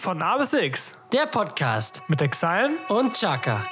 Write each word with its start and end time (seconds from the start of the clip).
Von 0.00 0.22
A 0.22 0.38
bis 0.38 0.54
X 0.54 0.96
Der 1.12 1.26
Podcast 1.26 2.02
mit 2.08 2.22
Exile. 2.22 2.70
und 2.88 3.12
Chaka. 3.12 3.66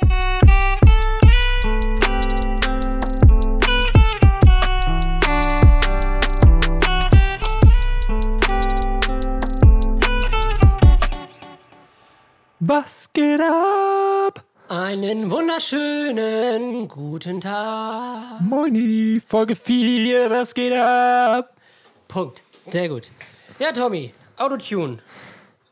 Was 12.61 13.11
geht 13.15 13.41
ab? 13.41 14.45
Einen 14.69 15.31
wunderschönen 15.31 16.89
guten 16.89 17.41
Tag. 17.41 18.43
Moini, 18.43 19.23
Folge 19.27 19.57
4, 19.57 20.29
was 20.29 20.53
geht 20.53 20.75
ab? 20.75 21.55
Punkt. 22.07 22.43
Sehr 22.67 22.91
gut. 22.91 23.11
Ja, 23.59 23.73
Tommy, 23.73 24.13
Autotune. 24.37 24.99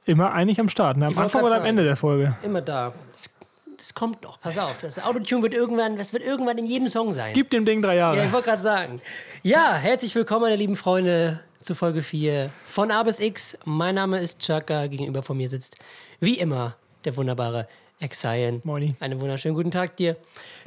Immer 0.07 0.33
eigentlich 0.33 0.61
am 0.61 0.69
Start, 0.69 0.97
ne? 0.97 1.07
am 1.07 1.13
Ich 1.13 1.19
Anfang 1.19 1.43
oder 1.43 1.57
am. 1.57 1.65
Ende 1.65 1.83
der 1.83 1.97
Folge. 1.97 2.37
Immer 2.43 2.63
da. 2.63 2.93
Das, 3.09 3.29
das 3.77 3.93
kommt 3.93 4.23
noch. 4.23 4.41
Pass 4.41 4.57
auf. 4.57 4.79
Das 4.79 5.01
Autotune 5.03 5.43
wird 5.43 5.53
irgendwann, 5.53 5.97
das 5.97 6.13
wird 6.13 6.23
irgendwann 6.23 6.57
in 6.59 6.65
jedem 6.67 6.87
Song 6.87 7.13
sein. 7.13 7.35
Gib 7.35 7.51
dem 7.51 7.65
Ding 7.65 7.83
drei 7.83 7.97
Jahre. 7.97 8.17
Ja, 8.17 8.25
ich 8.25 8.33
wollte 8.33 8.47
gerade 8.47 8.63
sagen. 8.63 9.03
Ja, 9.43 9.75
herzlich 9.75 10.15
willkommen, 10.15 10.43
meine 10.43 10.57
lieben 10.57 10.77
Freunde, 10.77 11.41
zu 11.61 11.75
Folge 11.75 12.03
4 12.03 12.51
von 12.65 12.93
A 12.93 13.03
bis 13.03 13.19
X. 13.19 13.59
Mein 13.65 13.97
Name 13.97 14.21
ist 14.21 14.41
Chaka. 14.41 14.87
Gegenüber 14.87 15.25
von 15.25 15.37
mir 15.37 15.49
sitzt, 15.49 15.77
wie 16.21 16.39
immer, 16.39 16.77
der 17.05 17.17
wunderbare 17.17 17.67
Exian. 17.99 18.61
Moini. 18.63 18.95
Einen 19.01 19.21
wunderschönen 19.21 19.57
guten 19.57 19.73
Tag 19.73 19.97
dir. 19.97 20.17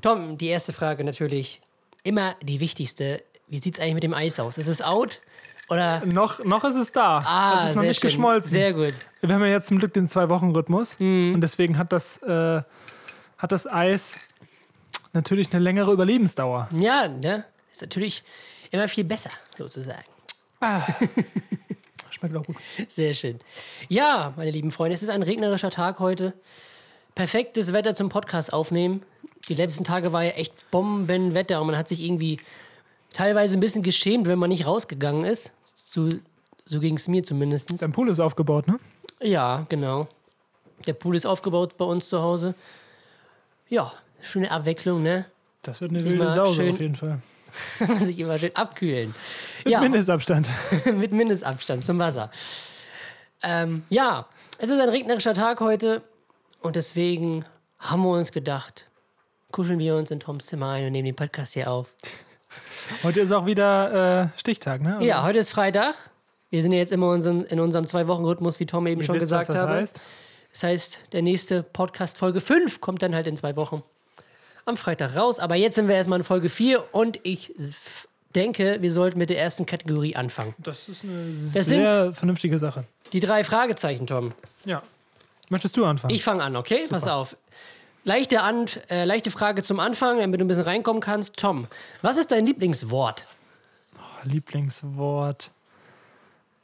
Tom, 0.02 0.38
die 0.38 0.48
erste 0.48 0.74
Frage 0.74 1.06
natürlich, 1.06 1.62
immer 2.04 2.36
die 2.42 2.60
wichtigste. 2.60 3.24
Wie 3.48 3.60
sieht 3.60 3.76
es 3.76 3.80
eigentlich 3.80 3.94
mit 3.96 4.04
dem 4.04 4.14
Eis 4.14 4.38
aus? 4.40 4.58
Ist 4.58 4.68
es 4.68 4.82
out? 4.82 5.22
Oder. 5.70 6.06
Noch, 6.06 6.44
noch 6.44 6.64
ist 6.64 6.76
es 6.76 6.92
da. 6.92 7.20
Ah, 7.20 7.64
es 7.64 7.70
ist 7.70 7.76
noch 7.76 7.84
nicht 7.84 8.00
schön. 8.00 8.10
geschmolzen. 8.10 8.52
Sehr 8.52 8.74
gut. 8.74 8.94
Wir 9.22 9.36
haben 9.36 9.42
ja 9.42 9.50
jetzt 9.50 9.68
zum 9.68 9.80
Glück 9.80 9.94
den 9.94 10.08
Zwei-Wochen-Rhythmus. 10.08 11.00
Mhm. 11.00 11.36
Und 11.36 11.42
deswegen 11.42 11.78
hat 11.78 11.92
das, 11.92 12.18
äh, 12.24 12.62
hat 13.38 13.52
das 13.52 13.68
Eis 13.68 14.30
natürlich 15.14 15.52
eine 15.52 15.64
längere 15.64 15.92
Überlebensdauer. 15.92 16.70
Ja, 16.78 17.08
ne? 17.08 17.46
Ist 17.72 17.82
natürlich 17.82 18.24
immer 18.72 18.88
viel 18.88 19.04
besser, 19.04 19.30
sozusagen. 19.56 20.06
Schmeckt 22.10 22.36
auch 22.36 22.46
gut. 22.46 22.58
Sehr 22.88 23.14
schön. 23.14 23.40
Ja, 23.88 24.34
meine 24.36 24.52
lieben 24.52 24.72
Freunde, 24.72 24.96
es 24.96 25.04
ist 25.04 25.10
ein 25.10 25.24
regnerischer 25.24 25.70
Tag 25.70 26.00
heute. 26.00 26.34
Perfektes 27.16 27.74
Wetter 27.74 27.94
zum 27.94 28.10
Podcast 28.10 28.52
aufnehmen. 28.52 29.04
Die 29.48 29.56
letzten 29.56 29.84
Tage 29.84 30.12
war 30.12 30.24
ja 30.24 30.32
echt 30.32 30.54
Bombenwetter 30.72 31.62
und 31.62 31.68
man 31.68 31.78
hat 31.78 31.88
sich 31.88 32.02
irgendwie 32.02 32.38
teilweise 33.14 33.58
ein 33.58 33.60
bisschen 33.60 33.84
geschämt, 33.84 34.28
wenn 34.28 34.40
man 34.40 34.50
nicht 34.50 34.66
rausgegangen 34.66 35.26
ist. 35.26 35.54
So, 35.76 36.10
so 36.66 36.80
ging 36.80 36.96
es 36.98 37.08
mir 37.08 37.24
zumindest. 37.24 37.82
Dein 37.82 37.92
Pool 37.92 38.10
ist 38.10 38.20
aufgebaut, 38.20 38.68
ne? 38.68 38.80
Ja, 39.22 39.66
genau. 39.70 40.08
Der 40.88 40.94
Pool 40.94 41.16
ist 41.16 41.26
aufgebaut 41.26 41.76
bei 41.78 41.86
uns 41.86 42.08
zu 42.10 42.22
Hause. 42.22 42.56
Ja, 43.68 43.92
schöne 44.22 44.50
Abwechslung, 44.52 45.02
ne? 45.04 45.26
Das 45.62 45.82
wird 45.82 45.92
eine 45.92 46.02
Sich 46.02 46.12
wilde 46.12 46.32
Sause 46.32 46.56
schön- 46.56 46.74
auf 46.74 46.80
jeden 46.82 46.96
Fall. 46.96 47.22
Man 47.80 48.06
sich 48.06 48.20
immer 48.20 48.38
schön 48.38 48.56
abkühlen. 48.56 49.16
Mit 49.64 49.74
Ja, 49.74 49.82
Mindestabstand. 49.82 50.48
mit 50.94 51.12
Mindestabstand 51.12 51.84
zum 51.84 51.98
Wasser. 52.00 52.30
Ähm, 53.42 53.84
ja, 53.90 54.28
es 54.60 54.70
ist 54.70 54.80
ein 54.80 54.90
regnerischer 54.90 55.34
Tag 55.34 55.60
heute 55.60 56.02
und 56.62 56.76
deswegen 56.76 57.46
haben 57.80 58.04
wir 58.04 58.12
uns 58.12 58.32
gedacht, 58.32 58.86
kuscheln 59.52 59.80
wir 59.80 59.96
uns 59.96 60.12
in 60.12 60.20
Toms 60.20 60.46
Zimmer 60.46 60.70
ein 60.70 60.86
und 60.86 60.92
nehmen 60.92 61.06
den 61.08 61.16
Podcast 61.16 61.54
hier 61.54 61.72
auf. 61.72 61.94
Heute 63.04 63.20
ist 63.22 63.32
auch 63.32 63.46
wieder 63.46 64.24
äh, 64.36 64.40
Stichtag, 64.40 64.82
ne? 64.82 64.96
Also, 64.96 65.08
Ja, 65.08 65.24
heute 65.24 65.40
ist 65.40 65.52
Freitag. 65.52 65.96
Wir 66.50 66.62
sind 66.62 66.72
ja 66.72 66.80
jetzt 66.80 66.92
immer 66.92 67.10
unseren, 67.10 67.44
in 67.46 67.60
unserem 67.60 67.86
Zwei-Wochen-Rhythmus, 67.86 68.60
wie 68.60 68.66
Tom 68.66 68.88
eben 68.88 69.02
ihr 69.02 69.06
schon 69.06 69.16
wisst, 69.16 69.24
gesagt 69.26 69.50
was 69.50 69.56
das 69.56 69.62
habe. 69.64 69.74
heißt. 69.76 70.02
Das 70.54 70.64
heißt, 70.64 71.00
der 71.14 71.22
nächste 71.22 71.62
Podcast 71.62 72.18
Folge 72.18 72.42
5 72.42 72.82
kommt 72.82 73.02
dann 73.04 73.14
halt 73.14 73.28
in 73.28 73.38
zwei 73.38 73.56
Wochen 73.56 73.84
am 74.66 74.78
Freitag 74.78 75.16
raus. 75.16 75.40
Aber 75.40 75.56
jetzt 75.56 75.76
sind 75.76 75.88
wir 75.88 75.96
erstmal 75.96 76.20
in 76.20 76.24
Folge 76.26 76.50
4 76.50 76.94
und 76.94 77.20
ich 77.24 77.54
denke, 78.36 78.78
wir 78.82 78.92
sollten 78.92 79.18
mit 79.20 79.30
der 79.30 79.40
ersten 79.40 79.66
Kategorie 79.66 80.16
anfangen. 80.16 80.56
Das 80.58 80.88
ist 80.90 81.04
eine 81.04 81.32
Das 81.54 81.66
sehr 81.68 82.14
vernünftige 82.14 82.58
Sache. 82.58 82.84
Die 83.14 83.20
drei 83.20 83.44
Fragezeichen, 83.44 84.08
Tom. 84.08 84.32
Ja. 84.66 84.82
Möchtest 85.50 85.78
du 85.78 85.86
anfangen? 85.86 86.14
Ich 86.14 86.24
fange 86.24 86.44
an, 86.44 86.56
okay? 86.56 86.86
Pass 86.90 87.08
auf. 87.08 87.36
Leichte, 88.04 88.42
an, 88.42 88.66
äh, 88.90 89.06
leichte 89.06 89.30
Frage 89.30 89.62
zum 89.62 89.80
Anfang, 89.80 90.20
damit 90.20 90.40
du 90.40 90.46
ein 90.46 90.48
bisschen 90.48 90.64
reinkommen 90.64 91.02
kannst. 91.02 91.38
Tom, 91.38 91.68
was 92.02 92.18
ist 92.18 92.32
dein 92.32 92.46
Lieblingswort? 92.46 93.26
Lieblingswort. 94.24 95.52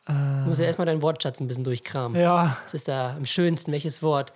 Du 0.07 0.13
musst 0.13 0.59
ja 0.59 0.67
erstmal 0.67 0.85
deinen 0.85 1.01
Wortschatz 1.01 1.39
ein 1.39 1.47
bisschen 1.47 1.63
durchkramen. 1.63 2.21
Ja, 2.21 2.57
Was 2.65 2.75
ist 2.75 2.87
da 2.87 3.15
am 3.15 3.25
schönsten? 3.25 3.71
Welches 3.71 4.03
Wort 4.03 4.33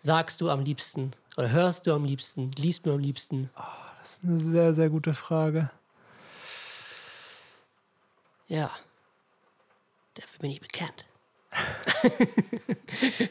sagst 0.00 0.40
du 0.40 0.50
am 0.50 0.64
liebsten? 0.64 1.12
Oder 1.36 1.50
hörst 1.50 1.86
du 1.86 1.94
am 1.94 2.04
liebsten? 2.04 2.50
Liest 2.58 2.86
du 2.86 2.92
am 2.92 2.98
liebsten? 2.98 3.48
das 4.00 4.14
ist 4.14 4.24
eine 4.24 4.38
sehr, 4.40 4.74
sehr 4.74 4.88
gute 4.90 5.14
Frage. 5.14 5.70
Ja. 8.48 8.70
Dafür 10.14 10.40
bin 10.40 10.50
ich 10.50 10.60
bekannt. 10.60 11.04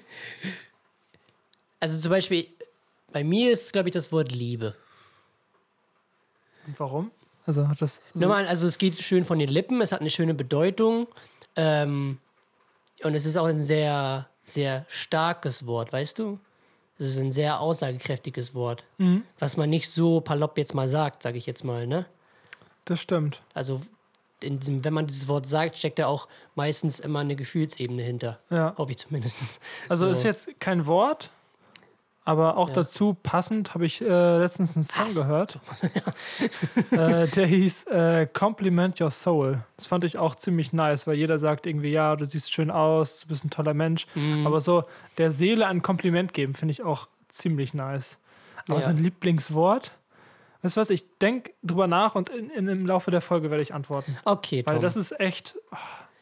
also 1.82 2.00
zum 2.00 2.10
Beispiel, 2.10 2.48
bei 3.12 3.24
mir 3.24 3.52
ist, 3.52 3.74
glaube 3.74 3.90
ich, 3.90 3.94
das 3.94 4.12
Wort 4.12 4.32
Liebe. 4.32 4.76
Und 6.68 6.80
warum? 6.80 7.12
Also 7.46 7.68
hat 7.68 7.82
das. 7.82 8.00
So, 8.14 8.22
Normal, 8.22 8.48
also 8.48 8.68
es 8.68 8.78
geht 8.78 9.00
schön 9.02 9.26
von 9.26 9.40
den 9.40 9.50
Lippen, 9.50 9.82
es 9.82 9.92
hat 9.92 10.02
eine 10.02 10.10
schöne 10.10 10.34
Bedeutung. 10.34 11.08
Ähm, 11.56 12.20
und 13.04 13.16
es 13.16 13.26
ist 13.26 13.36
auch 13.38 13.46
ein 13.46 13.64
sehr, 13.64 14.28
sehr 14.44 14.86
starkes 14.88 15.66
Wort, 15.66 15.92
weißt 15.92 16.20
du? 16.20 16.40
Es 17.00 17.08
ist 17.08 17.18
ein 17.18 17.32
sehr 17.32 17.60
aussagekräftiges 17.60 18.54
Wort, 18.54 18.84
was 19.40 19.58
man 19.58 19.72
nicht 19.72 19.90
so 19.90 20.22
palopp 20.22 20.56
jetzt 20.60 20.76
mal 20.76 20.88
sagt, 20.88 21.24
sage 21.24 21.40
ich 21.40 21.48
jetzt 21.48 21.64
mal, 21.64 21.88
ne? 21.88 22.06
das 22.86 23.00
stimmt. 23.00 23.42
Also 23.56 23.82
in 24.40 24.60
diesem, 24.60 24.86
wenn 24.86 24.94
man 24.94 25.08
dieses 25.08 25.28
Wort 25.28 25.48
sagt, 25.48 25.76
steckt 25.78 25.98
da 25.98 26.06
auch 26.06 26.28
meistens 26.54 27.00
immer 27.00 27.20
eine 27.22 27.36
Gefühlsebene 27.36 28.04
hinter. 28.04 28.40
Ja. 28.52 28.76
Hoffe 28.78 28.92
ich 28.92 28.98
zumindest. 29.00 29.60
Also 29.90 30.06
So. 30.06 30.12
ist 30.12 30.24
jetzt 30.24 30.60
kein 30.60 30.86
Wort, 30.86 31.32
aber 32.24 32.58
auch 32.58 32.70
dazu 32.70 33.16
passend 33.22 33.74
habe 33.74 33.86
ich 33.86 34.02
äh, 34.02 34.38
letztens 34.38 34.76
einen 34.76 34.84
Song 34.84 35.06
Was? 35.08 35.16
gehört. 35.16 35.60
äh, 36.92 37.28
der 37.28 37.48
hieß 37.48 37.88
äh, 37.88 38.28
Compliment 38.32 39.00
Your 39.02 39.12
Soul. 39.12 39.64
Das 39.78 39.88
fand 39.88 40.04
ich 40.04 40.18
auch 40.18 40.36
ziemlich 40.36 40.72
nice, 40.74 41.08
weil 41.08 41.16
jeder 41.16 41.40
sagt 41.40 41.66
irgendwie, 41.66 41.90
ja, 41.92 42.16
du 42.16 42.26
siehst 42.26 42.54
schön 42.54 42.70
aus, 42.70 43.22
du 43.22 43.28
bist 43.30 43.44
ein 43.44 43.50
toller 43.50 43.74
Mensch. 43.74 44.06
Mhm. 44.16 44.46
Aber 44.46 44.62
so 44.62 44.84
der 45.18 45.32
Seele 45.32 45.66
ein 45.68 45.82
Kompliment 45.82 46.34
geben, 46.34 46.54
finde 46.54 46.72
ich 46.74 46.84
auch 46.84 47.08
ziemlich 47.30 47.74
nice. 47.74 48.18
Aber 48.68 48.80
Ja. 48.80 48.86
so 48.86 48.90
ein 48.92 48.98
Lieblingswort. 49.04 49.92
Weißt 50.62 50.78
du 50.78 50.82
was, 50.82 50.92
ich 50.92 51.18
denke 51.18 51.52
drüber 51.64 51.88
nach 51.88 52.14
und 52.14 52.30
in, 52.30 52.52
in, 52.52 52.68
im 52.68 52.86
Laufe 52.86 53.10
der 53.10 53.22
Folge 53.22 53.50
werde 53.50 53.64
ich 53.64 53.74
antworten. 53.74 54.16
Okay, 54.26 54.62
Weil 54.66 54.76
Tom. 54.76 54.84
das 54.84 54.96
ist 54.96 55.20
echt. 55.20 55.56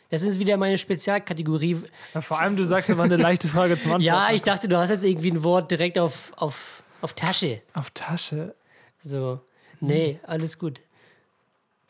Das 0.10 0.24
ist 0.24 0.40
wieder 0.40 0.58
meine 0.58 0.78
Spezialkategorie. 0.78 1.78
Ja, 2.14 2.22
vor 2.22 2.40
allem, 2.40 2.56
du 2.56 2.64
sagst, 2.66 2.96
war 2.98 3.06
eine 3.06 3.16
leichte 3.18 3.48
Frage 3.48 3.78
zum 3.78 3.92
Antworten. 3.92 4.04
Ja, 4.06 4.32
ich 4.32 4.42
dachte, 4.42 4.68
du 4.68 4.78
hast 4.78 4.90
jetzt 4.90 5.04
irgendwie 5.04 5.32
ein 5.32 5.44
Wort 5.44 5.70
direkt 5.70 6.00
auf, 6.00 6.34
auf, 6.38 6.82
auf 7.02 7.14
Tasche. 7.14 7.62
Auf 7.74 7.92
Tasche. 7.92 8.56
So. 9.02 9.40
Nee, 9.80 10.20
alles 10.24 10.58
gut. 10.58 10.82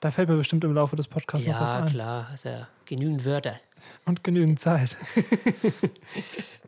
Da 0.02 0.12
fällt 0.12 0.30
mir 0.30 0.36
bestimmt 0.38 0.64
im 0.64 0.74
Laufe 0.74 0.96
des 0.96 1.08
Podcasts 1.08 1.46
noch 1.48 1.60
was 1.60 1.72
Ja, 1.72 1.78
ein. 1.80 1.90
klar, 1.90 2.28
hast 2.32 2.46
ja 2.46 2.68
genügend 2.86 3.26
Wörter. 3.26 3.60
Und 4.06 4.24
genügend 4.24 4.60
Zeit. 4.60 4.96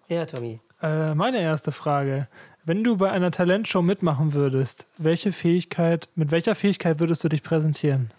Ja, 0.08 0.26
Tommy. 0.26 0.60
Äh, 0.82 1.16
meine 1.16 1.40
erste 1.40 1.72
Frage. 1.72 2.28
Wenn 2.66 2.84
du 2.84 2.98
bei 2.98 3.10
einer 3.12 3.32
Talentshow 3.32 3.82
mitmachen 3.82 4.34
würdest, 4.34 4.86
welche 4.98 5.32
Fähigkeit, 5.32 6.10
mit 6.16 6.32
welcher 6.32 6.54
Fähigkeit 6.54 7.00
würdest 7.00 7.24
du 7.24 7.30
dich 7.30 7.44
präsentieren? 7.44 8.12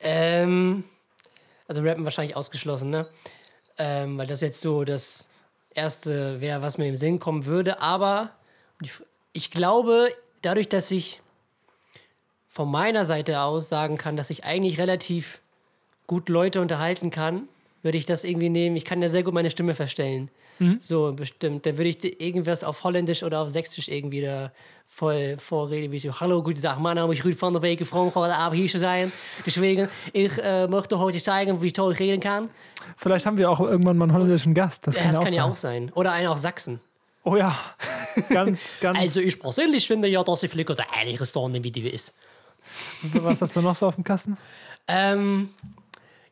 Ähm, 0.00 0.84
also 1.66 1.82
Rappen 1.82 2.04
wahrscheinlich 2.04 2.36
ausgeschlossen, 2.36 2.90
ne? 2.90 3.06
Ähm, 3.76 4.18
weil 4.18 4.26
das 4.26 4.40
jetzt 4.40 4.60
so 4.60 4.84
das 4.84 5.28
Erste 5.70 6.40
wäre, 6.40 6.62
was 6.62 6.78
mir 6.78 6.86
im 6.86 6.96
Sinn 6.96 7.18
kommen 7.18 7.46
würde. 7.46 7.80
Aber 7.80 8.30
ich 9.32 9.50
glaube, 9.50 10.14
dadurch, 10.42 10.68
dass 10.68 10.90
ich 10.90 11.20
von 12.48 12.70
meiner 12.70 13.04
Seite 13.04 13.40
aus 13.40 13.68
sagen 13.68 13.98
kann, 13.98 14.16
dass 14.16 14.30
ich 14.30 14.44
eigentlich 14.44 14.78
relativ 14.78 15.40
gut 16.06 16.28
Leute 16.28 16.60
unterhalten 16.60 17.10
kann, 17.10 17.48
würde 17.84 17.98
ich 17.98 18.06
das 18.06 18.24
irgendwie 18.24 18.48
nehmen. 18.48 18.76
Ich 18.76 18.84
kann 18.84 19.00
ja 19.02 19.08
sehr 19.08 19.22
gut 19.22 19.34
meine 19.34 19.50
Stimme 19.50 19.74
verstellen. 19.74 20.30
So, 20.78 21.12
bestimmt. 21.12 21.66
Da 21.66 21.76
würde 21.76 21.90
ich 21.90 22.20
irgendwas 22.20 22.62
auf 22.64 22.84
Holländisch 22.84 23.22
oder 23.24 23.40
auf 23.40 23.50
Sächsisch 23.50 23.88
irgendwie 23.88 24.22
da 24.22 24.52
voll 24.86 25.36
vorreden, 25.38 25.90
wie 25.90 25.98
so, 25.98 26.20
hallo, 26.20 26.42
guten 26.44 26.62
Tag, 26.62 26.78
mein 26.78 26.94
Name 26.94 27.12
ist 27.12 27.24
Ruud 27.24 27.40
van 27.42 27.52
der 27.52 27.60
Beek, 27.60 27.84
froh 27.84 28.12
heute 28.14 28.34
Abend 28.36 28.60
hier 28.60 28.68
zu 28.68 28.78
sein. 28.78 29.10
Deswegen, 29.44 29.88
ich 30.12 30.38
äh, 30.38 30.68
möchte 30.68 30.98
heute 30.98 31.18
zeigen, 31.20 31.60
wie 31.60 31.72
toll 31.72 31.92
ich 31.92 31.98
reden 31.98 32.20
kann. 32.20 32.50
Vielleicht 32.96 33.26
haben 33.26 33.36
wir 33.36 33.50
auch 33.50 33.58
irgendwann 33.60 33.98
mal 33.98 34.04
einen 34.04 34.12
holländischen 34.14 34.54
Gast. 34.54 34.86
Das 34.86 34.94
Ja, 34.94 35.02
kann, 35.02 35.10
das 35.10 35.16
ja, 35.16 35.20
auch 35.20 35.24
kann 35.24 35.34
ja 35.34 35.42
sein. 35.42 35.50
auch 35.50 35.56
sein. 35.56 35.92
Oder 35.96 36.12
einer 36.12 36.30
aus 36.30 36.42
Sachsen. 36.42 36.80
Oh 37.24 37.36
ja. 37.36 37.58
ganz, 38.28 38.74
ganz. 38.80 38.98
Also 38.98 39.18
ich 39.20 39.40
persönlich 39.40 39.86
finde 39.86 40.06
ja, 40.06 40.22
dass 40.22 40.42
ich 40.44 40.50
vielleicht 40.50 40.68
der 40.78 40.86
einige 40.94 41.26
Stunde 41.26 41.62
Video 41.64 41.88
ist. 41.90 42.14
was 43.14 43.42
hast 43.42 43.56
du 43.56 43.60
noch 43.60 43.74
so 43.74 43.88
auf 43.88 43.96
dem 43.96 44.04
Kasten? 44.04 44.36
Ähm, 44.86 45.48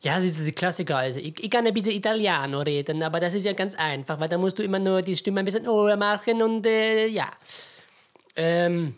Ja, 0.02 0.14
das 0.14 0.24
ist 0.24 0.46
die 0.46 0.52
Klassiker. 0.52 0.96
Also, 0.96 1.20
ich, 1.20 1.42
ich 1.42 1.50
kann 1.50 1.66
ein 1.66 1.72
bisschen 1.72 1.92
Italiano 1.92 2.60
reden, 2.60 3.02
aber 3.02 3.20
das 3.20 3.34
ist 3.34 3.44
ja 3.44 3.52
ganz 3.52 3.74
einfach, 3.76 4.18
weil 4.18 4.28
da 4.28 4.36
musst 4.36 4.58
du 4.58 4.62
immer 4.62 4.80
nur 4.80 5.00
die 5.00 5.16
Stimme 5.16 5.40
ein 5.40 5.44
bisschen 5.44 5.64
höher 5.64 5.96
machen 5.96 6.42
und 6.42 6.66
äh, 6.66 7.06
ja. 7.06 7.30
Ähm, 8.34 8.96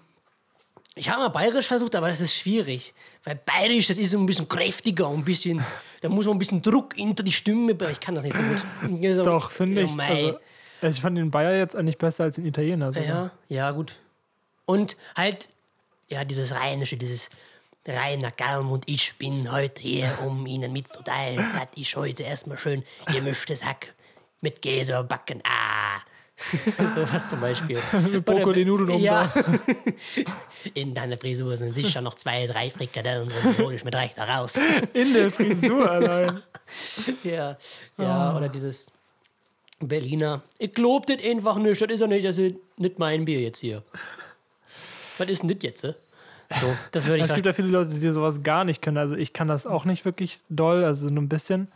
ich 0.95 1.11
habe 1.11 1.23
mal 1.23 1.29
bayerisch 1.29 1.67
versucht, 1.67 1.95
aber 1.97 2.09
das 2.09 2.21
ist 2.21 2.35
schwierig. 2.35 2.95
Weil 3.25 3.35
bayerisch, 3.37 3.89
das 3.89 3.99
ist 3.99 4.11
so 4.11 4.19
ein 4.19 4.25
bisschen 4.25 4.49
kräftiger 4.49 5.09
ein 5.09 5.25
bisschen, 5.25 5.63
da 6.01 6.09
muss 6.09 6.25
man 6.27 6.37
ein 6.37 6.39
bisschen 6.39 6.63
Druck 6.63 6.95
hinter 6.95 7.23
die 7.23 7.33
Stimme, 7.33 7.73
aber 7.73 7.91
ich 7.91 8.01
kann 8.01 8.15
das 8.15 8.25
nicht 8.25 8.37
so 8.37 8.43
gut. 8.43 8.65
So, 9.15 9.23
Doch, 9.23 9.51
finde 9.51 9.85
oh 9.85 9.89
ich. 9.89 10.01
Also, 10.01 10.39
ich 10.83 11.01
fand 11.01 11.19
den 11.19 11.31
Bayer 11.31 11.57
jetzt 11.57 11.77
eigentlich 11.77 11.99
besser 11.99 12.25
als 12.25 12.37
den 12.37 12.47
Italiener. 12.47 12.93
sogar. 12.93 13.07
Ja, 13.09 13.31
ja, 13.49 13.71
gut. 13.73 13.97
Und 14.65 14.97
halt, 15.17 15.49
ja, 16.09 16.25
dieses 16.25 16.55
Rheinische, 16.55 16.97
dieses 16.97 17.29
Rainer 17.87 18.31
Galm 18.31 18.71
und 18.71 18.85
ich 18.89 19.15
bin 19.19 19.53
heute 19.53 19.83
hier, 19.83 20.19
um 20.25 20.47
Ihnen 20.47 20.73
mitzuteilen, 20.73 21.37
dass 21.53 21.69
ich 21.75 21.97
heute 21.97 22.23
erstmal 22.23 22.57
schön 22.59 22.83
gemischtes 23.13 23.65
Hack 23.65 23.93
mit 24.41 24.63
Käse 24.63 25.03
backen. 25.05 25.43
Ah. 25.45 26.01
so 26.95 27.13
was 27.13 27.31
zum 27.31 27.41
Beispiel. 27.41 27.79
Brokkoli-Nudeln 28.25 28.91
oben 28.91 29.03
Ja. 29.03 29.33
In 30.75 30.95
deiner 30.95 31.17
Frisur 31.17 31.57
sind 31.57 31.75
sicher 31.75 32.01
noch 32.01 32.15
zwei, 32.15 32.47
drei 32.47 32.71
Frikadellen 32.71 33.29
drin, 33.29 33.59
hol 33.59 33.73
ich 33.73 33.85
mit 33.85 33.95
recht 33.95 34.19
raus. 34.19 34.59
In 34.95 35.13
der 35.13 35.31
Frisur 35.31 35.89
allein. 35.89 36.43
Ja, 37.23 37.57
ja 37.99 38.37
oder 38.37 38.49
dieses 38.49 38.91
Berliner. 39.79 40.43
Ich 40.59 40.73
glaub 40.73 41.07
das 41.07 41.23
einfach 41.23 41.57
nicht, 41.59 41.81
das 41.81 41.91
ist 41.91 42.01
ja 42.01 42.07
nicht, 42.07 42.25
das 42.25 42.39
ist 42.39 42.57
nicht 42.79 42.99
mein 42.99 43.25
Bier 43.25 43.41
jetzt 43.41 43.61
hier. 43.61 43.83
Was 45.19 45.29
ist 45.29 45.43
denn 45.43 45.51
das 45.51 45.59
jetzt? 45.63 45.85
eh? 45.85 45.95
So, 46.61 46.77
das 46.93 47.07
würde 47.07 47.19
ich 47.19 47.25
Es 47.25 47.35
gibt 47.35 47.47
ja 47.47 47.53
viele 47.53 47.69
Leute, 47.69 47.91
die 47.95 48.11
sowas 48.11 48.43
gar 48.43 48.65
nicht 48.65 48.83
können. 48.83 48.99
Also 48.99 49.17
ich 49.17 49.33
kann 49.33 49.49
das 49.49 49.67
auch 49.67 49.85
nicht 49.85 50.05
wirklich 50.05 50.41
doll, 50.49 50.85
also 50.85 51.09
nur 51.09 51.23
ein 51.23 51.29
bisschen. 51.29 51.69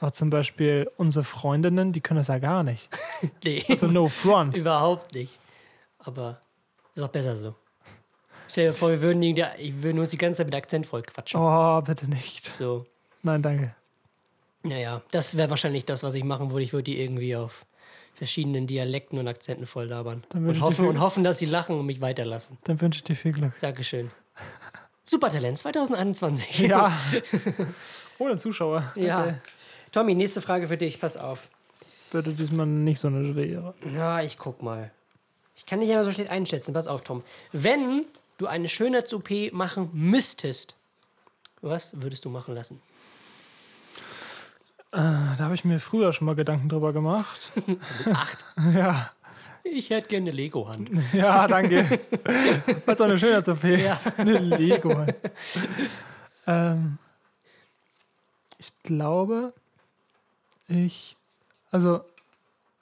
Aber 0.00 0.12
zum 0.12 0.28
Beispiel 0.30 0.90
unsere 0.96 1.24
Freundinnen, 1.24 1.92
die 1.92 2.00
können 2.00 2.18
das 2.18 2.28
ja 2.28 2.38
gar 2.38 2.62
nicht. 2.62 2.88
nee, 3.44 3.64
Also 3.68 3.86
no 3.86 4.08
front. 4.08 4.56
überhaupt 4.56 5.14
nicht. 5.14 5.38
Aber 5.98 6.40
ist 6.94 7.02
auch 7.02 7.08
besser 7.08 7.36
so. 7.36 7.54
Stell 8.48 8.68
dir 8.68 8.72
vor, 8.74 8.90
wir 8.90 9.00
würden, 9.02 9.22
irgendwie- 9.22 9.42
wir 9.74 9.82
würden 9.82 9.98
uns 9.98 10.10
die 10.10 10.18
ganze 10.18 10.38
Zeit 10.38 10.46
mit 10.46 10.54
Akzent 10.54 10.86
voll 10.86 11.02
quatschen. 11.02 11.40
Oh, 11.40 11.80
bitte 11.80 12.08
nicht. 12.08 12.44
So, 12.46 12.86
Nein, 13.22 13.42
danke. 13.42 13.74
naja, 14.62 15.02
das 15.10 15.36
wäre 15.36 15.50
wahrscheinlich 15.50 15.84
das, 15.84 16.02
was 16.02 16.14
ich 16.14 16.24
machen 16.24 16.50
würde. 16.50 16.62
Ich 16.62 16.72
würde 16.72 16.84
die 16.84 17.00
irgendwie 17.00 17.34
auf 17.36 17.64
verschiedenen 18.14 18.66
Dialekten 18.66 19.18
und 19.18 19.28
Akzenten 19.28 19.66
voll 19.66 19.86
labern. 19.86 20.24
Und 20.34 20.60
hoffen, 20.60 20.86
und 20.86 21.00
hoffen, 21.00 21.24
dass 21.24 21.38
sie 21.38 21.46
lachen 21.46 21.78
und 21.78 21.86
mich 21.86 22.00
weiterlassen. 22.00 22.58
Dann 22.64 22.80
wünsche 22.80 22.98
ich 22.98 23.04
dir 23.04 23.16
viel 23.16 23.32
Glück. 23.32 23.52
Dankeschön. 23.60 24.10
Supertalent 25.04 25.58
2021. 25.58 26.60
Ja. 26.60 26.96
Ohne 28.18 28.36
Zuschauer. 28.36 28.92
Ja. 28.94 29.20
Okay. 29.20 29.34
Tommy, 29.92 30.14
nächste 30.14 30.40
Frage 30.40 30.66
für 30.66 30.76
dich. 30.76 31.00
Pass 31.00 31.16
auf. 31.16 31.48
Bitte 32.10 32.32
diesmal 32.32 32.66
nicht 32.66 33.00
so 33.00 33.08
eine 33.08 33.32
schwere. 33.32 33.74
Ja, 33.94 34.22
ich 34.22 34.38
guck 34.38 34.62
mal. 34.62 34.90
Ich 35.56 35.66
kann 35.66 35.78
nicht 35.78 35.90
immer 35.90 36.04
so 36.04 36.12
schlecht 36.12 36.30
einschätzen. 36.30 36.72
Pass 36.72 36.86
auf, 36.86 37.02
Tom. 37.02 37.22
Wenn 37.52 38.04
du 38.38 38.46
eine 38.46 38.68
Schönheits-OP 38.68 39.52
machen 39.52 39.90
müsstest, 39.92 40.74
was 41.60 42.00
würdest 42.00 42.24
du 42.24 42.30
machen 42.30 42.54
lassen? 42.54 42.80
Da 44.94 45.36
habe 45.40 45.54
ich 45.54 45.64
mir 45.64 45.80
früher 45.80 46.12
schon 46.12 46.26
mal 46.26 46.36
Gedanken 46.36 46.68
drüber 46.68 46.92
gemacht. 46.92 47.52
Acht. 48.12 48.44
Ja. 48.74 49.10
Ich 49.66 49.88
hätte 49.88 50.08
gerne 50.08 50.24
eine 50.28 50.36
Lego-Hand. 50.36 50.90
Ja, 51.14 51.48
danke. 51.48 51.98
Was 52.84 52.98
so 52.98 53.04
eine 53.04 53.18
Schönheits-OP. 53.18 53.64
Ja. 53.64 53.98
Eine 54.18 54.38
Lego. 54.38 55.06
ähm, 56.46 56.98
ich 58.58 58.70
glaube, 58.82 59.54
ich. 60.68 61.16
Also, 61.70 62.02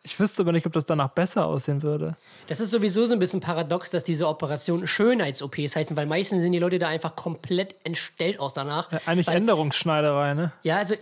ich 0.02 0.18
wüsste 0.18 0.42
aber 0.42 0.50
nicht, 0.50 0.66
ob 0.66 0.72
das 0.72 0.84
danach 0.84 1.10
besser 1.10 1.46
aussehen 1.46 1.82
würde. 1.82 2.16
Das 2.48 2.58
ist 2.58 2.70
sowieso 2.70 3.06
so 3.06 3.12
ein 3.12 3.20
bisschen 3.20 3.40
paradox, 3.40 3.90
dass 3.92 4.02
diese 4.02 4.26
Operationen 4.26 4.88
Schönheits-OPs 4.88 5.76
heißen, 5.76 5.96
weil 5.96 6.06
meistens 6.06 6.42
sind 6.42 6.50
die 6.50 6.58
Leute 6.58 6.80
da 6.80 6.88
einfach 6.88 7.14
komplett 7.14 7.76
entstellt 7.84 8.40
aus 8.40 8.54
danach. 8.54 8.92
Äh, 8.92 8.98
Eigentlich 9.06 9.28
weil, 9.28 9.36
Änderungsschneiderei, 9.36 10.34
ne? 10.34 10.52
Ja, 10.64 10.78
also, 10.78 10.96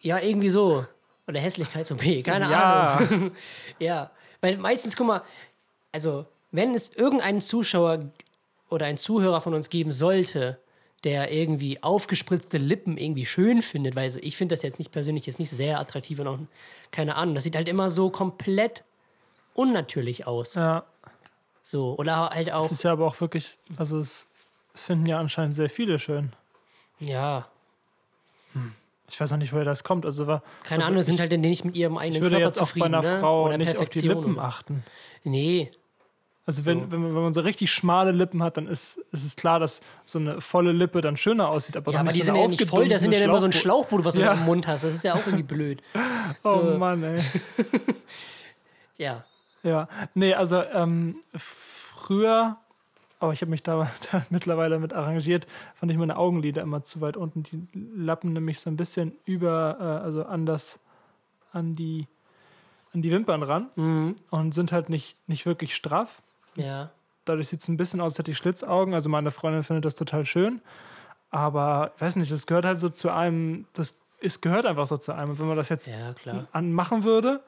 ja, 0.00 0.18
irgendwie 0.20 0.48
so. 0.50 0.86
Oder 1.26 1.40
Hässlichkeits-OP, 1.40 2.24
keine 2.24 2.50
Ja. 2.50 2.94
Ahnung. 2.98 3.32
ja, 3.78 4.10
weil 4.40 4.56
meistens, 4.58 4.96
guck 4.96 5.06
mal, 5.06 5.22
also, 5.92 6.26
wenn 6.50 6.74
es 6.74 6.90
irgendeinen 6.94 7.40
Zuschauer 7.40 8.10
oder 8.70 8.86
einen 8.86 8.98
Zuhörer 8.98 9.40
von 9.40 9.54
uns 9.54 9.68
geben 9.68 9.92
sollte, 9.92 10.58
der 11.04 11.30
irgendwie 11.32 11.82
aufgespritzte 11.82 12.58
Lippen 12.58 12.96
irgendwie 12.96 13.26
schön 13.26 13.62
findet, 13.62 13.94
weil 13.94 14.04
also 14.04 14.18
ich 14.22 14.36
finde 14.36 14.54
das 14.54 14.62
jetzt 14.62 14.78
nicht 14.78 14.90
persönlich 14.90 15.26
jetzt 15.26 15.38
nicht 15.38 15.50
sehr 15.50 15.78
attraktiv 15.78 16.18
und 16.18 16.26
auch 16.26 16.38
keine 16.90 17.14
Ahnung, 17.16 17.34
das 17.34 17.44
sieht 17.44 17.54
halt 17.56 17.68
immer 17.68 17.88
so 17.88 18.10
komplett 18.10 18.82
unnatürlich 19.54 20.26
aus. 20.26 20.54
Ja. 20.54 20.84
So, 21.62 21.94
oder 21.98 22.30
halt 22.30 22.50
auch, 22.52 22.64
Es 22.64 22.72
ist 22.72 22.82
ja 22.82 22.92
aber 22.92 23.06
auch 23.06 23.20
wirklich. 23.20 23.58
Also, 23.76 23.98
es, 24.00 24.26
es 24.74 24.82
finden 24.82 25.06
ja 25.06 25.18
anscheinend 25.20 25.54
sehr 25.54 25.70
viele 25.70 25.98
schön. 25.98 26.32
ja, 26.98 27.46
Ich 29.10 29.20
weiß 29.20 29.32
auch 29.32 29.36
nicht, 29.38 29.52
woher 29.52 29.64
das 29.64 29.84
kommt. 29.84 30.04
Also, 30.06 30.26
war, 30.26 30.42
keine 30.64 30.82
also 30.82 30.92
Ahnung, 30.92 31.02
sind 31.02 31.18
halt 31.20 31.32
nicht 31.32 31.64
mit 31.64 31.76
ihrem 31.76 31.96
eigenen 31.96 32.16
ich 32.16 32.20
würde 32.22 32.36
Körper 32.36 32.46
jetzt 32.46 32.60
auch 32.60 32.72
bei 32.76 32.86
einer 32.86 33.00
ne? 33.02 33.18
Frau 33.20 33.46
oder 33.46 33.56
nicht 33.58 33.76
auf 33.78 33.88
die 33.88 34.00
Lippen 34.02 34.34
oder- 34.34 34.42
achten. 34.44 34.84
Nee, 35.24 35.70
Also 36.46 36.64
wenn, 36.64 36.90
wenn, 36.90 37.02
man- 37.02 37.14
wenn 37.14 37.22
man 37.22 37.32
so 37.34 37.40
richtig 37.42 37.70
schmale 37.70 38.10
Lippen 38.12 38.42
hat, 38.42 38.56
dann 38.56 38.66
ist, 38.68 38.96
ist 39.12 39.24
es 39.24 39.36
klar, 39.36 39.60
dass 39.60 39.80
so 40.06 40.18
eine 40.18 40.40
volle 40.40 40.72
Lippe 40.72 41.00
dann 41.02 41.16
schöner 41.18 41.48
aussieht. 41.48 41.76
Aber, 41.76 41.92
Ja, 41.92 42.00
aber 42.00 42.12
die 42.12 42.20
so 42.20 42.26
sind 42.26 42.36
ja 42.36 42.48
nicht 42.48 42.66
voll, 42.68 42.88
das 42.88 43.02
sind 43.02 43.12
ja 43.12 43.20
immer 43.20 43.40
so 43.40 43.46
ein 43.46 43.52
Schlauchboot. 43.52 44.04
Was 44.04 44.16
Ja. 44.16 44.32
du 44.34 44.40
im 44.40 44.46
Mund 44.46 44.66
hast. 44.66 44.84
Das 44.84 44.94
ist 44.94 45.04
ja 45.04 45.14
auch 45.14 45.26
irgendwie 45.26 45.42
blöd. 45.42 45.82
Oh 46.44 46.50
so. 46.72 46.78
Mann, 46.78 47.02
ey. 47.02 47.16
Ja. 48.96 49.24
Ja, 49.62 49.88
nee, 50.14 50.34
also 50.34 50.62
ähm, 50.62 51.20
früher, 51.36 52.58
aber 53.20 53.32
ich 53.32 53.40
habe 53.40 53.50
mich 53.50 53.62
da, 53.62 53.90
da 54.12 54.24
mittlerweile 54.30 54.78
mit 54.78 54.92
arrangiert, 54.92 55.46
fand 55.74 55.90
ich 55.92 55.98
meine 55.98 56.16
Augenlider 56.16 56.62
immer 56.62 56.82
zu 56.82 57.00
weit 57.00 57.16
unten. 57.16 57.42
Die 57.42 57.66
lappen 57.74 58.32
nämlich 58.32 58.60
so 58.60 58.70
ein 58.70 58.76
bisschen 58.76 59.12
über, 59.24 59.76
äh, 59.80 60.04
also 60.04 60.24
an 60.24 60.46
das, 60.46 60.78
an 61.52 61.74
die, 61.76 62.06
an 62.94 63.02
die 63.02 63.10
Wimpern 63.10 63.42
ran 63.42 63.68
Mhm. 63.76 64.16
und 64.30 64.54
sind 64.54 64.72
halt 64.72 64.88
nicht, 64.88 65.16
nicht 65.28 65.46
wirklich 65.46 65.74
straff. 65.74 66.22
Ja. 66.56 66.90
Dadurch 67.24 67.48
sieht 67.48 67.60
es 67.60 67.68
ein 67.68 67.76
bisschen 67.76 68.00
aus, 68.00 68.12
als 68.12 68.18
hätte 68.20 68.30
ich 68.30 68.38
Schlitzaugen. 68.38 68.94
Also 68.94 69.08
meine 69.10 69.30
Freundin 69.30 69.62
findet 69.62 69.84
das 69.84 69.94
total 69.94 70.24
schön. 70.24 70.62
Aber 71.30 71.92
ich 71.96 72.00
weiß 72.00 72.16
nicht, 72.16 72.32
das 72.32 72.46
gehört 72.46 72.64
halt 72.64 72.78
so 72.78 72.88
zu 72.88 73.10
einem, 73.12 73.66
das 73.74 73.96
es 74.20 74.40
gehört 74.40 74.66
einfach 74.66 74.86
so 74.86 74.96
zu 74.96 75.12
einem. 75.12 75.30
Und 75.32 75.38
wenn 75.38 75.46
man 75.46 75.56
das 75.56 75.68
jetzt 75.68 75.86
Ja, 75.86 76.14
anmachen 76.52 77.04
würde, 77.04 77.40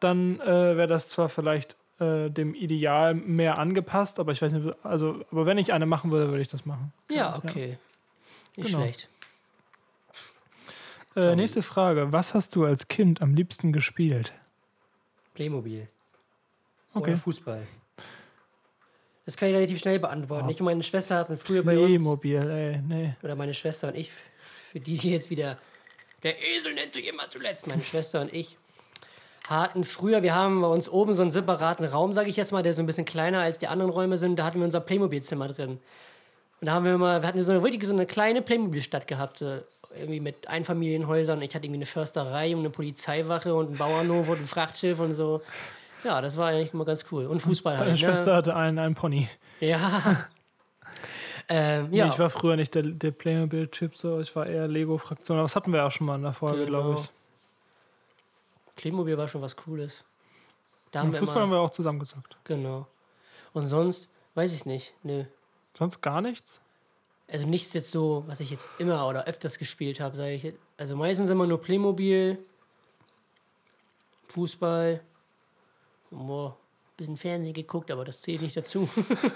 dann 0.00 0.40
äh, 0.40 0.76
wäre 0.76 0.88
das 0.88 1.08
zwar 1.10 1.28
vielleicht 1.28 1.76
äh, 1.98 2.30
dem 2.30 2.54
Ideal 2.54 3.14
mehr 3.14 3.58
angepasst, 3.58 4.18
aber 4.20 4.32
ich 4.32 4.42
weiß 4.42 4.52
nicht, 4.52 4.74
also, 4.84 5.24
aber 5.30 5.46
wenn 5.46 5.58
ich 5.58 5.72
eine 5.72 5.86
machen 5.86 6.10
würde, 6.10 6.28
würde 6.28 6.42
ich 6.42 6.48
das 6.48 6.66
machen. 6.66 6.92
Ja, 7.10 7.36
okay. 7.36 7.78
Nicht 8.56 8.68
Genau. 8.68 8.80
schlecht. 8.82 9.08
Äh, 11.14 11.34
nächste 11.34 11.62
Frage. 11.62 12.12
Was 12.12 12.34
hast 12.34 12.54
du 12.56 12.64
als 12.64 12.88
Kind 12.88 13.22
am 13.22 13.34
liebsten 13.34 13.72
gespielt? 13.72 14.34
Playmobil. 15.34 15.88
Okay. 16.92 17.10
Oder 17.10 17.16
Fußball. 17.16 17.66
Das 19.24 19.36
kann 19.36 19.48
ich 19.48 19.54
relativ 19.54 19.78
schnell 19.78 19.98
beantworten. 19.98 20.48
Ich 20.50 20.60
und 20.60 20.66
meine 20.66 20.82
Schwester 20.82 21.16
hatten 21.16 21.36
früher 21.36 21.62
bei 21.64 21.78
uns, 21.78 21.86
Playmobil, 21.88 22.50
ey, 22.50 22.78
nee. 22.86 23.16
oder 23.22 23.34
meine 23.34 23.54
Schwester 23.54 23.88
und 23.88 23.96
ich, 23.96 24.12
für 24.12 24.78
die, 24.78 24.96
die 24.96 25.10
jetzt 25.10 25.30
wieder, 25.30 25.58
der 26.22 26.40
Esel 26.40 26.74
nennt 26.74 26.94
sich 26.94 27.08
immer 27.08 27.28
zuletzt, 27.28 27.66
meine 27.66 27.82
Schwester 27.82 28.20
und 28.20 28.32
ich, 28.32 28.56
hatten 29.50 29.84
früher, 29.84 30.22
wir 30.22 30.34
haben 30.34 30.60
bei 30.62 30.68
uns 30.68 30.88
oben 30.88 31.14
so 31.14 31.22
einen 31.22 31.30
separaten 31.30 31.84
Raum, 31.84 32.12
sage 32.12 32.28
ich 32.30 32.36
jetzt 32.36 32.52
mal, 32.52 32.62
der 32.62 32.72
so 32.72 32.82
ein 32.82 32.86
bisschen 32.86 33.04
kleiner 33.04 33.40
als 33.40 33.58
die 33.58 33.68
anderen 33.68 33.90
Räume 33.90 34.16
sind. 34.16 34.38
Da 34.38 34.44
hatten 34.44 34.58
wir 34.58 34.64
unser 34.64 34.80
Playmobil-Zimmer 34.80 35.48
drin. 35.48 35.78
Und 36.60 36.66
da 36.66 36.72
haben 36.72 36.84
wir 36.84 36.94
immer, 36.94 37.20
wir 37.22 37.28
hatten 37.28 37.42
so 37.42 37.52
eine 37.52 37.62
richtig 37.62 37.84
so 37.84 37.92
eine 37.92 38.06
kleine 38.06 38.42
Playmobil-Stadt 38.42 39.06
gehabt, 39.06 39.38
so 39.38 39.58
irgendwie 39.98 40.20
mit 40.20 40.48
Einfamilienhäusern. 40.48 41.40
Ich 41.42 41.54
hatte 41.54 41.66
irgendwie 41.66 41.78
eine 41.78 41.86
Försterei 41.86 42.52
und 42.54 42.60
eine 42.60 42.70
Polizeiwache 42.70 43.54
und 43.54 43.72
ein 43.72 43.76
Bauernhof 43.76 44.28
und 44.28 44.40
ein 44.40 44.46
Frachtschiff 44.46 45.00
und 45.00 45.12
so. 45.12 45.42
Ja, 46.04 46.20
das 46.20 46.36
war 46.36 46.48
eigentlich 46.48 46.72
immer 46.72 46.84
ganz 46.84 47.04
cool. 47.10 47.26
Und 47.26 47.40
Fußball 47.40 47.74
Meine 47.74 47.90
halt. 47.90 48.00
Ne? 48.00 48.06
Schwester 48.06 48.36
hatte 48.36 48.54
einen, 48.54 48.78
einen 48.78 48.94
Pony. 48.94 49.28
Ja. 49.60 50.26
ähm, 51.48 51.88
Nee, 51.90 51.98
ja. 51.98 52.08
Ich 52.08 52.18
war 52.18 52.30
früher 52.30 52.56
nicht 52.56 52.74
der, 52.74 52.82
der 52.82 53.10
Playmobil-Typ, 53.10 53.96
so. 53.96 54.20
ich 54.20 54.34
war 54.36 54.46
eher 54.46 54.68
Lego-Fraktion. 54.68 55.38
Aber 55.38 55.44
das 55.44 55.56
hatten 55.56 55.72
wir 55.72 55.84
auch 55.84 55.90
schon 55.90 56.06
mal 56.06 56.16
in 56.16 56.22
der 56.22 56.32
Folge, 56.32 56.64
Genau. 56.66 56.82
glaube 56.82 57.00
ich. 57.00 57.10
Playmobil 58.76 59.18
war 59.18 59.26
schon 59.26 59.42
was 59.42 59.56
Cooles. 59.56 60.04
Da 60.92 61.00
haben 61.00 61.12
Fußball 61.12 61.42
haben 61.42 61.50
immer, 61.50 61.56
wir 61.56 61.60
auch 61.60 61.70
zusammengezockt. 61.70 62.36
genau. 62.44 62.86
Und 63.52 63.68
sonst, 63.68 64.08
weiß 64.34 64.54
ich 64.54 64.66
nicht. 64.66 64.94
Nö. 65.02 65.24
Sonst 65.76 66.00
gar 66.00 66.20
nichts? 66.20 66.60
Also 67.28 67.46
nichts 67.46 67.72
jetzt 67.72 67.90
so, 67.90 68.22
was 68.26 68.40
ich 68.40 68.50
jetzt 68.50 68.68
immer 68.78 69.08
oder 69.08 69.26
öfters 69.26 69.58
gespielt 69.58 69.98
habe, 70.00 70.16
sage 70.16 70.34
ich. 70.34 70.54
Also 70.76 70.96
meistens 70.96 71.28
immer 71.28 71.46
nur 71.46 71.60
Playmobil, 71.60 72.38
Fußball, 74.28 75.00
boah, 76.10 76.56
bisschen 76.96 77.16
Fernsehen 77.16 77.52
geguckt, 77.52 77.90
aber 77.90 78.04
das 78.04 78.22
zählt 78.22 78.42
nicht 78.42 78.56
dazu. 78.56 78.88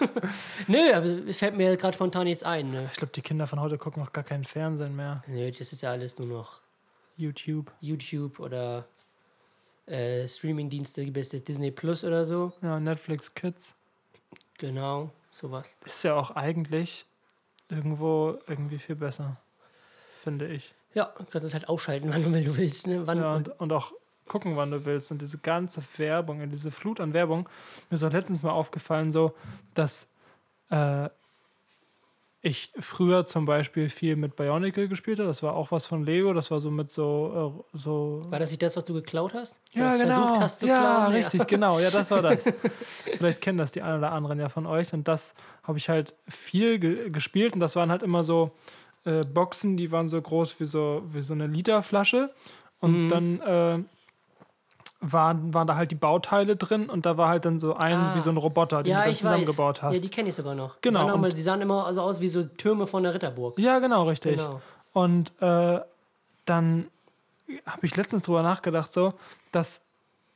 Nö, 0.67 0.93
aber 0.95 1.07
es 1.29 1.39
fällt 1.39 1.57
mir 1.57 1.77
gerade 1.77 1.95
spontan 1.95 2.27
jetzt 2.27 2.45
ein. 2.45 2.71
Ne? 2.71 2.89
Ich 2.93 2.99
glaube, 2.99 3.13
die 3.13 3.23
Kinder 3.23 3.47
von 3.47 3.61
heute 3.61 3.77
gucken 3.77 4.03
auch 4.03 4.13
gar 4.13 4.25
keinen 4.25 4.45
Fernsehen 4.45 4.97
mehr. 4.97 5.23
Nö, 5.27 5.51
das 5.51 5.73
ist 5.73 5.83
ja 5.83 5.91
alles 5.91 6.19
nur 6.19 6.29
noch 6.29 6.61
YouTube. 7.17 7.73
YouTube 7.81 8.41
oder 8.41 8.87
äh, 9.91 10.27
Streamingdienste, 10.27 11.05
gibt 11.05 11.17
es 11.17 11.31
Disney 11.31 11.71
Plus 11.71 12.05
oder 12.05 12.25
so. 12.25 12.53
Ja, 12.63 12.79
Netflix 12.81 13.35
Kids. 13.35 13.75
Genau, 14.59 15.11
sowas. 15.31 15.75
Ist 15.85 16.03
ja 16.05 16.15
auch 16.15 16.33
eigentlich 16.33 17.07
irgendwo 17.69 18.39
irgendwie 18.47 18.79
viel 18.79 18.97
besser, 18.97 19.37
finde 20.19 20.49
ich. 20.49 20.75
Ja, 20.95 21.13
du 21.19 21.25
kannst 21.25 21.47
es 21.47 21.55
halt 21.55 21.69
ausschalten, 21.69 22.09
wann 22.13 22.33
du 22.33 22.57
willst. 22.57 22.87
Ne? 22.87 23.07
Wann, 23.07 23.19
Ja, 23.19 23.35
und, 23.35 23.49
und 23.61 23.73
auch 23.73 23.93
gucken, 24.29 24.57
wann 24.57 24.71
du 24.71 24.85
willst. 24.85 25.11
Und 25.11 25.23
diese 25.23 25.39
ganze 25.39 25.83
Werbung, 25.97 26.49
diese 26.51 26.71
Flut 26.71 27.01
an 27.01 27.13
Werbung, 27.13 27.49
mir 27.91 27.97
ist 27.97 28.05
auch 28.05 28.13
letztens 28.13 28.43
mal 28.43 28.53
aufgefallen, 28.53 29.11
so, 29.11 29.35
dass 29.75 30.09
äh, 30.71 31.09
ich 32.43 32.73
früher 32.81 33.27
zum 33.27 33.45
Beispiel 33.45 33.91
viel 33.91 34.17
mit 34.17 34.35
Bionicle 34.37 34.89
gespielt 34.89 35.19
habe. 35.19 35.29
Das 35.29 35.43
war 35.43 35.55
auch 35.55 35.71
was 35.73 35.87
von 35.87 36.05
Lego. 36.05 36.33
Das 36.33 36.51
war 36.51 36.59
so 36.61 36.71
mit 36.71 36.91
so. 36.91 37.63
Äh, 37.75 37.77
so 37.77 38.25
war 38.31 38.39
das 38.39 38.51
nicht 38.51 38.63
das, 38.63 38.77
was 38.77 38.85
du 38.85 38.95
geklaut 38.95 39.35
hast? 39.35 39.61
ja, 39.73 39.95
Oder 39.95 40.05
genau. 40.05 40.15
Versucht 40.17 40.41
hast 40.41 40.61
zu 40.61 40.67
ja, 40.67 40.81
klauen? 40.81 41.13
richtig, 41.13 41.47
genau. 41.47 41.79
Ja, 41.79 41.91
das 41.91 42.11
war 42.11 42.23
das. 42.23 42.45
Vielleicht 43.19 43.43
kennen 43.43 43.59
das 43.59 43.73
die 43.73 43.83
einen 43.83 43.99
oder 43.99 44.13
anderen 44.13 44.39
ja 44.41 44.49
von 44.49 44.65
euch. 44.67 44.93
Und 44.95 45.07
das 45.07 45.35
habe 45.65 45.77
ich 45.77 45.89
halt 45.91 46.15
viel 46.29 46.79
ge 46.79 47.11
gespielt. 47.11 47.53
Und 47.53 47.61
das 47.61 47.77
waren 47.77 47.91
halt 47.91 48.03
immer 48.03 48.25
so 48.25 48.53
äh, 49.05 49.21
Boxen, 49.21 49.77
die 49.77 49.93
waren 49.93 50.09
so 50.09 50.21
groß 50.21 50.61
wie 50.61 50.67
so, 50.67 51.03
wie 51.09 51.21
so 51.23 51.35
eine 51.35 51.47
Literflasche. 51.47 52.29
Und 52.81 53.05
Mhm. 53.05 53.09
dann 53.11 53.41
äh, 53.41 53.79
waren, 55.01 55.55
waren 55.55 55.67
da 55.67 55.77
halt 55.77 55.91
die 55.91 55.95
Bauteile 55.97 56.57
drin. 56.57 56.91
Und 56.91 57.07
da 57.07 57.17
war 57.17 57.29
halt 57.29 57.45
dann 57.45 57.59
so 57.59 57.75
ein, 57.75 57.97
Ah. 57.97 58.15
wie 58.15 58.21
so 58.21 58.31
ein 58.31 58.37
Roboter, 58.37 58.83
den 58.83 58.91
Ja, 58.93 59.05
du 59.07 59.15
zusammengebaut 59.15 59.77
weiß. 59.79 59.83
hast. 59.83 59.95
Ja, 59.97 60.01
die 60.03 60.09
kenne 60.11 60.29
ich 60.29 60.35
sogar 60.35 60.55
noch. 60.55 60.81
Genau, 60.83 61.11
Die, 61.13 61.19
mal, 61.19 61.33
die 61.33 61.43
sahen 61.43 61.61
immer 61.63 61.93
so 61.95 62.03
aus 62.03 62.21
wie 62.21 62.29
so 62.29 62.45
Türme 62.45 62.87
von 62.87 63.03
der 63.03 63.15
Ritterburg. 63.15 63.59
Ja, 63.59 63.79
genau, 63.79 64.05
richtig. 64.09 64.37
Genau. 64.37 64.61
Und 64.93 65.33
äh, 65.41 65.81
dann 66.47 66.87
habe 67.67 67.87
ich 67.87 67.97
letztens 67.97 68.23
drüber 68.23 68.43
nachgedacht, 68.43 68.93
so, 68.93 69.15
dass 69.53 69.83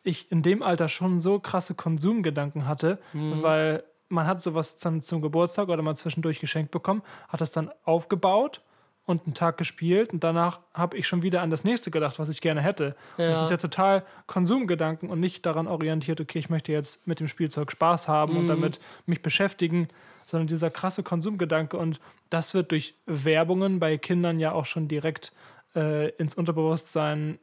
ich 0.03 0.31
in 0.33 0.43
dem 0.43 0.63
Alter 0.63 0.89
schon 0.89 1.21
so 1.21 1.39
krasse 1.39 1.75
Konsumgedanken 1.75 2.67
hatte, 2.67 2.99
Mhm. 3.13 3.43
weil 3.43 3.85
man 4.09 4.27
hat 4.27 4.43
sowas 4.43 4.77
dann 4.79 5.03
zum 5.03 5.23
Geburtstag 5.23 5.69
oder 5.69 5.83
mal 5.83 5.97
zwischendurch 5.97 6.41
geschenkt 6.41 6.71
bekommen, 6.71 7.03
hat 7.29 7.41
das 7.41 7.53
dann 7.53 7.71
aufgebaut 7.85 8.61
und 9.07 9.25
einen 9.27 9.35
Tag 9.35 9.59
gespielt 9.59 10.13
und 10.13 10.25
danach 10.25 10.61
habe 10.73 10.97
ich 10.97 11.07
schon 11.07 11.23
wieder 11.23 11.43
an 11.43 11.51
das 11.51 11.63
nächste 11.65 11.91
gedacht, 11.91 12.19
was 12.19 12.29
ich 12.31 12.41
gerne 12.41 12.63
hätte. 12.63 12.97
Und 13.17 13.25
das 13.27 13.37
Ja. 13.39 13.45
ist 13.45 13.51
ja 13.51 13.57
total 13.59 14.05
Konsumgedanken 14.27 15.11
und 15.11 15.21
nicht 15.21 15.45
daran 15.47 15.67
orientiert, 15.67 16.21
okay, 16.21 16.39
ich 16.39 16.49
möchte 16.51 16.73
jetzt 16.73 17.07
mit 17.07 17.21
dem 17.21 17.29
Spielzeug 17.29 17.71
Spaß 17.71 18.09
haben 18.09 18.33
Mhm. 18.33 18.39
und 18.41 18.47
damit 18.47 18.81
mich 19.07 19.21
beschäftigen, 19.23 19.89
sondern 20.27 20.47
dieser 20.47 20.71
krasse 20.71 21.03
Konsumgedanke 21.03 21.77
und 21.77 22.01
das 22.31 22.55
wird 22.55 22.71
durch 22.71 22.95
Werbungen 23.07 23.79
bei 23.79 23.99
Kindern 23.99 24.39
ja 24.39 24.53
auch 24.53 24.65
schon 24.67 24.89
direkt 24.89 25.33
äh, 25.77 26.09
ins 26.17 26.35
Unterbewusstsein 26.35 27.39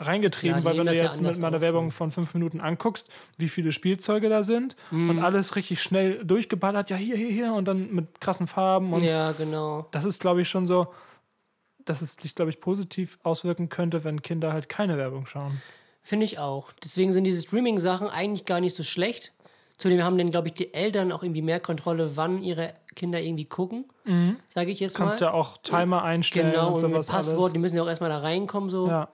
reingetrieben, 0.00 0.58
Ja, 0.58 0.64
weil 0.64 0.72
wenn 0.72 0.86
du 0.86 0.92
das 0.92 0.96
ja 0.98 1.04
jetzt 1.04 1.20
mit 1.20 1.38
meiner 1.38 1.56
auf, 1.56 1.62
Werbung 1.62 1.86
ne? 1.86 1.90
von 1.90 2.10
fünf 2.10 2.34
Minuten 2.34 2.60
anguckst, 2.60 3.08
wie 3.36 3.48
viele 3.48 3.72
Spielzeuge 3.72 4.28
da 4.28 4.42
sind 4.42 4.76
und 4.90 5.18
alles 5.18 5.56
richtig 5.56 5.82
schnell 5.82 6.24
durchgeballert, 6.24 6.90
ja 6.90 6.96
hier, 6.96 7.16
hier, 7.16 7.28
hier 7.30 7.52
und 7.52 7.66
dann 7.66 7.92
mit 7.94 8.20
krassen 8.20 8.46
Farben 8.46 8.92
und 8.92 9.02
Ja, 9.02 9.32
genau. 9.32 9.86
das 9.90 10.04
ist, 10.04 10.20
glaube 10.20 10.40
ich, 10.42 10.48
schon 10.48 10.66
so, 10.66 10.88
dass 11.84 12.02
es 12.02 12.14
sich, 12.14 12.34
glaube 12.34 12.50
ich, 12.50 12.60
positiv 12.60 13.18
auswirken 13.22 13.68
könnte, 13.68 14.04
wenn 14.04 14.22
Kinder 14.22 14.52
halt 14.52 14.68
keine 14.68 14.96
Werbung 14.98 15.26
schauen. 15.26 15.60
Finde 16.02 16.24
ich 16.24 16.38
auch. 16.38 16.72
Deswegen 16.82 17.12
sind 17.12 17.24
diese 17.24 17.42
Streaming-Sachen 17.42 18.08
eigentlich 18.08 18.44
gar 18.44 18.60
nicht 18.60 18.74
so 18.74 18.82
schlecht. 18.82 19.32
Zudem 19.78 20.02
haben 20.02 20.18
dann, 20.18 20.30
glaube 20.30 20.48
ich, 20.48 20.54
die 20.54 20.74
Eltern 20.74 21.12
auch 21.12 21.22
irgendwie 21.22 21.42
mehr 21.42 21.60
Kontrolle, 21.60 22.16
wann 22.16 22.42
ihre 22.42 22.74
Kinder 22.96 23.20
irgendwie 23.20 23.44
gucken. 23.44 23.84
Sage 24.48 24.70
ich 24.72 24.80
jetzt 24.80 24.94
Du 24.94 24.98
kannst 24.98 25.20
mal. 25.20 25.26
ja 25.28 25.32
auch 25.32 25.58
Timer 25.58 26.02
einstellen 26.02 26.50
genau, 26.52 26.68
und 26.74 26.84
und 26.84 26.90
sowas 26.90 27.06
Passwort, 27.06 27.54
die 27.54 27.58
müssen 27.58 27.76
ja 27.76 27.82
auch 27.82 27.88
erstmal 27.88 28.10
da 28.10 28.18
reinkommen. 28.18 28.70
So. 28.70 28.86
alles. 28.86 28.90
Ja. 28.90 29.08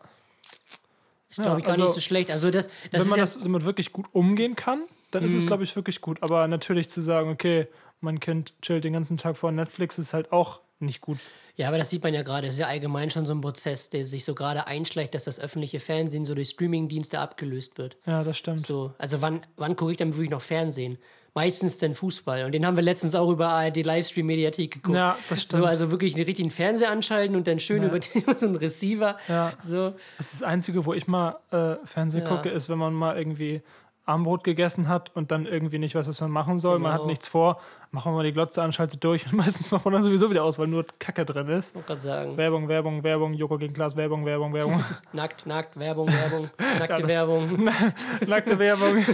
Ist, 1.31 1.41
glaube 1.43 1.61
ich, 1.61 1.65
gar 1.67 1.73
also, 1.73 1.85
nicht 1.85 1.95
so 1.95 2.01
schlecht. 2.01 2.31
Also, 2.31 2.51
das, 2.51 2.69
das 2.91 3.03
Wenn 3.03 3.09
man 3.09 3.19
ja, 3.19 3.25
das 3.25 3.39
damit 3.41 3.65
wirklich 3.65 3.93
gut 3.93 4.07
umgehen 4.13 4.57
kann, 4.57 4.83
dann 5.11 5.25
ist 5.25 5.33
Mhm. 5.33 5.39
es, 5.39 5.47
glaube 5.47 5.65
ich, 5.65 5.75
wirklich 5.77 6.01
gut. 6.01 6.23
Aber 6.23 6.47
natürlich 6.49 6.91
zu 6.91 7.01
sagen, 7.01 7.31
okay, 7.31 7.69
mein 8.01 8.21
Kind 8.21 8.53
chillt 8.63 8.85
den 8.85 8.93
ganzen 8.93 9.17
Tag 9.17 9.37
vor 9.37 9.51
Netflix, 9.53 9.99
ist 9.99 10.13
halt 10.13 10.33
auch 10.33 10.61
nicht 10.81 11.01
gut. 11.01 11.19
ja, 11.57 11.69
aber 11.69 11.79
das 11.79 11.89
sieht 11.91 12.03
man 12.03 12.13
ja 12.13 12.23
gerade. 12.23 12.47
Das 12.47 12.57
ist 12.57 12.61
ja 12.61 12.67
allgemein 12.67 13.09
schon 13.11 13.25
so 13.25 13.33
ein 13.33 13.41
Prozess, 13.41 13.91
der 13.91 14.05
sich 14.05 14.25
so 14.25 14.35
gerade 14.35 14.67
einschleicht, 14.67 15.15
dass 15.15 15.25
das 15.25 15.39
öffentliche 15.41 15.81
Fernsehen 15.81 16.25
so 16.27 16.35
durch 16.35 16.51
Streaming-Dienste 16.51 17.19
abgelöst 17.21 17.79
wird. 17.79 17.97
Ja, 18.07 18.23
das 18.25 18.37
stimmt. 18.37 18.67
So, 18.67 18.93
also 18.99 19.23
wann, 19.23 19.41
wann 19.57 19.77
gucke 19.77 19.93
ich 19.93 19.99
dann 19.99 20.13
wirklich 20.15 20.31
noch 20.31 20.43
Fernsehen? 20.43 20.99
Meistens 21.35 21.79
dann 21.79 21.95
Fußball. 21.95 22.45
Und 22.45 22.53
den 22.53 22.65
haben 22.65 22.77
wir 22.77 22.83
letztens 22.85 23.15
auch 23.17 23.29
über 23.29 23.49
ARD 23.49 23.79
Livestream-Mediathek 23.83 24.71
geguckt. 24.75 24.97
Ja, 24.97 25.19
das 25.29 25.43
stimmt. 25.43 25.63
So, 25.63 25.67
also 25.67 25.91
wirklich 25.91 26.15
einen 26.15 26.25
richtigen 26.25 26.51
Fernseher 26.51 26.91
anschalten 26.91 27.35
und 27.35 27.47
dann 27.49 27.59
schön 27.59 27.83
Ja. 27.83 27.89
über, 27.89 27.99
den, 27.99 28.11
über 28.23 28.35
so 28.37 28.47
einen 28.47 28.57
Receiver. 28.57 29.17
Ja. 29.29 29.53
So. 29.61 29.91
Das 30.17 30.27
ist 30.33 30.35
das 30.35 30.43
Einzige, 30.45 30.87
wo 30.87 30.95
ich 30.95 31.09
mal 31.09 31.37
äh, 31.51 31.75
Fernsehen 31.85 32.23
Ja. 32.25 32.29
gucke, 32.29 32.51
ist, 32.51 32.69
wenn 32.69 32.79
man 32.79 32.95
mal 32.95 33.19
irgendwie 33.19 33.63
Armbrot 34.07 34.45
gegessen 34.45 34.89
hat 34.89 35.11
und 35.17 35.31
dann 35.31 35.47
irgendwie 35.47 35.79
nicht 35.79 35.95
weiß, 35.95 36.07
was 36.09 36.21
man 36.21 36.31
machen 36.31 36.59
soll. 36.59 36.79
Man 36.79 36.93
hat 36.93 36.99
Genau. 37.01 37.11
nichts 37.11 37.27
vor, 37.27 37.61
machen 37.91 38.13
wir 38.13 38.17
mal 38.17 38.25
die 38.25 38.33
Glotze 38.33 38.63
an, 38.63 38.73
schaltet 38.73 39.03
durch 39.03 39.25
und 39.33 39.33
meistens 39.35 39.71
macht 39.71 39.85
man 39.85 39.95
dann 39.95 40.03
sowieso 40.03 40.29
wieder 40.31 40.45
aus, 40.45 40.59
weil 40.59 40.67
nur 40.67 40.85
Kacke 40.99 41.25
drin 41.25 41.49
ist. 41.49 41.75
Ich 41.75 41.87
gerade 41.87 42.01
sagen. 42.01 42.37
Werbung, 42.37 42.69
Werbung, 42.69 43.03
Werbung, 43.03 43.33
Joko 43.35 43.57
gegen 43.57 43.73
Glas, 43.73 43.97
Werbung, 43.97 44.25
Werbung, 44.27 44.53
Werbung. 44.53 44.85
Nackt, 45.13 45.47
nackt, 45.47 45.79
Werbung, 45.79 46.09
Werbung, 46.09 46.51
nackte 46.59 46.97
das- 47.03 47.07
Werbung. 47.09 47.71
Nackte 48.27 48.59
Werbung. 48.59 49.05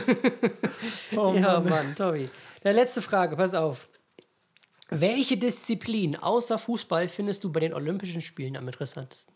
Oh, 1.16 1.34
Ja, 1.34 1.60
Mann. 1.60 1.68
Mann, 1.68 1.94
Tobi. 1.94 2.28
Der 2.64 2.72
letzte 2.72 3.00
Frage, 3.02 3.36
pass 3.36 3.54
auf. 3.54 3.88
Welche 4.90 5.36
Disziplin 5.36 6.16
außer 6.16 6.58
Fußball 6.58 7.06
findest 7.06 7.44
du 7.44 7.52
bei 7.52 7.60
den 7.60 7.74
Olympischen 7.74 8.20
Spielen 8.20 8.56
am 8.56 8.66
interessantesten? 8.66 9.32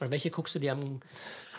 Oder 0.00 0.10
welche 0.10 0.30
guckst 0.30 0.54
du 0.54 0.58
dir 0.58 0.72
am, 0.72 1.00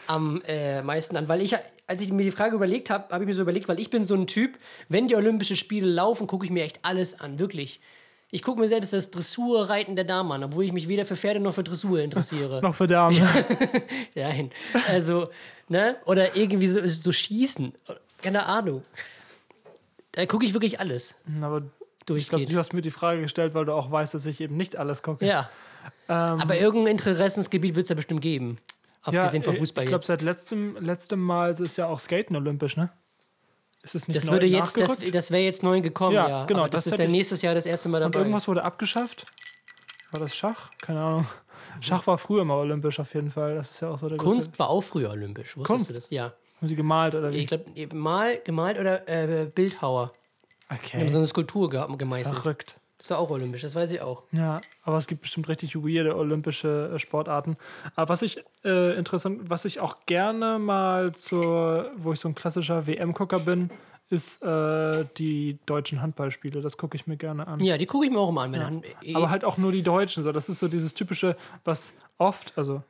am 0.08 0.42
äh, 0.48 0.82
meisten 0.82 1.16
an? 1.16 1.30
Weil 1.30 1.42
ich, 1.42 1.56
als 1.88 2.02
ich 2.02 2.12
mir 2.12 2.24
die 2.24 2.32
Frage 2.32 2.56
überlegt 2.56 2.90
habe, 2.90 3.14
habe 3.14 3.24
ich 3.24 3.28
mir 3.28 3.34
so 3.34 3.42
überlegt, 3.42 3.68
weil 3.68 3.80
ich 3.80 3.90
bin 3.90 4.06
so 4.06 4.16
ein 4.16 4.28
Typ, 4.28 4.58
wenn 4.90 5.08
die 5.08 5.16
Olympischen 5.16 5.58
Spiele 5.58 5.88
laufen, 5.88 6.28
gucke 6.28 6.46
ich 6.46 6.52
mir 6.52 6.64
echt 6.64 6.80
alles 6.84 7.20
an, 7.20 7.40
wirklich. 7.40 7.82
Ich 8.32 8.42
gucke 8.42 8.60
mir 8.60 8.68
selbst 8.68 8.94
das 8.94 9.12
Dressurreiten 9.12 9.96
der 9.96 10.06
Damen 10.06 10.32
an, 10.32 10.44
obwohl 10.44 10.64
ich 10.64 10.72
mich 10.72 10.88
weder 10.88 11.06
für 11.06 11.16
Pferde 11.16 11.40
noch 11.40 11.54
für 11.54 11.64
Dressur 11.64 12.00
interessiere. 12.00 12.62
Noch 12.64 12.74
für 12.74 12.88
Damen. 12.88 13.22
Nein. 14.16 14.50
Also, 14.88 15.24
ne? 15.68 15.98
Oder 16.06 16.36
irgendwie 16.36 16.68
so, 16.68 16.80
so 16.86 17.12
schießen. 17.12 17.74
Keine 18.24 18.48
Ahnung. 18.48 18.84
Da 20.14 20.26
gucke 20.26 20.46
ich 20.46 20.54
wirklich 20.54 20.80
alles 20.80 21.16
Aber 21.42 21.64
ich 22.16 22.30
glaube, 22.30 22.46
du 22.46 22.58
hast 22.58 22.74
mir 22.74 22.82
die 22.82 22.92
Frage 22.92 23.22
gestellt, 23.22 23.54
weil 23.54 23.66
du 23.66 23.74
auch 23.74 23.92
weißt, 23.92 24.14
dass 24.14 24.26
ich 24.26 24.42
eben 24.42 24.58
nicht 24.58 24.78
alles 24.78 25.04
gucke. 25.04 25.26
Ja. 25.26 25.50
Ähm, 26.10 26.42
Aber 26.42 26.58
irgendein 26.58 26.94
Interessensgebiet 26.94 27.76
wird 27.76 27.84
es 27.84 27.90
ja 27.90 27.96
bestimmt 27.96 28.22
geben. 28.22 28.58
Abgesehen 29.04 29.44
vom 29.44 29.56
äh, 29.56 29.60
Fußball 29.60 29.84
Ich 29.84 29.90
glaube, 29.90 30.04
seit 30.04 30.22
letztem, 30.22 30.78
letztem 30.78 31.20
Mal 31.22 31.52
ist 31.52 31.78
ja 31.78 31.88
auch 31.88 32.00
Skaten 32.00 32.36
olympisch, 32.36 32.78
ne? 32.78 32.90
Ist 33.84 33.96
es 33.96 34.08
nicht 34.08 34.16
Das 34.16 34.26
neu 34.26 34.34
würde 34.34 34.48
jetzt, 34.48 34.80
das, 34.80 34.98
das 34.98 35.32
wäre 35.32 35.44
jetzt 35.44 35.62
neu 35.62 35.82
gekommen, 35.82 36.16
Ja, 36.16 36.30
ja. 36.30 36.46
genau, 36.46 36.62
Aber 36.62 36.70
das, 36.70 36.86
das 36.86 36.94
ist 36.94 37.00
dann 37.00 37.12
nächstes 37.12 37.42
Jahr 37.42 37.54
das 37.54 37.66
erste 37.66 37.90
Mal 37.90 38.02
Und 38.02 38.14
dabei. 38.16 38.24
irgendwas 38.24 38.48
wurde 38.48 38.64
abgeschafft? 38.64 39.26
War 40.12 40.22
das 40.22 40.34
Schach? 40.36 40.70
Keine 40.82 41.04
Ahnung. 41.04 41.28
Schach 41.82 42.06
war 42.08 42.18
früher 42.18 42.46
mal 42.46 42.56
olympisch 42.60 43.00
auf 43.00 43.14
jeden 43.14 43.32
Fall. 43.32 43.56
Das 43.56 43.72
ist 43.72 43.82
ja 43.82 43.90
auch 43.90 43.98
so 43.98 44.08
der 44.08 44.18
Kunst 44.18 44.58
war 44.60 44.70
auch 44.70 44.82
früher 44.82 45.10
olympisch. 45.10 45.58
Wusstest 45.58 45.68
Kunst? 45.68 45.90
du 45.90 45.94
das? 45.96 46.10
Ja. 46.12 46.34
Haben 46.58 46.68
sie 46.68 46.76
gemalt 46.76 47.16
oder 47.16 47.32
wie? 47.32 47.38
Ich 47.38 47.48
glaube, 47.48 47.66
mal, 47.96 48.40
gemalt 48.46 48.80
oder 48.80 49.08
äh, 49.10 49.46
Bildhauer. 49.54 50.14
Die 50.72 50.76
Okay. 50.76 51.00
haben 51.02 51.10
so 51.10 51.18
eine 51.18 51.28
Skulptur 51.28 51.70
ge 51.70 51.84
gemeißelt. 51.98 52.36
Verrückt. 52.38 52.78
Ist 53.00 53.12
auch 53.12 53.30
olympisch, 53.32 53.62
das 53.62 53.76
weiß 53.76 53.92
ich 53.92 54.02
auch. 54.02 54.24
Ja, 54.32 54.58
aber 54.84 54.98
es 54.98 55.08
gibt 55.08 55.22
bestimmt 55.22 55.50
richtig 55.50 55.76
weirde 55.76 56.16
olympische 56.16 56.92
äh, 56.96 57.00
Sportarten. 57.00 57.58
Aber 57.96 58.10
was 58.10 58.22
ich 58.22 58.44
äh, 58.64 58.96
interessant, 58.98 59.50
was 59.50 59.66
ich 59.66 59.80
auch 59.80 59.98
gerne 60.06 60.58
mal 60.60 61.12
zur, 61.14 61.92
wo 61.98 62.14
ich 62.14 62.20
so 62.20 62.30
ein 62.30 62.36
klassischer 62.36 62.88
WM-Gucker 62.88 63.40
bin, 63.40 63.70
ist 64.10 64.44
äh, 64.44 65.06
die 65.18 65.58
deutschen 65.66 66.02
Handballspiele. 66.02 66.62
Das 66.62 66.78
gucke 66.78 66.96
ich 66.96 67.08
mir 67.08 67.18
gerne 67.18 67.48
an. 67.48 67.60
Ja, 67.62 67.78
die 67.78 67.88
gucke 67.88 68.06
ich 68.06 68.12
mir 68.12 68.20
auch 68.20 68.30
immer 68.30 68.42
an. 68.44 68.54
Dann, 68.54 68.84
eh- 69.02 69.16
Aber 69.16 69.30
halt 69.30 69.44
auch 69.44 69.58
nur 69.58 69.72
die 69.72 69.82
Deutschen. 69.84 70.24
So, 70.24 70.32
das 70.32 70.48
ist 70.50 70.60
so 70.60 70.68
dieses 70.68 70.94
typische, 70.94 71.36
was 71.66 71.94
oft, 72.20 72.54
also 72.58 72.84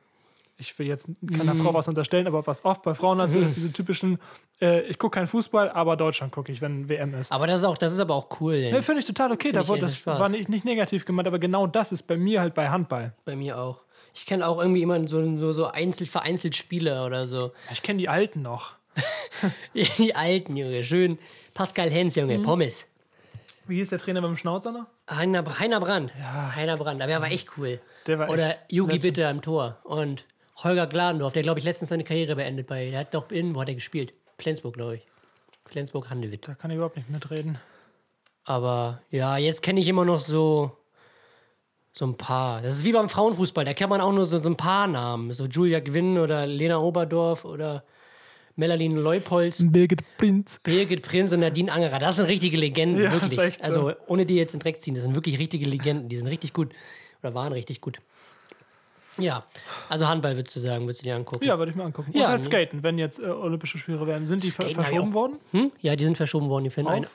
ich 0.56 0.78
will 0.78 0.86
jetzt 0.86 1.08
keiner 1.36 1.54
Mhm. 1.54 1.62
Frau 1.62 1.74
was 1.74 1.88
unterstellen, 1.88 2.26
aber 2.26 2.46
was 2.46 2.64
oft 2.64 2.82
bei 2.82 2.94
Frauen 2.94 3.18
halt 3.20 3.32
so 3.32 3.40
ist, 3.40 3.56
diese 3.56 3.72
typischen, 3.72 4.18
äh, 4.60 4.82
ich 4.82 4.98
gucke 4.98 5.16
keinen 5.18 5.26
Fußball, 5.26 5.70
aber 5.70 5.96
Deutschland 5.96 6.32
gucke 6.32 6.52
ich, 6.52 6.60
wenn 6.60 6.88
WM 6.88 7.14
ist. 7.14 7.32
aber 7.32 7.46
das 7.46 7.60
ist, 7.60 7.64
auch, 7.66 7.76
das 7.78 7.92
ist 7.92 7.98
aber 8.00 8.14
auch 8.14 8.28
cool. 8.40 8.70
Ne, 8.70 8.82
Finde 8.82 9.00
ich 9.00 9.06
total 9.06 9.32
okay. 9.32 9.50
Da, 9.52 9.66
wurde- 9.66 9.80
das 9.82 9.96
Spaß. 9.96 10.20
war 10.20 10.28
nicht, 10.28 10.48
nicht 10.48 10.64
negativ 10.64 11.04
gemeint, 11.04 11.26
aber 11.26 11.38
genau 11.38 11.66
das 11.66 11.90
ist 11.92 12.04
bei 12.04 12.16
mir 12.16 12.40
halt 12.40 12.54
bei 12.54 12.68
Handball. 12.68 13.12
Bei 13.24 13.34
mir 13.36 13.58
auch. 13.58 13.82
Ich 14.14 14.26
kenne 14.26 14.46
auch 14.46 14.60
irgendwie 14.60 14.82
immer 14.82 15.08
so, 15.08 15.36
so, 15.38 15.52
so 15.52 15.66
einzel, 15.66 16.06
vereinzelt 16.06 16.54
Spieler 16.54 17.04
oder 17.04 17.26
so. 17.26 17.50
Ich 17.72 17.82
kenne 17.82 17.98
die 17.98 18.08
Alten 18.08 18.42
noch. 18.42 18.74
Die 19.74 20.14
alten, 20.14 20.56
Junge. 20.56 20.84
Schön. 20.84 21.18
Pascal 21.52 21.90
Hens, 21.90 22.14
Junge. 22.14 22.38
Mhm. 22.38 22.42
Pommes. 22.44 22.86
Wie 23.66 23.76
hieß 23.76 23.88
der 23.90 23.98
Trainer 23.98 24.20
beim 24.22 24.36
Schnauzer 24.36 24.70
noch? 24.72 24.86
Heiner, 25.10 25.42
Heiner 25.58 25.80
Brand. 25.80 26.12
Ja. 26.18 26.54
Heiner 26.54 26.76
Brand. 26.76 27.02
Aber 27.02 27.10
er 27.10 27.20
war 27.20 27.30
echt 27.30 27.48
cool. 27.58 27.80
Der 28.06 28.18
war 28.18 28.28
Oder 28.30 28.48
echt 28.50 28.58
Yugi 28.68 28.92
nett. 28.94 29.02
Bitter 29.02 29.30
im 29.30 29.42
Tor. 29.42 29.78
Und 29.84 30.24
Holger 30.62 30.86
Gladendorf, 30.86 31.32
der, 31.32 31.42
glaube 31.42 31.58
ich, 31.58 31.64
letztens 31.64 31.88
seine 31.88 32.04
Karriere 32.04 32.36
beendet 32.36 32.66
bei. 32.66 32.90
Der 32.90 33.00
hat 33.00 33.14
doch 33.14 33.30
in, 33.30 33.54
wo 33.54 33.60
hat 33.60 33.68
er 33.68 33.74
gespielt? 33.74 34.14
Flensburg, 34.38 34.74
glaube 34.74 34.96
ich. 34.96 35.02
Flensburg 35.66 36.10
Handewitt. 36.10 36.46
Da 36.46 36.54
kann 36.54 36.70
ich 36.70 36.76
überhaupt 36.76 36.96
nicht 36.96 37.10
mitreden. 37.10 37.58
Aber 38.44 39.00
ja, 39.10 39.36
jetzt 39.38 39.62
kenne 39.62 39.80
ich 39.80 39.88
immer 39.88 40.04
noch 40.04 40.20
so 40.20 40.76
So 41.96 42.06
ein 42.06 42.16
paar. 42.16 42.60
Das 42.62 42.74
ist 42.74 42.84
wie 42.84 42.92
beim 42.92 43.08
Frauenfußball, 43.08 43.64
da 43.64 43.72
kennt 43.72 43.90
man 43.90 44.00
auch 44.00 44.12
nur 44.12 44.26
so, 44.26 44.38
so 44.38 44.50
ein 44.50 44.56
paar 44.56 44.86
Namen. 44.86 45.32
So 45.32 45.46
Julia 45.46 45.80
Gwynn 45.80 46.18
oder 46.18 46.46
Lena 46.46 46.78
Oberdorf 46.78 47.44
oder 47.44 47.84
Melanie 48.56 48.88
Leupolz. 48.88 49.62
Birgit 49.64 50.02
Prinz. 50.18 50.60
Birgit 50.62 51.02
Prinz 51.02 51.32
und 51.32 51.40
Nadine 51.40 51.72
Angerer, 51.72 51.98
das 51.98 52.16
sind 52.16 52.26
richtige 52.26 52.56
Legenden, 52.56 53.02
Ja, 53.02 53.12
wirklich. 53.12 53.34
so. 53.34 53.62
Also 53.62 53.92
ohne 54.06 54.26
die 54.26 54.34
jetzt 54.34 54.54
in 54.54 54.60
Dreck 54.60 54.80
ziehen, 54.80 54.94
das 54.94 55.02
sind 55.04 55.14
wirklich 55.14 55.38
richtige 55.38 55.64
Legenden, 55.66 56.08
die 56.08 56.16
sind 56.16 56.26
richtig 56.28 56.52
gut. 56.52 56.72
Oder 57.22 57.34
waren 57.34 57.52
richtig 57.52 57.80
gut. 57.80 57.98
Ja, 59.18 59.44
also 59.88 60.08
Handball 60.08 60.36
würdest 60.36 60.56
du 60.56 60.60
sagen, 60.60 60.84
würdest 60.86 61.02
du 61.02 61.06
dir 61.06 61.14
angucken. 61.16 61.44
Ja, 61.44 61.56
würde 61.58 61.70
ich 61.70 61.76
mir 61.76 61.84
angucken. 61.84 62.10
Und 62.12 62.18
Ja, 62.20 62.28
halt? 62.28 62.44
Skaten, 62.44 62.82
wenn 62.82 62.98
jetzt 62.98 63.20
äh, 63.20 63.26
Olympische 63.26 63.78
Spiele 63.78 64.04
werden. 64.06 64.26
Sind 64.26 64.42
die 64.42 64.50
ver 64.50 64.64
Skaten 64.64 64.80
ich 64.80 64.86
verschoben 64.88 65.14
worden? 65.14 65.38
Hm? 65.52 65.72
Ja, 65.80 65.94
die 65.96 66.04
sind 66.04 66.16
verschoben 66.16 66.48
worden, 66.48 66.64
die 66.64 66.70
finden 66.70 66.90
ein, 66.90 67.06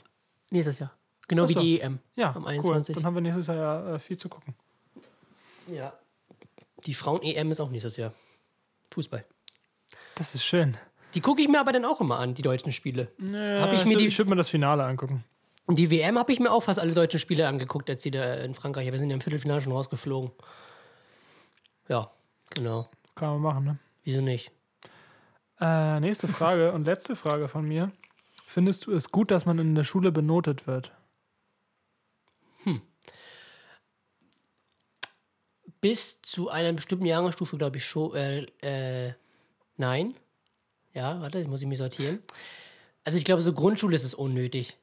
nächstes 0.49 0.79
Jahr. 0.79 0.91
Genau 1.27 1.43
Ach 1.43 1.49
wie 1.49 1.53
die 1.55 1.81
EM 1.81 1.99
Ja, 2.15 2.29
am 2.35 2.43
cool. 2.43 2.49
21. 2.49 2.95
Dann 2.95 3.05
haben 3.05 3.13
wir 3.15 3.21
nächstes 3.21 3.47
Jahr 3.47 3.55
ja 3.57 3.95
äh, 3.95 3.99
viel 3.99 4.17
zu 4.17 4.29
gucken. 4.29 4.55
Ja. 5.67 5.93
Die 6.85 6.93
Frauen-EM 6.93 7.51
ist 7.51 7.59
auch 7.59 7.69
nächstes 7.69 7.97
Jahr. 7.97 8.13
Fußball. 8.91 9.25
Das 10.15 10.33
ist 10.33 10.43
schön. 10.43 10.77
Die 11.15 11.21
gucke 11.21 11.41
ich 11.41 11.47
mir 11.47 11.59
aber 11.59 11.71
dann 11.71 11.85
auch 11.85 12.01
immer 12.01 12.19
an, 12.19 12.33
die 12.33 12.41
deutschen 12.41 12.71
Spiele. 12.71 13.09
Ja, 13.19 13.61
Hab 13.61 13.73
ich 13.73 13.85
mir 13.85 13.97
die- 13.97 14.07
Ich 14.07 14.17
würde 14.17 14.29
mir 14.29 14.35
das 14.37 14.49
Finale 14.49 14.83
angucken. 14.85 15.23
Und 15.65 15.77
die 15.77 15.91
WM 15.91 16.17
habe 16.17 16.31
ich 16.33 16.39
mir 16.39 16.51
auch 16.51 16.61
fast 16.63 16.79
alle 16.79 16.93
deutschen 16.93 17.19
Spiele 17.19 17.47
angeguckt, 17.47 17.89
als 17.89 18.01
sie 18.01 18.09
da 18.09 18.35
in 18.35 18.55
Frankreich. 18.55 18.91
Wir 18.91 18.97
sind 18.97 19.09
ja 19.09 19.13
im 19.15 19.21
Viertelfinale 19.21 19.61
schon 19.61 19.71
rausgeflogen. 19.73 20.31
Ja, 21.89 22.11
genau. 22.51 22.87
Kann 23.15 23.29
man 23.31 23.41
machen, 23.41 23.65
ne? 23.65 23.79
Wieso 24.03 24.21
nicht? 24.21 24.51
Äh, 25.59 25.99
nächste 25.99 26.29
Frage 26.29 26.71
und 26.71 26.85
letzte 26.85 27.17
Frage 27.17 27.49
von 27.49 27.67
mir. 27.67 27.91
Findest 28.45 28.85
du 28.85 28.93
es 28.93 29.11
gut, 29.11 29.31
dass 29.31 29.45
man 29.45 29.59
in 29.59 29.75
der 29.75 29.83
Schule 29.83 30.11
benotet 30.11 30.65
wird? 30.67 30.93
Bis 35.81 36.21
zu 36.21 36.49
einer 36.49 36.73
bestimmten 36.73 37.05
Jahrgangsstufe, 37.05 37.57
glaube 37.57 37.77
ich, 37.77 37.85
schon. 37.85 38.15
Äh, 38.15 38.45
äh, 38.61 39.13
nein. 39.77 40.15
Ja, 40.93 41.21
warte, 41.21 41.45
muss 41.47 41.61
ich 41.61 41.67
mich 41.67 41.77
sortieren. 41.77 42.19
Also 43.03 43.17
ich 43.17 43.23
glaube, 43.23 43.41
so 43.41 43.53
Grundschule 43.53 43.95
ist 43.95 44.03
es 44.03 44.13
unnötig. 44.13 44.77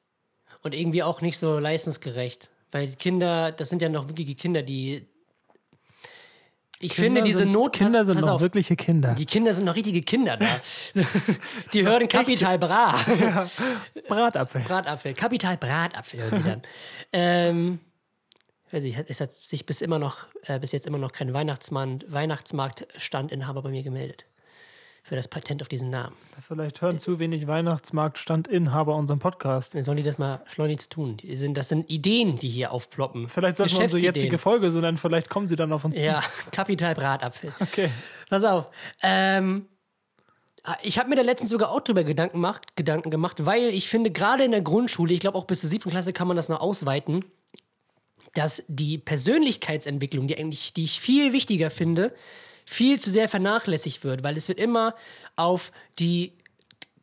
Und 0.63 0.75
irgendwie 0.75 1.03
auch 1.03 1.21
nicht 1.21 1.39
so 1.39 1.59
leistungsgerecht. 1.59 2.51
Weil 2.73 2.95
Kinder, 2.95 3.53
das 3.53 3.69
sind 3.69 3.83
ja 3.83 3.89
noch 3.89 4.09
wirkliche 4.09 4.35
Kinder, 4.35 4.63
die. 4.63 5.07
Ich 6.81 6.95
finde, 6.95 7.23
diese 7.23 7.47
Not. 7.47 7.73
Kinder 7.73 8.05
sind 8.05 8.21
noch 8.21 8.29
auf, 8.29 8.41
wirkliche 8.41 8.77
Kinder. 8.77 9.15
Die 9.15 9.25
Kinder 9.25 9.55
sind 9.55 9.65
noch 9.65 9.77
richtige 9.77 10.03
Kinder 10.03 10.37
da. 10.37 10.61
die 11.73 11.85
hören 11.85 12.07
Kapital 12.07 12.59
Bra. 12.59 12.95
Bratapfel. 14.09 14.61
Bratapfel. 14.63 15.15
Kapital 15.15 15.57
Bratapfel 15.57 16.21
hören 16.21 16.35
sie 16.35 16.43
dann. 16.43 16.63
ähm, 17.13 17.81
weiß 18.71 18.85
ich, 18.85 18.97
es 19.09 19.21
hat 19.21 19.35
sich 19.37 19.65
bis 19.65 19.81
immer 19.81 19.99
noch, 19.99 20.27
äh, 20.43 20.59
bis 20.59 20.73
jetzt 20.73 20.87
immer 20.87 20.99
noch 20.99 21.13
kein 21.13 21.33
Weihnachtsmann, 21.33 22.05
Weihnachtsmarktstandinhaber 22.09 23.63
bei 23.63 23.71
mir 23.71 23.83
gemeldet. 23.83 24.27
Für 25.09 25.15
das 25.15 25.29
Patent 25.29 25.63
auf 25.63 25.69
diesen 25.69 25.89
Namen. 25.91 26.17
Vielleicht 26.49 26.83
hören 26.83 26.99
zu 26.99 27.21
wenig 27.21 27.47
Weihnachtsmarktstandinhaber 27.47 28.97
unseren 28.97 29.21
Podcast. 29.21 29.77
Dann 29.77 29.85
sollen 29.85 29.99
die 29.99 30.03
das 30.03 30.19
mal 30.19 30.41
schleunigst 30.47 30.91
tun. 30.91 31.17
Das 31.51 31.69
sind 31.69 31.89
Ideen, 31.89 32.39
die 32.39 32.49
hier 32.49 32.73
aufploppen. 32.73 33.29
Vielleicht 33.29 33.57
sollten 33.59 33.77
wir 33.77 33.83
unsere 33.85 34.03
jetzige 34.03 34.37
Folge 34.37 34.73
so 34.73 34.81
nennen, 34.81 34.97
vielleicht 34.97 35.31
kommen 35.31 35.47
sie 35.47 35.55
dann 35.55 35.73
auf 35.73 35.85
uns 35.85 35.97
Ja, 35.97 36.25
Kapital 36.51 36.97
Bratapfel. 36.97 37.53
zu. 37.57 37.63
Okay. 37.63 37.89
Pass 38.29 38.43
auf. 38.43 38.67
Ähm, 39.01 39.67
ich 40.83 40.99
habe 40.99 41.09
mir 41.09 41.15
da 41.15 41.23
letztens 41.23 41.51
sogar 41.51 41.71
auch 41.71 41.83
drüber 41.83 42.03
Gedanken 42.03 42.39
gemacht, 42.39 42.75
Gedanken 42.75 43.11
gemacht, 43.13 43.47
weil 43.47 43.69
ich 43.69 43.89
finde, 43.89 44.11
gerade 44.11 44.43
in 44.43 44.51
der 44.51 44.63
Grundschule, 44.63 45.13
ich 45.15 45.21
glaube 45.21 45.39
auch 45.39 45.45
bis 45.45 45.61
zur 45.61 45.71
siebten 45.71 45.91
Klasse 45.91 46.13
kann 46.15 46.27
man 46.27 46.37
das 46.37 46.49
noch 46.49 46.59
ausweiten, 46.59 47.25
dass 48.35 48.65
die 48.67 48.99
Persönlichkeitsentwicklung, 48.99 50.27
die 50.27 50.37
eigentlich, 50.37 50.75
die 50.75 50.83
ich 50.83 51.01
viel 51.01 51.33
wichtiger 51.33 51.71
finde, 51.71 52.13
viel 52.67 53.01
zu 53.01 53.11
sehr 53.11 53.29
vernachlässigt 53.29 54.05
wird, 54.05 54.25
weil 54.25 54.37
es 54.37 54.49
wird 54.49 54.59
immer 54.59 54.95
auf 55.37 55.73
die, 55.99 56.33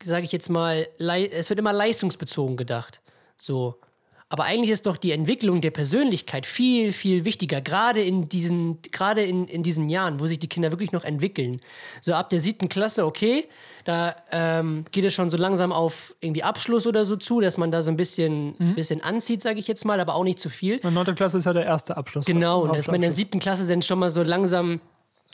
sage 0.04 0.24
ich 0.24 0.32
jetzt 0.32 0.50
mal, 0.50 0.86
es 0.98 1.48
wird 1.48 1.58
immer 1.58 1.72
leistungsbezogen 1.72 2.56
gedacht. 2.56 3.00
So. 3.36 3.80
Aber 4.28 4.44
eigentlich 4.44 4.70
ist 4.70 4.86
doch 4.86 4.96
die 4.96 5.12
Entwicklung 5.12 5.60
der 5.60 5.70
Persönlichkeit 5.70 6.44
viel, 6.44 6.92
viel 6.92 7.24
wichtiger, 7.24 7.60
gerade 7.60 8.02
in 8.02 8.28
diesen, 8.28 8.80
gerade 8.90 9.22
in, 9.22 9.46
in 9.46 9.62
diesen 9.62 9.88
Jahren, 9.88 10.18
wo 10.18 10.26
sich 10.26 10.38
die 10.38 10.48
Kinder 10.48 10.72
wirklich 10.72 10.92
noch 10.92 11.04
entwickeln. 11.04 11.60
So 12.00 12.14
ab 12.14 12.30
der 12.30 12.40
siebten 12.40 12.68
Klasse, 12.68 13.06
okay, 13.06 13.46
da 13.84 14.16
ähm, 14.32 14.86
geht 14.90 15.04
es 15.04 15.14
schon 15.14 15.30
so 15.30 15.36
langsam 15.36 15.72
auf 15.72 16.16
irgendwie 16.20 16.42
Abschluss 16.42 16.86
oder 16.86 17.04
so 17.04 17.16
zu, 17.16 17.40
dass 17.40 17.58
man 17.58 17.70
da 17.70 17.82
so 17.82 17.90
ein 17.90 17.96
bisschen, 17.96 18.74
bisschen 18.74 19.02
anzieht, 19.02 19.40
sage 19.40 19.60
ich 19.60 19.68
jetzt 19.68 19.84
mal, 19.84 20.00
aber 20.00 20.16
auch 20.16 20.24
nicht 20.24 20.40
zu 20.40 20.48
viel. 20.48 20.78
Und 20.78 20.94
9. 20.94 21.14
Klasse 21.14 21.38
ist 21.38 21.44
ja 21.44 21.52
der 21.52 21.66
erste 21.66 21.96
Abschluss. 21.96 22.24
Genau, 22.24 22.62
und 22.62 22.74
dass 22.74 22.88
man 22.88 22.96
in 22.96 23.02
der 23.02 23.12
siebten 23.12 23.38
Klasse 23.38 23.68
dann 23.68 23.82
schon 23.82 24.00
mal 24.00 24.10
so 24.10 24.22
langsam, 24.22 24.80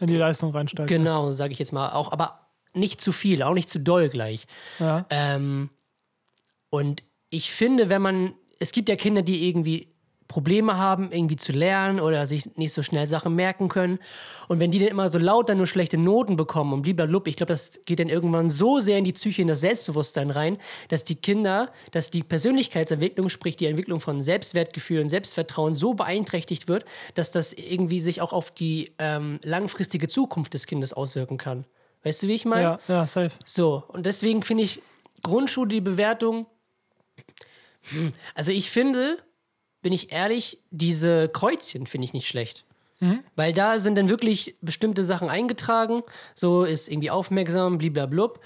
in 0.00 0.06
die 0.06 0.16
Leistung 0.16 0.50
reinsteigt. 0.50 0.88
genau, 0.88 1.32
sage 1.32 1.52
ich 1.52 1.58
jetzt 1.58 1.72
mal, 1.72 1.90
auch, 1.92 2.12
aber 2.12 2.48
nicht 2.72 3.00
zu 3.00 3.12
viel, 3.12 3.42
auch 3.42 3.54
nicht 3.54 3.68
zu 3.68 3.80
doll 3.80 4.08
gleich. 4.08 4.46
Ja. 4.78 5.06
Ähm, 5.10 5.70
und 6.70 7.02
ich 7.30 7.52
finde, 7.52 7.88
wenn 7.88 8.02
man, 8.02 8.34
es 8.58 8.72
gibt 8.72 8.88
ja 8.88 8.96
Kinder, 8.96 9.22
die 9.22 9.48
irgendwie 9.48 9.88
Probleme 10.30 10.78
haben, 10.78 11.10
irgendwie 11.10 11.34
zu 11.34 11.50
lernen 11.50 11.98
oder 11.98 12.24
sich 12.28 12.56
nicht 12.56 12.72
so 12.72 12.82
schnell 12.82 13.04
Sachen 13.08 13.34
merken 13.34 13.68
können. 13.68 13.98
Und 14.46 14.60
wenn 14.60 14.70
die 14.70 14.78
dann 14.78 14.86
immer 14.86 15.08
so 15.08 15.18
laut 15.18 15.48
dann 15.48 15.56
nur 15.58 15.66
schlechte 15.66 15.98
Noten 15.98 16.36
bekommen 16.36 16.72
und 16.72 16.82
blablabla, 16.82 17.28
ich 17.28 17.36
glaube, 17.36 17.52
das 17.52 17.80
geht 17.84 17.98
dann 17.98 18.08
irgendwann 18.08 18.48
so 18.48 18.78
sehr 18.78 18.96
in 18.98 19.04
die 19.04 19.12
Psyche, 19.12 19.42
in 19.42 19.48
das 19.48 19.60
Selbstbewusstsein 19.60 20.30
rein, 20.30 20.58
dass 20.88 21.04
die 21.04 21.16
Kinder, 21.16 21.72
dass 21.90 22.12
die 22.12 22.22
Persönlichkeitsentwicklung, 22.22 23.28
sprich 23.28 23.56
die 23.56 23.66
Entwicklung 23.66 23.98
von 23.98 24.22
Selbstwertgefühl 24.22 25.00
und 25.00 25.08
Selbstvertrauen 25.08 25.74
so 25.74 25.94
beeinträchtigt 25.94 26.68
wird, 26.68 26.84
dass 27.14 27.32
das 27.32 27.52
irgendwie 27.52 28.00
sich 28.00 28.20
auch 28.20 28.32
auf 28.32 28.52
die 28.52 28.94
ähm, 29.00 29.40
langfristige 29.44 30.06
Zukunft 30.06 30.54
des 30.54 30.66
Kindes 30.66 30.92
auswirken 30.92 31.38
kann. 31.38 31.66
Weißt 32.04 32.22
du, 32.22 32.28
wie 32.28 32.34
ich 32.34 32.44
meine? 32.44 32.62
ja, 32.62 32.80
ja, 32.86 33.06
safe. 33.08 33.32
So, 33.44 33.82
und 33.88 34.06
deswegen 34.06 34.44
finde 34.44 34.62
ich 34.62 34.80
Grundschule 35.24 35.68
die 35.68 35.80
Bewertung. 35.80 36.46
Hm, 37.90 38.12
Also 38.34 38.52
ich 38.52 38.70
finde, 38.70 39.18
bin 39.82 39.92
ich 39.92 40.12
ehrlich, 40.12 40.58
diese 40.70 41.28
Kreuzchen 41.28 41.86
finde 41.86 42.04
ich 42.04 42.12
nicht 42.12 42.28
schlecht. 42.28 42.64
Weil 43.34 43.54
da 43.54 43.78
sind 43.78 43.96
dann 43.96 44.10
wirklich 44.10 44.56
bestimmte 44.60 45.02
Sachen 45.02 45.30
eingetragen. 45.30 46.02
So 46.34 46.64
ist 46.64 46.86
irgendwie 46.86 47.10
aufmerksam, 47.10 47.78
bliblablub. 47.78 48.40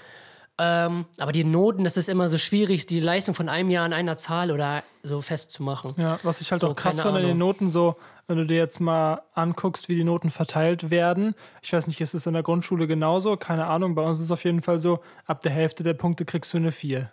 Ähm, 0.57 1.03
aber 1.19 1.33
die 1.33 1.43
Noten, 1.43 1.83
das 1.83 1.97
ist 1.97 2.07
immer 2.07 2.29
so 2.29 2.37
schwierig, 2.37 2.85
die 2.85 3.01
Leistung 3.01 3.35
von 3.35 3.49
einem 3.49 3.69
Jahr 3.69 3.83
an 3.83 3.91
einer 3.91 4.15
Zahl 4.17 4.51
oder 4.51 4.83
so 5.03 5.21
festzumachen. 5.21 5.91
Ja, 5.97 6.19
was 6.23 6.39
ich 6.39 6.51
halt 6.51 6.61
So, 6.61 6.69
auch 6.69 6.75
krass 6.77 7.01
finde 7.01 7.19
an 7.19 7.25
den. 7.25 7.37
Noten, 7.37 7.67
so, 7.67 7.97
wenn 8.27 8.37
du 8.37 8.45
dir 8.45 8.55
jetzt 8.55 8.79
mal 8.79 9.23
anguckst, 9.33 9.89
wie 9.89 9.95
die 9.95 10.05
Noten 10.05 10.29
verteilt 10.29 10.89
werden. 10.89 11.35
Ich 11.61 11.73
weiß 11.73 11.87
nicht, 11.87 11.99
ist 11.99 12.13
es 12.13 12.25
in 12.25 12.31
der 12.31 12.43
Grundschule 12.43 12.87
genauso? 12.87 13.35
Keine 13.35 13.65
Ahnung. 13.67 13.93
Bei 13.93 14.03
uns 14.03 14.19
ist 14.19 14.25
es 14.25 14.31
auf 14.31 14.45
jeden 14.45 14.61
Fall 14.61 14.79
so, 14.79 15.01
ab 15.25 15.41
der 15.41 15.51
Hälfte 15.51 15.83
der 15.83 15.95
Punkte 15.95 16.23
kriegst 16.23 16.53
du 16.53 16.57
eine 16.57 16.71
4. 16.71 17.11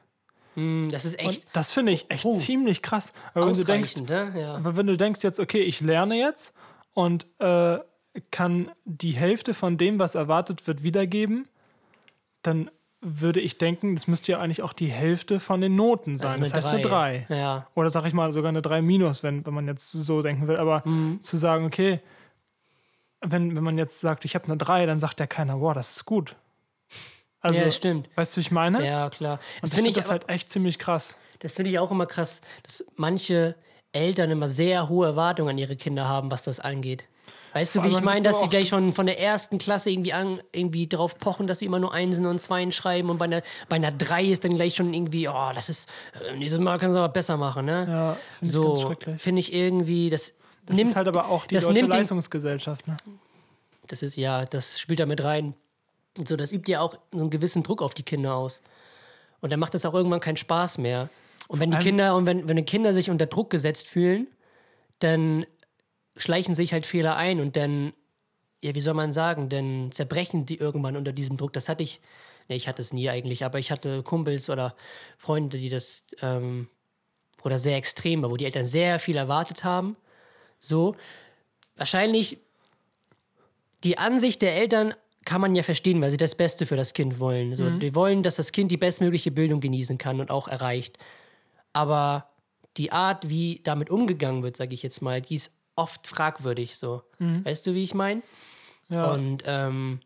Hm, 0.54 0.88
Das 0.90 1.04
ist 1.04 1.18
Und 1.20 1.28
echt 1.30 1.46
das 1.52 1.72
finde 1.72 1.92
ich 1.92 2.10
echt 2.10 2.24
Oh. 2.24 2.36
ziemlich 2.36 2.82
krass. 2.82 3.12
Aber 3.34 3.46
wenn 3.46 3.54
du 3.54 3.64
denkst, 3.64 3.96
ne? 4.02 4.32
Ja. 4.36 4.60
wenn 4.76 4.86
du 4.86 4.96
denkst 4.96 5.22
jetzt, 5.22 5.40
okay, 5.40 5.60
ich 5.60 5.80
lerne 5.80 6.16
jetzt 6.18 6.56
und 6.94 7.26
äh, 7.38 7.78
kann 8.30 8.70
die 8.84 9.12
Hälfte 9.12 9.54
von 9.54 9.78
dem, 9.78 9.98
was 9.98 10.14
erwartet 10.14 10.66
wird, 10.66 10.82
wiedergeben, 10.82 11.48
dann 12.42 12.70
würde 13.00 13.40
ich 13.40 13.58
denken, 13.58 13.94
das 13.96 14.06
müsste 14.06 14.32
ja 14.32 14.38
eigentlich 14.40 14.62
auch 14.62 14.72
die 14.74 14.86
Hälfte 14.88 15.40
von 15.40 15.60
den 15.60 15.74
Noten 15.74 16.18
sein. 16.18 16.30
Also 16.32 16.42
das 16.44 16.52
heißt 16.52 16.66
eine 16.68 16.82
3. 16.82 17.26
Ja. 17.30 17.66
Oder 17.74 17.90
sag 17.90 18.04
ich 18.06 18.12
mal 18.12 18.32
sogar 18.32 18.50
eine 18.50 18.62
3 18.62 18.80
minus, 18.82 19.22
wenn, 19.22 19.44
wenn 19.46 19.54
man 19.54 19.66
jetzt 19.66 19.90
so 19.90 20.22
denken 20.22 20.46
will. 20.46 20.56
Aber 20.56 20.82
Mhm. 20.84 21.20
zu 21.22 21.36
sagen, 21.36 21.64
okay, 21.64 22.00
wenn, 23.20 23.54
wenn 23.56 23.64
man 23.64 23.78
jetzt 23.78 24.00
sagt, 24.00 24.24
ich 24.24 24.34
habe 24.34 24.44
eine 24.46 24.56
3, 24.56 24.86
dann 24.86 24.98
sagt 24.98 25.20
ja 25.20 25.26
keiner, 25.26 25.60
wow, 25.60 25.72
das 25.74 25.96
ist 25.96 26.04
gut. 26.04 26.36
Also, 27.42 27.60
ja, 27.60 27.70
stimmt. 27.70 28.08
weißt 28.14 28.34
du, 28.34 28.36
wie 28.38 28.40
ich 28.42 28.50
meine? 28.50 28.86
Ja, 28.86 29.10
klar. 29.10 29.34
Und 29.56 29.62
Das 29.62 29.74
finde 29.74 29.90
ich 29.90 29.96
das 29.96 30.06
aber- 30.06 30.20
halt 30.20 30.28
echt 30.28 30.50
ziemlich 30.50 30.78
krass. 30.78 31.16
Das 31.40 31.54
finde 31.54 31.70
ich 31.72 31.78
auch 31.78 31.90
immer 31.90 32.06
krass, 32.06 32.40
dass 32.62 32.84
manche 32.96 33.56
Eltern 33.92 34.30
immer 34.30 34.48
sehr 34.48 34.88
hohe 34.88 35.06
Erwartungen 35.08 35.50
an 35.50 35.58
ihre 35.58 35.76
Kinder 35.76 36.08
haben, 36.08 36.30
was 36.30 36.44
das 36.44 36.60
angeht. 36.60 37.04
Weißt 37.52 37.74
du, 37.76 37.82
wie 37.84 37.88
ich 37.88 38.00
meine, 38.00 38.22
dass 38.22 38.36
so 38.36 38.42
sie 38.44 38.48
gleich 38.48 38.68
schon 38.68 38.94
von 38.94 39.04
der 39.04 39.20
ersten 39.20 39.58
Klasse 39.58 39.90
irgendwie, 39.90 40.14
an, 40.14 40.40
irgendwie 40.52 40.86
drauf 40.88 41.18
pochen, 41.18 41.46
dass 41.46 41.58
sie 41.58 41.66
immer 41.66 41.78
nur 41.80 41.92
Einsen 41.92 42.24
und 42.24 42.38
Zweien 42.38 42.72
schreiben 42.72 43.10
und 43.10 43.18
bei 43.18 43.26
einer, 43.26 43.42
bei 43.68 43.76
einer 43.76 43.92
Drei 43.92 44.24
ist 44.24 44.44
dann 44.44 44.54
gleich 44.54 44.74
schon 44.74 44.94
irgendwie, 44.94 45.28
oh, 45.28 45.50
das 45.54 45.68
ist, 45.68 45.90
äh, 46.32 46.38
dieses 46.38 46.58
Mal 46.60 46.78
können 46.78 46.94
sie 46.94 46.98
aber 46.98 47.12
besser 47.12 47.36
machen, 47.36 47.66
ne? 47.66 47.86
Ja, 47.90 48.12
finde 48.14 48.16
ich 48.40 48.40
ganz 48.40 48.52
so, 48.52 48.76
schrecklich. 48.76 49.20
finde 49.20 49.40
ich 49.40 49.52
irgendwie, 49.52 50.08
das, 50.08 50.38
Das 50.64 50.76
nimmt, 50.76 50.90
ist 50.90 50.96
halt 50.96 51.08
aber 51.08 51.28
auch 51.28 51.44
die 51.44 51.56
das 51.56 51.66
deutsche 51.66 51.84
Leistungsgesellschaft. 51.86 52.86
Ne? 52.88 52.96
das 53.88 54.02
ist, 54.02 54.16
ja, 54.16 54.46
das 54.46 54.80
spielt 54.80 55.00
da 55.00 55.04
mit 55.06 55.22
rein. 55.22 55.54
Und 56.16 56.28
so, 56.28 56.36
das 56.36 56.52
übt 56.52 56.70
ja 56.70 56.80
auch 56.80 56.98
so 57.10 57.20
einen 57.20 57.30
gewissen 57.30 57.62
Druck 57.62 57.82
auf 57.82 57.94
die 57.94 58.02
Kinder 58.02 58.34
aus. 58.34 58.60
Und 59.40 59.50
dann 59.50 59.60
macht 59.60 59.74
das 59.74 59.86
auch 59.86 59.94
irgendwann 59.94 60.20
keinen 60.20 60.36
Spaß 60.36 60.78
mehr. 60.78 61.08
Und 61.48 61.60
wenn 61.60 61.70
die 61.70 61.78
Kinder, 61.78 62.14
und 62.16 62.26
wenn, 62.26 62.48
wenn 62.48 62.56
die 62.56 62.64
Kinder 62.64 62.92
sich 62.92 63.10
unter 63.10 63.26
Druck 63.26 63.50
gesetzt 63.50 63.88
fühlen, 63.88 64.26
dann 65.00 65.44
schleichen 66.16 66.54
sich 66.54 66.72
halt 66.72 66.86
Fehler 66.86 67.16
ein 67.16 67.40
und 67.40 67.56
dann, 67.56 67.92
ja, 68.62 68.74
wie 68.74 68.80
soll 68.80 68.94
man 68.94 69.12
sagen, 69.12 69.48
dann 69.48 69.90
zerbrechen 69.90 70.46
die 70.46 70.56
irgendwann 70.56 70.96
unter 70.96 71.12
diesem 71.12 71.36
Druck. 71.36 71.52
Das 71.52 71.68
hatte 71.68 71.82
ich, 71.82 72.00
ne, 72.48 72.56
ich 72.56 72.68
hatte 72.68 72.80
es 72.80 72.92
nie 72.92 73.10
eigentlich, 73.10 73.44
aber 73.44 73.58
ich 73.58 73.70
hatte 73.70 74.02
Kumpels 74.02 74.48
oder 74.48 74.76
Freunde, 75.18 75.58
die 75.58 75.68
das, 75.68 76.04
ähm, 76.20 76.68
oder 77.42 77.58
sehr 77.58 77.76
extrem 77.76 78.22
war, 78.22 78.30
wo 78.30 78.36
die 78.36 78.44
Eltern 78.44 78.66
sehr 78.66 78.98
viel 78.98 79.16
erwartet 79.16 79.64
haben. 79.64 79.96
So. 80.60 80.94
wahrscheinlich 81.76 82.38
die 83.82 83.98
Ansicht 83.98 84.42
der 84.42 84.54
Eltern 84.54 84.94
kann 85.24 85.40
man 85.40 85.54
ja 85.54 85.62
verstehen, 85.62 86.00
weil 86.00 86.10
sie 86.10 86.16
das 86.16 86.34
Beste 86.34 86.66
für 86.66 86.76
das 86.76 86.94
Kind 86.94 87.18
wollen. 87.20 87.54
So, 87.56 87.70
Die 87.70 87.94
wollen, 87.94 88.22
dass 88.22 88.36
das 88.36 88.52
Kind 88.52 88.70
die 88.70 88.76
bestmögliche 88.76 89.30
Bildung 89.30 89.60
genießen 89.60 89.98
kann 89.98 90.20
und 90.20 90.30
auch 90.30 90.48
erreicht. 90.48 90.98
Aber 91.72 92.28
die 92.76 92.92
Art, 92.92 93.28
wie 93.28 93.60
damit 93.64 93.90
umgegangen 93.90 94.42
wird, 94.42 94.56
sage 94.56 94.74
ich 94.74 94.82
jetzt 94.82 95.00
mal, 95.02 95.20
die 95.20 95.36
ist 95.36 95.54
oft 95.76 96.06
fragwürdig. 96.06 96.76
So, 96.76 97.02
weißt 97.18 97.66
du, 97.66 97.74
wie 97.74 97.84
ich 97.84 97.94
meine? 97.94 98.22
Ja. 98.88 99.12
Und 99.12 99.42
ähm, 99.46 100.00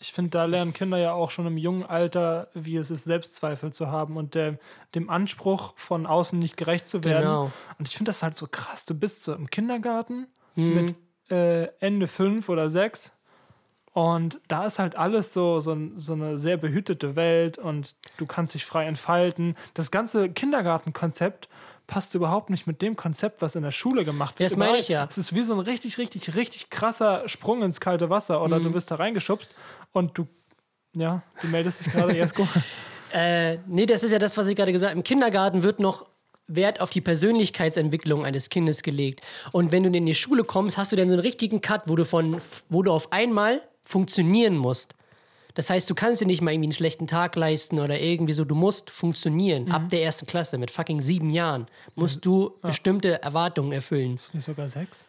Ich 0.00 0.12
finde, 0.12 0.30
da 0.30 0.44
lernen 0.44 0.72
Kinder 0.72 0.96
ja 0.98 1.12
auch 1.12 1.30
schon 1.30 1.46
im 1.46 1.56
jungen 1.58 1.82
Alter, 1.84 2.48
wie 2.54 2.76
es 2.76 2.90
ist, 2.90 3.04
Selbstzweifel 3.04 3.72
zu 3.72 3.88
haben 3.88 4.16
und 4.16 4.34
der, 4.34 4.58
dem 4.94 5.10
Anspruch 5.10 5.72
von 5.76 6.06
außen 6.06 6.38
nicht 6.38 6.56
gerecht 6.56 6.88
zu 6.88 7.02
werden. 7.04 7.22
Genau. 7.22 7.50
Und 7.78 7.88
ich 7.88 7.96
finde 7.96 8.10
das 8.10 8.22
halt 8.22 8.36
so 8.36 8.46
krass. 8.48 8.84
Du 8.86 8.94
bist 8.94 9.22
so 9.24 9.34
im 9.34 9.50
Kindergarten 9.50 10.26
Mhm. 10.54 10.74
mit 10.74 10.94
äh, 11.30 11.64
Ende 11.80 12.06
fünf 12.08 12.48
oder 12.48 12.70
sechs 12.70 13.12
und 13.92 14.38
da 14.48 14.66
ist 14.66 14.78
halt 14.78 14.96
alles 14.96 15.32
so, 15.32 15.60
so, 15.60 15.76
so 15.96 16.12
eine 16.12 16.38
sehr 16.38 16.56
behütete 16.56 17.16
Welt 17.16 17.58
und 17.58 17.96
du 18.16 18.26
kannst 18.26 18.54
dich 18.54 18.64
frei 18.64 18.86
entfalten. 18.86 19.56
Das 19.74 19.90
ganze 19.90 20.28
Kindergartenkonzept 20.30 21.48
passt 21.86 22.14
überhaupt 22.14 22.50
nicht 22.50 22.66
mit 22.66 22.82
dem 22.82 22.96
Konzept, 22.96 23.40
was 23.40 23.54
in 23.56 23.62
der 23.62 23.72
Schule 23.72 24.04
gemacht 24.04 24.38
wird. 24.38 24.50
Das 24.50 24.58
meine 24.58 24.76
ich 24.78 24.88
ja. 24.88 25.06
Es 25.10 25.16
ist 25.18 25.34
wie 25.34 25.42
so 25.42 25.54
ein 25.54 25.60
richtig, 25.60 25.96
richtig, 25.98 26.36
richtig 26.36 26.68
krasser 26.70 27.26
Sprung 27.28 27.62
ins 27.62 27.80
kalte 27.80 28.10
Wasser 28.10 28.42
oder 28.42 28.58
Mhm. 28.58 28.64
du 28.64 28.74
wirst 28.74 28.90
da 28.90 28.96
reingeschubst 28.96 29.54
und 29.92 30.16
du, 30.18 30.26
ja, 30.94 31.22
du 31.40 31.48
meldest 31.48 31.84
dich 31.84 31.92
gerade, 31.92 32.14
Jesko. 32.16 32.46
Äh, 33.10 33.60
nee, 33.66 33.86
das 33.86 34.02
ist 34.04 34.10
ja 34.12 34.18
das, 34.18 34.36
was 34.36 34.48
ich 34.48 34.54
gerade 34.54 34.70
gesagt 34.70 34.90
habe. 34.90 34.98
Im 34.98 35.02
Kindergarten 35.02 35.62
wird 35.62 35.80
noch 35.80 36.04
Wert 36.46 36.82
auf 36.82 36.90
die 36.90 37.00
Persönlichkeitsentwicklung 37.00 38.22
eines 38.26 38.50
Kindes 38.50 38.82
gelegt. 38.82 39.22
Und 39.52 39.72
wenn 39.72 39.82
du 39.82 39.88
in 39.88 40.04
die 40.04 40.14
Schule 40.14 40.44
kommst, 40.44 40.76
hast 40.76 40.92
du 40.92 40.96
dann 40.96 41.08
so 41.08 41.14
einen 41.14 41.22
richtigen 41.22 41.62
Cut, 41.62 41.84
wo 41.86 41.96
du, 41.96 42.04
von, 42.04 42.38
wo 42.68 42.82
du 42.82 42.92
auf 42.92 43.10
einmal 43.10 43.62
funktionieren 43.88 44.56
musst. 44.56 44.94
Das 45.54 45.70
heißt, 45.70 45.88
du 45.88 45.94
kannst 45.94 46.20
dir 46.20 46.26
nicht 46.26 46.42
mal 46.42 46.52
irgendwie 46.52 46.66
einen 46.66 46.72
schlechten 46.72 47.06
Tag 47.06 47.34
leisten 47.34 47.80
oder 47.80 47.98
irgendwie 47.98 48.34
so. 48.34 48.44
Du 48.44 48.54
musst 48.54 48.90
funktionieren. 48.90 49.72
Ab 49.72 49.88
der 49.88 50.02
ersten 50.02 50.26
Klasse 50.26 50.58
mit 50.58 50.70
fucking 50.70 51.00
sieben 51.00 51.30
Jahren 51.30 51.66
musst 51.96 52.24
du 52.24 52.54
bestimmte 52.62 53.22
Erwartungen 53.22 53.72
erfüllen. 53.72 54.20
Nicht 54.34 54.44
sogar 54.44 54.68
sechs? 54.68 55.08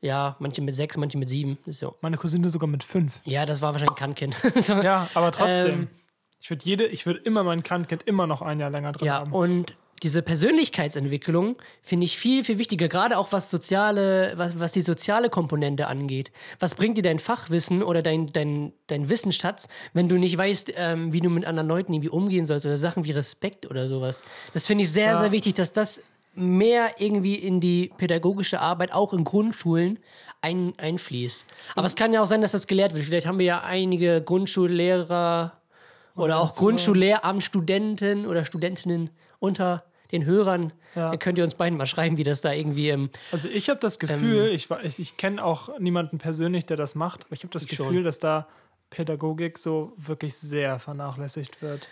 Ja, 0.00 0.36
manche 0.40 0.60
mit 0.62 0.74
sechs, 0.74 0.96
manche 0.96 1.16
mit 1.16 1.28
sieben. 1.28 1.58
Ist 1.64 1.78
so. 1.78 1.94
Meine 2.00 2.16
Cousine 2.16 2.50
sogar 2.50 2.68
mit 2.68 2.84
fünf. 2.84 3.20
Ja, 3.24 3.46
das 3.46 3.62
war 3.62 3.72
wahrscheinlich 3.72 3.96
ein 3.96 4.14
Kannkind. 4.14 4.36
so. 4.62 4.74
Ja, 4.74 5.08
aber 5.14 5.32
trotzdem. 5.32 5.72
Ähm, 5.72 5.88
ich 6.40 6.50
würde 6.50 6.64
jede, 6.64 6.86
ich 6.86 7.04
würde 7.06 7.20
immer 7.20 7.42
mein 7.44 7.62
Kantkind 7.62 8.02
immer 8.04 8.26
noch 8.26 8.42
ein 8.42 8.60
Jahr 8.60 8.70
länger 8.70 8.92
drin 8.92 9.06
Ja, 9.06 9.14
haben. 9.20 9.32
und 9.32 9.74
diese 10.04 10.22
Persönlichkeitsentwicklung 10.22 11.56
finde 11.82 12.04
ich 12.04 12.18
viel, 12.18 12.44
viel 12.44 12.58
wichtiger, 12.58 12.86
gerade 12.86 13.18
auch 13.18 13.32
was 13.32 13.50
soziale, 13.50 14.32
was, 14.36 14.60
was 14.60 14.70
die 14.70 14.80
soziale 14.80 15.28
Komponente 15.28 15.88
angeht. 15.88 16.30
Was 16.60 16.76
bringt 16.76 16.96
dir 16.96 17.02
dein 17.02 17.18
Fachwissen 17.18 17.82
oder 17.82 18.00
dein, 18.00 18.28
dein, 18.28 18.72
dein 18.86 19.08
Wissensschatz, 19.10 19.68
wenn 19.94 20.08
du 20.08 20.16
nicht 20.16 20.38
weißt, 20.38 20.72
ähm, 20.76 21.12
wie 21.12 21.20
du 21.20 21.30
mit 21.30 21.44
anderen 21.44 21.68
Leuten 21.68 21.92
irgendwie 21.92 22.10
umgehen 22.10 22.46
sollst 22.46 22.64
oder 22.64 22.78
Sachen 22.78 23.04
wie 23.04 23.10
Respekt 23.10 23.66
oder 23.68 23.88
sowas. 23.88 24.22
Das 24.54 24.66
finde 24.66 24.84
ich 24.84 24.92
sehr, 24.92 25.06
Ja. 25.06 25.16
sehr 25.16 25.32
wichtig, 25.32 25.54
dass 25.54 25.72
das 25.72 26.00
mehr 26.34 26.92
irgendwie 26.98 27.34
in 27.34 27.58
die 27.60 27.90
pädagogische 27.98 28.60
Arbeit, 28.60 28.92
auch 28.92 29.12
in 29.12 29.24
Grundschulen, 29.24 29.98
ein, 30.42 30.74
einfließt. 30.78 31.44
Aber 31.74 31.86
es 31.86 31.96
kann 31.96 32.12
ja 32.12 32.22
auch 32.22 32.26
sein, 32.26 32.40
dass 32.40 32.52
das 32.52 32.68
gelehrt 32.68 32.94
wird. 32.94 33.04
Vielleicht 33.04 33.26
haben 33.26 33.40
wir 33.40 33.46
ja 33.46 33.62
einige 33.64 34.22
Grundschullehrer 34.22 35.54
oder 36.18 36.38
auch 36.40 36.54
Grundschullehramtsstudenten 36.56 38.26
oder 38.26 38.44
Studentinnen 38.44 39.10
unter 39.38 39.84
den 40.12 40.24
Hörern. 40.24 40.72
Ja. 40.94 41.10
Dann 41.10 41.18
könnt 41.18 41.38
ihr 41.38 41.44
uns 41.44 41.54
beiden 41.54 41.76
mal 41.78 41.86
schreiben, 41.86 42.16
wie 42.16 42.24
das 42.24 42.40
da 42.40 42.52
irgendwie. 42.52 42.88
Ähm, 42.88 43.10
Also 43.30 43.48
ich 43.48 43.68
habe 43.68 43.78
das 43.80 43.98
Gefühl, 43.98 44.48
ich, 44.48 44.70
wa- 44.70 44.80
ich, 44.82 44.98
ich 44.98 45.16
kenne 45.16 45.44
auch 45.44 45.78
niemanden 45.78 46.18
persönlich, 46.18 46.64
der 46.66 46.76
das 46.76 46.94
macht, 46.94 47.24
aber 47.26 47.34
ich 47.34 47.40
habe 47.42 47.52
das 47.52 47.64
Ich 47.64 47.68
Gefühl, 47.70 47.86
schon. 47.96 48.04
dass 48.04 48.18
da 48.18 48.48
Pädagogik 48.90 49.58
so 49.58 49.92
wirklich 49.98 50.34
sehr 50.36 50.78
vernachlässigt 50.78 51.60
wird. 51.60 51.86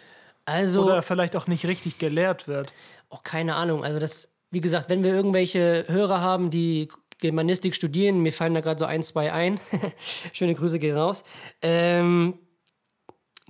also, 0.47 0.85
Oder 0.87 1.03
vielleicht 1.03 1.37
auch 1.37 1.47
nicht 1.47 1.67
richtig 1.67 1.99
gelehrt 1.99 2.49
wird. 2.49 2.73
auch 3.11 3.23
keine 3.23 3.55
Ahnung. 3.55 3.85
Also, 3.85 4.01
das, 4.01 4.33
wie 4.51 4.63
gesagt, 4.63 4.89
wenn 4.89 5.05
wir 5.05 5.13
irgendwelche 5.15 5.85
Hörer 5.89 6.21
haben, 6.23 6.51
die 6.51 6.89
Germanistik 7.19 7.75
studieren, 7.75 8.21
mir 8.21 8.33
fallen 8.33 8.55
da 8.55 8.61
gerade 8.63 8.79
so 8.79 8.87
ein, 8.87 9.03
zwei 9.03 9.31
ein. 9.33 9.61
Schöne 10.33 10.55
Grüße 10.55 10.79
gehen 10.79 10.97
raus. 10.97 11.23
Ähm, 11.61 12.39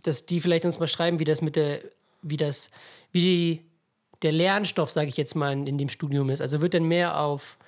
dass 0.03 0.27
die 0.27 0.41
vielleicht 0.41 0.65
uns 0.65 0.79
mal 0.79 0.89
schreiben, 0.89 1.19
wie 1.19 1.25
das 1.25 1.43
mit 1.43 1.57
der, 1.57 1.81
wie 2.23 2.37
das, 2.37 2.71
wie 3.13 3.21
die, 3.21 3.63
der 4.23 4.33
Lernstoff, 4.33 4.91
sage 4.91 5.09
ich 5.09 5.17
jetzt 5.17 5.35
mal, 5.35 5.53
in, 5.53 5.67
in 5.67 5.79
dem 5.79 5.89
Studium 5.89 6.31
ist. 6.31 6.41
Also 6.41 6.61
wird 6.61 6.75
denn 6.75 6.85
mehr 6.85 7.21
auf 7.21 7.59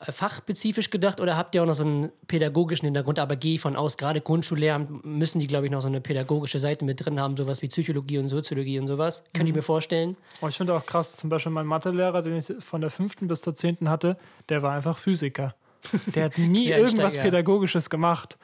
äh, 0.00 0.12
fachspezifisch 0.12 0.90
gedacht 0.90 1.20
oder 1.20 1.36
habt 1.36 1.54
ihr 1.54 1.62
auch 1.62 1.66
noch 1.66 1.74
so 1.74 1.84
einen 1.84 2.12
pädagogischen 2.26 2.86
Hintergrund? 2.86 3.18
Aber 3.18 3.36
gehe 3.36 3.54
ich 3.54 3.60
von 3.60 3.76
aus, 3.76 3.96
gerade 3.96 4.20
Grundschullehramt 4.20 5.04
müssen 5.04 5.40
die, 5.40 5.46
glaube 5.46 5.66
ich, 5.66 5.72
noch 5.72 5.80
so 5.80 5.88
eine 5.88 6.00
pädagogische 6.00 6.60
Seite 6.60 6.84
mit 6.84 7.04
drin 7.04 7.20
haben, 7.20 7.36
sowas 7.36 7.62
wie 7.62 7.68
Psychologie 7.68 8.18
und 8.18 8.28
Soziologie 8.28 8.78
und 8.78 8.86
sowas. 8.86 9.24
Könnt 9.32 9.48
ihr 9.48 9.54
mir 9.54 9.62
vorstellen? 9.62 10.16
Und 10.40 10.50
ich 10.50 10.56
finde 10.56 10.74
auch 10.74 10.86
krass, 10.86 11.16
zum 11.16 11.30
Beispiel 11.30 11.52
mein 11.52 11.66
Mathelehrer, 11.66 12.22
den 12.22 12.38
ich 12.38 12.52
von 12.60 12.80
der 12.80 12.90
fünften 12.90 13.28
bis 13.28 13.40
zur 13.40 13.54
zehnten 13.54 13.88
hatte, 13.88 14.16
der 14.48 14.62
war 14.62 14.72
einfach 14.72 14.98
Physiker. 14.98 15.54
Der 16.14 16.24
hat 16.24 16.38
nie 16.38 16.68
irgendwas 16.68 17.14
Pädagogisches 17.14 17.90
gemacht. 17.90 18.38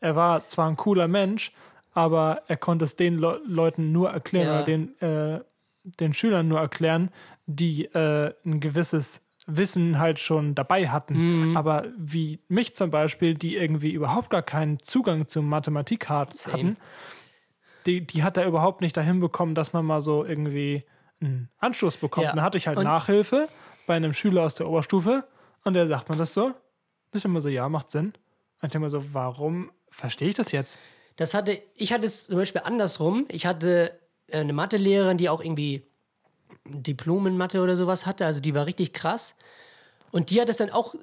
Er 0.00 0.16
war 0.16 0.46
zwar 0.46 0.68
ein 0.68 0.76
cooler 0.76 1.08
Mensch, 1.08 1.52
aber 1.92 2.42
er 2.48 2.56
konnte 2.56 2.84
es 2.84 2.96
den 2.96 3.18
Le 3.18 3.40
Leuten 3.46 3.92
nur 3.92 4.10
erklären 4.10 4.46
Ja. 4.48 4.54
oder 4.56 4.64
den, 4.64 5.00
äh, 5.00 5.40
den 5.84 6.12
Schülern 6.12 6.48
nur 6.48 6.60
erklären, 6.60 7.10
die 7.46 7.86
äh, 7.86 8.32
ein 8.44 8.60
gewisses 8.60 9.26
Wissen 9.46 9.98
halt 9.98 10.18
schon 10.20 10.54
dabei 10.54 10.88
hatten. 10.88 11.48
Mhm. 11.50 11.56
Aber 11.56 11.86
wie 11.96 12.38
mich 12.48 12.74
zum 12.76 12.90
Beispiel, 12.90 13.34
die 13.34 13.56
irgendwie 13.56 13.90
überhaupt 13.92 14.30
gar 14.30 14.42
keinen 14.42 14.78
Zugang 14.80 15.26
zur 15.26 15.42
Mathematik 15.42 16.08
hat, 16.08 16.34
hatten, 16.52 16.76
die, 17.86 18.06
die 18.06 18.22
hat 18.22 18.36
er 18.36 18.46
überhaupt 18.46 18.80
nicht 18.82 18.96
dahin 18.96 19.18
bekommen, 19.20 19.54
dass 19.54 19.72
man 19.72 19.84
mal 19.86 20.02
so 20.02 20.24
irgendwie 20.24 20.84
einen 21.20 21.48
Anschluss 21.58 21.96
bekommt. 21.96 22.26
Ja. 22.26 22.32
Dann 22.34 22.42
hatte 22.44 22.58
ich 22.58 22.68
halt 22.68 22.78
Und- 22.78 22.84
Nachhilfe 22.84 23.48
bei 23.86 23.96
einem 23.96 24.12
Schüler 24.12 24.42
aus 24.44 24.54
der 24.54 24.68
Oberstufe 24.68 25.24
und 25.64 25.74
der 25.74 25.86
sagt 25.88 26.08
man 26.08 26.18
das 26.18 26.32
so. 26.34 26.48
Das 27.10 27.20
ist 27.22 27.24
immer 27.24 27.40
so, 27.40 27.48
ja, 27.48 27.68
macht 27.68 27.90
Sinn. 27.90 28.06
Und 28.06 28.66
ich 28.66 28.70
denke 28.70 28.80
mir 28.80 28.90
so, 28.90 29.02
warum 29.14 29.72
verstehe 29.90 30.28
ich 30.28 30.36
das 30.36 30.52
jetzt? 30.52 30.78
Das 31.20 31.34
hatte, 31.34 31.60
ich 31.76 31.92
hatte 31.92 32.06
es 32.06 32.28
zum 32.28 32.36
Beispiel 32.36 32.62
andersrum. 32.64 33.26
Ich 33.28 33.44
hatte 33.44 34.00
äh, 34.28 34.38
eine 34.38 34.54
Mathelehrerin, 34.54 35.18
die 35.18 35.28
auch 35.28 35.42
irgendwie 35.42 35.86
Diplom 36.64 37.26
in 37.26 37.36
Mathe 37.36 37.60
oder 37.60 37.76
sowas 37.76 38.06
hatte. 38.06 38.24
Also 38.24 38.40
die 38.40 38.54
war 38.54 38.64
richtig 38.64 38.94
krass. 38.94 39.34
Und 40.12 40.30
die 40.30 40.40
hat 40.40 40.48
es 40.48 40.56
dann 40.56 40.70
auch, 40.70 40.94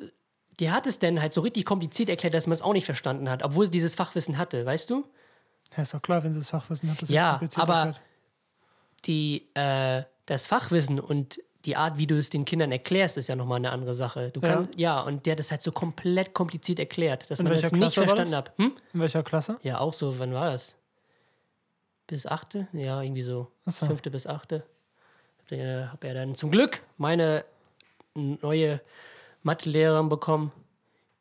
die 0.59 0.71
hat 0.71 0.87
es 0.87 0.97
dann 0.97 1.21
halt 1.21 1.33
so 1.33 1.41
richtig 1.41 1.65
kompliziert 1.65 2.09
erklärt, 2.09 2.33
dass 2.33 2.47
man 2.47 2.53
es 2.55 2.63
auch 2.63 2.73
nicht 2.73 2.85
verstanden 2.85 3.29
hat, 3.29 3.43
obwohl 3.43 3.65
sie 3.65 3.71
dieses 3.71 3.93
Fachwissen 3.93 4.39
hatte, 4.39 4.65
weißt 4.65 4.89
du? 4.89 5.05
Ja, 5.75 5.83
ist 5.83 5.93
doch 5.93 6.01
klar, 6.01 6.23
wenn 6.23 6.33
sie 6.33 6.39
das 6.39 6.49
Fachwissen 6.49 6.89
hat. 6.89 6.99
Das 6.99 7.09
ist 7.09 7.13
Ja, 7.13 7.39
aber- 7.53 7.73
erklärt. 7.75 8.01
Die, 9.05 9.49
äh, 9.53 10.01
das 10.25 10.47
Fachwissen 10.47 10.99
und 10.99 11.39
die 11.65 11.75
Art, 11.75 11.97
wie 11.97 12.07
du 12.07 12.17
es 12.17 12.29
den 12.29 12.45
Kindern 12.45 12.71
erklärst, 12.71 13.17
ist 13.17 13.27
ja 13.27 13.35
nochmal 13.35 13.57
eine 13.57 13.71
andere 13.71 13.93
Sache. 13.95 14.31
Du 14.31 14.39
Ja. 14.41 14.53
kannst, 14.53 14.79
ja. 14.79 15.01
und 15.01 15.25
der 15.25 15.33
hat 15.33 15.39
es 15.39 15.51
halt 15.51 15.61
so 15.61 15.71
komplett 15.71 16.33
kompliziert 16.33 16.79
erklärt, 16.79 17.29
dass 17.29 17.39
In 17.39 17.45
man 17.45 17.53
das 17.53 17.71
nicht 17.71 17.79
Klasse 17.81 17.97
war 18.01 18.07
verstanden 18.07 18.31
das? 18.31 18.37
hat. 18.37 18.57
Hm? 18.57 18.71
In 18.93 18.99
welcher 18.99 19.23
Klasse? 19.23 19.57
Ja, 19.63 19.79
auch 19.79 19.93
so, 19.93 20.17
wann 20.19 20.33
war 20.33 20.51
das? 20.51 20.75
Bis 22.07 22.25
achte? 22.25 22.67
Ja, 22.73 23.01
irgendwie 23.01 23.23
so. 23.23 23.51
So. 23.65 23.85
Fünfte 23.85 24.09
bis 24.11 24.27
achte. 24.27 24.63
Hab 25.43 25.51
ja- 25.57 25.89
Hab 25.91 26.03
ja 26.03 26.13
dann 26.13 26.35
zum 26.35 26.51
Glück 26.51 26.81
meine 26.97 27.43
neue 28.13 28.81
Mathelehrerin 29.43 30.09
bekommen, 30.09 30.51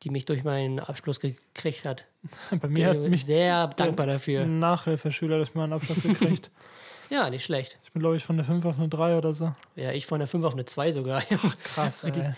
die 0.03 0.09
mich 0.09 0.25
durch 0.25 0.43
meinen 0.43 0.79
Abschluss 0.79 1.19
gekriegt 1.19 1.83
hat. 1.85 2.05
Bei 2.61 2.67
mir 2.67 2.87
hat 2.87 2.93
Bin 3.01 3.09
mich 3.11 3.25
sehr 3.25 3.67
dankbar 3.67 4.05
dafür. 4.07 4.41
ein 4.41 4.59
Nachhilfeschüler 4.59 5.37
durch 5.37 5.53
meinen 5.55 5.73
Abschluss 5.73 6.03
gekriegt. 6.03 6.51
Ja, 7.09 7.29
nicht 7.29 7.45
schlecht. 7.45 7.79
Bin, 7.97 8.01
glaube 8.01 8.15
ich, 8.17 8.23
von 8.23 8.37
der 8.37 8.45
5 8.45 8.63
auf 8.65 8.77
eine 8.77 8.89
3 8.89 9.17
oder 9.17 9.33
so. 9.33 9.53
Ja, 9.75 9.91
ich 9.91 10.05
von 10.05 10.19
der 10.19 10.27
5 10.27 10.45
auf 10.45 10.53
eine 10.53 10.65
2 10.65 10.91
sogar. 10.91 11.21
Krass, 11.63 12.03
ey. 12.03 12.33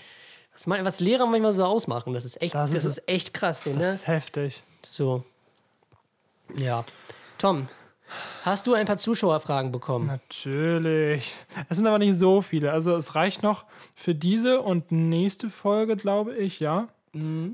Was, 0.54 0.67
man- 0.67 0.86
was 0.86 1.02
Lehrer 1.02 1.26
manchmal 1.26 1.54
so 1.54 1.65
ausmachen, 1.65 2.13
das 2.13 2.24
ist 2.24 2.41
echt, 2.41 2.56
Das 2.56 2.72
das, 2.72 2.86
ist- 2.86 2.98
ist, 3.00 3.10
echt 3.10 3.34
krass, 3.34 3.63
so, 3.65 3.74
Das 3.74 3.80
ne? 3.82 3.91
ist 3.91 4.08
heftig. 4.08 4.63
So. 4.84 5.26
Ja. 6.58 6.86
Tom, 7.38 7.67
hast 8.43 8.67
du 8.67 8.74
ein 8.74 8.86
paar 8.86 8.95
Zuschauerfragen 8.98 9.72
bekommen? 9.74 10.08
Natürlich. 10.08 11.34
Es 11.67 11.78
sind 11.78 11.88
aber 11.88 12.00
nicht 12.00 12.15
so 12.15 12.41
viele. 12.41 12.72
Also 12.72 12.95
es 12.95 13.15
reicht 13.15 13.43
noch 13.43 13.65
für 13.95 14.15
diese 14.15 14.62
und 14.62 14.91
nächste 14.93 15.50
Folge, 15.50 15.98
glaube 15.98 16.36
ich, 16.36 16.60
ja. 16.62 16.88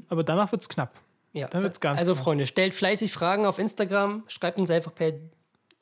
Aber 0.10 0.24
danach 0.24 0.52
wird 0.52 0.62
es 0.62 0.70
knapp. 0.70 0.94
Ja, 1.34 1.48
Dann 1.48 1.64
wird's 1.64 1.80
ganz 1.80 2.00
also 2.00 2.14
knapp. 2.14 2.24
Freunde, 2.24 2.46
stellt 2.48 2.74
fleißig 2.76 3.12
Fragen 3.12 3.46
auf 3.48 3.58
Instagram, 3.58 4.24
schreibt 4.28 4.60
uns 4.60 4.70
einfach 4.70 4.94
per 4.94 5.14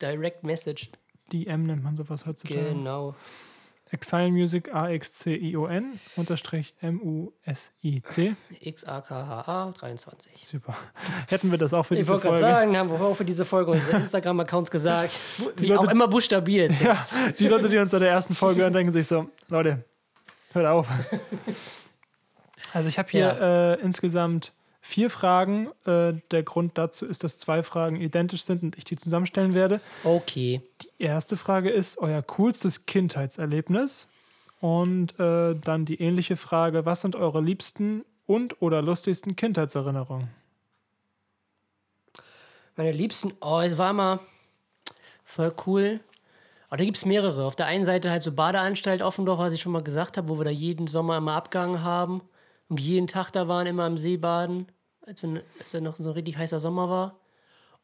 Direct 0.01 0.43
Message. 0.43 0.89
DM 1.33 1.65
nennt 1.65 1.83
man 1.83 1.95
sowas 1.95 2.25
heutzutage. 2.25 2.69
Genau. 2.73 3.15
Exile 3.91 4.31
Music 4.31 4.73
A-X-C-I-O-N 4.73 5.99
unterstrich 6.15 6.73
M-U-S-I-C. 6.81 8.35
XAKHA 8.71 9.71
23. 9.77 10.47
Super. 10.47 10.75
Hätten 11.27 11.51
wir 11.51 11.59
das 11.59 11.73
auch 11.75 11.83
für 11.83 11.93
Ich 11.93 11.99
diese 11.99 12.11
wollte 12.13 12.23
gerade 12.29 12.39
Folge. 12.39 12.53
sagen, 12.55 12.77
haben 12.77 12.89
wir 12.89 13.01
auch 13.01 13.13
für 13.15 13.25
diese 13.25 13.45
Folge 13.45 13.69
unsere 13.71 13.97
Instagram-Accounts 14.01 14.71
gesagt. 14.71 15.19
Die 15.59 15.67
Leute- 15.67 15.81
auch 15.81 15.91
immer 15.91 16.07
buchstabiert. 16.07 16.79
Ja, 16.81 17.05
die 17.37 17.47
Leute, 17.47 17.69
die 17.69 17.77
uns 17.77 17.93
in 17.93 17.99
der 17.99 18.09
ersten 18.09 18.33
Folge 18.33 18.61
hören, 18.61 18.73
denken 18.73 18.91
sich 18.91 19.05
so, 19.05 19.29
Leute, 19.49 19.83
hört 20.53 20.65
auf. 20.67 20.87
Also 22.73 22.89
ich 22.89 22.97
habe 22.97 23.07
hier 23.11 23.39
äh, 23.79 23.81
insgesamt 23.81 24.51
vier 24.83 25.09
Fragen. 25.09 25.69
Äh, 25.85 26.13
der 26.29 26.43
Grund 26.43 26.77
dazu 26.77 27.07
ist, 27.07 27.23
dass 27.23 27.39
zwei 27.39 27.63
Fragen 27.63 27.99
identisch 27.99 28.43
sind 28.43 28.61
und 28.61 28.77
ich 28.77 28.83
die 28.83 28.97
zusammenstellen 28.97 29.55
werde. 29.55 29.81
Okay. 30.03 30.61
Die 30.81 31.03
erste 31.03 31.37
Frage 31.37 31.71
ist 31.71 31.97
euer 31.97 32.21
coolstes 32.21 32.85
Kindheitserlebnis. 32.85 34.07
Und 34.59 35.19
äh, 35.19 35.55
dann 35.55 35.85
die 35.85 35.99
ähnliche 35.99 36.37
Frage, 36.37 36.85
was 36.85 37.01
sind 37.01 37.15
eure 37.15 37.41
liebsten 37.41 38.05
und 38.27 38.61
oder 38.61 38.81
lustigsten 38.81 39.35
Kindheitserinnerungen? 39.35 40.29
Meine 42.75 42.91
liebsten, 42.91 43.33
oh, 43.41 43.59
es 43.59 43.77
war 43.77 43.91
immer 43.91 44.19
voll 45.25 45.53
cool. 45.65 45.99
Aber 46.67 46.77
da 46.77 46.85
gibt 46.85 46.97
es 46.97 47.05
mehrere. 47.05 47.45
Auf 47.45 47.55
der 47.55 47.67
einen 47.67 47.83
Seite 47.83 48.09
halt 48.09 48.23
so 48.23 48.31
Badeanstalt 48.31 49.01
Offendorf, 49.01 49.39
was 49.39 49.53
ich 49.53 49.61
schon 49.61 49.71
mal 49.71 49.83
gesagt 49.83 50.17
habe, 50.17 50.27
wo 50.29 50.39
wir 50.39 50.45
da 50.45 50.49
jeden 50.49 50.87
Sommer 50.87 51.17
immer 51.17 51.33
abgegangen 51.33 51.83
haben 51.83 52.21
und 52.69 52.79
jeden 52.79 53.07
Tag 53.07 53.31
da 53.31 53.47
waren, 53.47 53.67
immer 53.67 53.85
im 53.87 53.97
See 53.97 54.17
baden, 54.17 54.67
als, 55.05 55.23
wenn, 55.23 55.41
als 55.59 55.71
da 55.71 55.81
noch 55.81 55.95
so 55.95 56.09
ein 56.09 56.13
richtig 56.13 56.37
heißer 56.37 56.59
Sommer 56.59 56.89
war. 56.89 57.19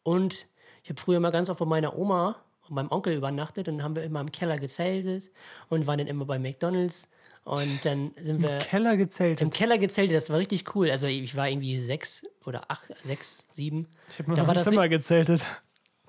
Und 0.04 0.48
ich 0.84 0.89
habe 0.89 1.00
früher 1.00 1.20
mal 1.20 1.32
ganz 1.32 1.50
oft 1.50 1.60
bei 1.60 1.65
meiner 1.65 1.98
Oma 1.98 2.38
und 2.68 2.76
meinem 2.76 2.92
Onkel 2.92 3.15
übernachtet 3.15 3.68
und 3.68 3.78
dann 3.78 3.84
haben 3.84 3.96
wir 3.96 4.04
immer 4.04 4.22
im 4.22 4.32
Keller 4.32 4.58
gezeltet 4.58 5.30
und 5.70 5.88
waren 5.88 5.98
dann 5.98 6.08
immer 6.08 6.26
bei 6.26 6.39
McDonalds. 6.39 7.10
Und 7.46 7.84
dann 7.84 8.12
sind 8.22 8.42
wir 8.42 8.58
Im 8.58 8.60
Keller 8.60 8.98
gezeltet. 8.98 9.42
im 9.42 9.50
Keller 9.50 9.78
gezeltet. 9.78 10.15
Das 10.15 10.30
war 10.30 10.38
richtig 10.38 10.76
cool. 10.76 10.92
Also 10.92 11.08
ich 11.08 11.36
war 11.36 11.50
irgendwie 11.50 11.80
sechs 11.80 12.24
oder 12.46 12.70
acht, 12.70 12.92
sechs, 13.06 13.48
sieben. 13.54 13.88
Ich 14.12 14.20
habe 14.20 14.30
nur 14.30 14.38
Da 14.38 14.44
im 14.44 14.54
das 14.54 14.65
Zimmer 14.65 14.88
gezeltet. 14.89 15.44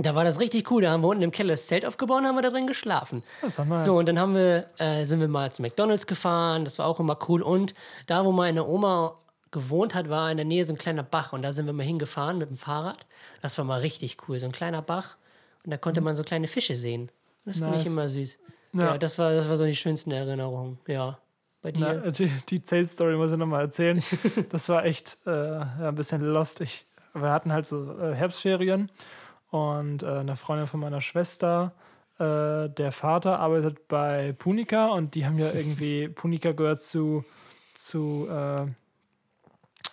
Da 0.03 0.15
war 0.15 0.25
das 0.25 0.41
richtig 0.41 0.71
cool. 0.71 0.83
Da 0.83 0.91
haben 0.93 1.03
wir 1.03 1.09
unten 1.09 1.23
im 1.23 1.31
Keller 1.31 1.53
das 1.55 1.67
Zelt 1.67 1.85
aufgebaut 1.85 2.21
und 2.21 2.27
haben 2.27 2.37
wir 2.37 2.43
da 2.43 2.51
drin 2.51 2.67
geschlafen. 2.67 3.23
Das 3.43 3.53
ist 3.53 3.59
doch 3.59 3.65
nice. 3.65 3.85
So, 3.85 3.95
und 3.99 4.07
dann 4.07 4.19
haben 4.19 4.35
wir, 4.35 4.67
äh, 4.79 5.05
sind 5.05 5.21
wir 5.21 5.29
mal 5.29 5.53
zu 5.53 5.63
McDonalds 5.63 6.07
gefahren. 6.07 6.65
Das 6.65 6.79
war 6.79 6.87
auch 6.87 7.01
immer 7.01 7.19
cool. 7.29 7.43
Und 7.43 7.75
da, 8.07 8.25
wo 8.25 8.33
meine 8.33 8.67
Oma 8.67 9.17
gewohnt 9.51 9.95
hat, 9.95 10.09
war 10.09 10.31
in 10.31 10.37
der 10.37 10.47
Nähe 10.47 10.65
so 10.65 10.73
ein 10.73 10.79
kleiner 10.79 11.03
Bach. 11.03 11.33
Und 11.33 11.43
da 11.43 11.53
sind 11.53 11.67
wir 11.67 11.73
mal 11.73 11.83
hingefahren 11.85 12.39
mit 12.39 12.49
dem 12.49 12.57
Fahrrad. 12.57 13.05
Das 13.43 13.59
war 13.59 13.65
mal 13.65 13.81
richtig 13.81 14.17
cool. 14.29 14.39
So 14.39 14.47
ein 14.47 14.53
kleiner 14.53 14.81
Bach. 14.83 15.17
Und 15.65 15.71
da 15.73 15.77
konnte 15.77 16.01
man 16.01 16.17
so 16.17 16.23
kleine 16.23 16.47
Fische 16.49 16.77
sehen. 16.77 17.11
Das 17.45 17.59
finde 17.59 17.77
ich 17.77 17.85
Nice. 17.85 17.93
immer 17.93 18.09
süß. 18.09 18.39
Ja. 18.73 18.81
Ja, 18.81 18.99
das, 18.99 19.19
war, 19.19 19.33
das 19.33 19.49
war 19.49 19.57
so 19.57 19.65
die 19.65 19.75
schönsten 19.75 20.13
Erinnerungen. 20.13 20.79
Ja. 20.87 21.19
Bei 21.63 21.73
dir? 21.73 22.01
Na, 22.05 22.11
die 22.13 22.31
die 22.49 22.63
Zeltstory 22.65 23.17
muss 23.17 23.33
ich 23.33 23.39
nochmal 23.39 23.63
erzählen. 23.63 24.03
Das 24.51 24.69
war 24.69 24.85
echt 24.85 25.19
äh, 25.27 25.31
ein 25.31 25.95
bisschen 25.95 26.23
lost. 26.23 26.61
Ich, 26.61 26.87
wir 27.13 27.31
hatten 27.31 27.53
halt 27.53 27.67
so 27.67 27.99
äh, 27.99 28.15
Herbstferien 28.15 28.91
und 29.51 30.03
äh, 30.03 30.07
eine 30.07 30.37
Freundin 30.37 30.67
von 30.67 30.81
meiner 30.81 31.01
Schwester, 31.01 31.73
äh, 32.19 32.69
der 32.69 32.93
Vater 32.93 33.39
arbeitet 33.41 33.89
bei 33.89 34.33
Punica 34.39 34.89
und 34.89 35.15
die 35.15 35.27
haben 35.27 35.39
ja 35.39 35.51
irgendwie, 35.55 36.09
Punica 36.09 36.53
gehört 36.53 36.81
zu, 36.83 37.25
zu, 37.75 38.29
äh, 38.31 38.67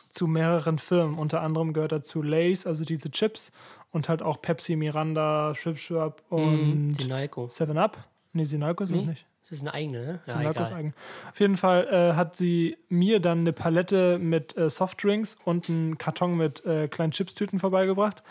zu 0.09 0.27
mehreren 0.27 0.77
Firmen. 0.77 1.17
Unter 1.17 1.41
anderem 1.41 1.73
gehört 1.73 1.91
dazu 1.91 2.21
Lays, 2.21 2.67
also 2.67 2.83
diese 2.85 3.11
Chips 3.11 3.51
und 3.91 4.09
halt 4.09 4.21
auch 4.21 4.41
Pepsi, 4.41 4.75
Miranda, 4.75 5.53
Chip 5.55 5.79
Shop 5.79 6.21
und 6.29 6.93
Sinalco. 6.95 7.47
Seven 7.49 7.77
Up. 7.77 7.97
Nee, 8.33 8.43
Sinalco 8.45 8.83
ist 8.83 8.91
es 8.91 8.95
Nee? 8.97 9.05
nicht. 9.05 9.25
Das 9.43 9.53
ist 9.53 9.61
eine 9.61 9.73
eigene, 9.73 9.99
ne? 10.05 10.19
Ja, 10.27 10.37
Sinalcos 10.39 10.67
egal. 10.67 10.79
eigen. 10.79 10.93
Auf 11.31 11.39
jeden 11.39 11.55
Fall 11.55 11.87
äh, 11.87 12.13
hat 12.15 12.35
sie 12.35 12.77
mir 12.89 13.21
dann 13.21 13.39
eine 13.39 13.53
Palette 13.53 14.19
mit 14.19 14.57
äh, 14.57 14.69
Softdrinks 14.69 15.37
und 15.45 15.69
einen 15.69 15.97
Karton 15.97 16.35
mit 16.35 16.65
äh, 16.65 16.89
kleinen 16.89 17.13
Chipstüten 17.13 17.57
vorbeigebracht. 17.57 18.23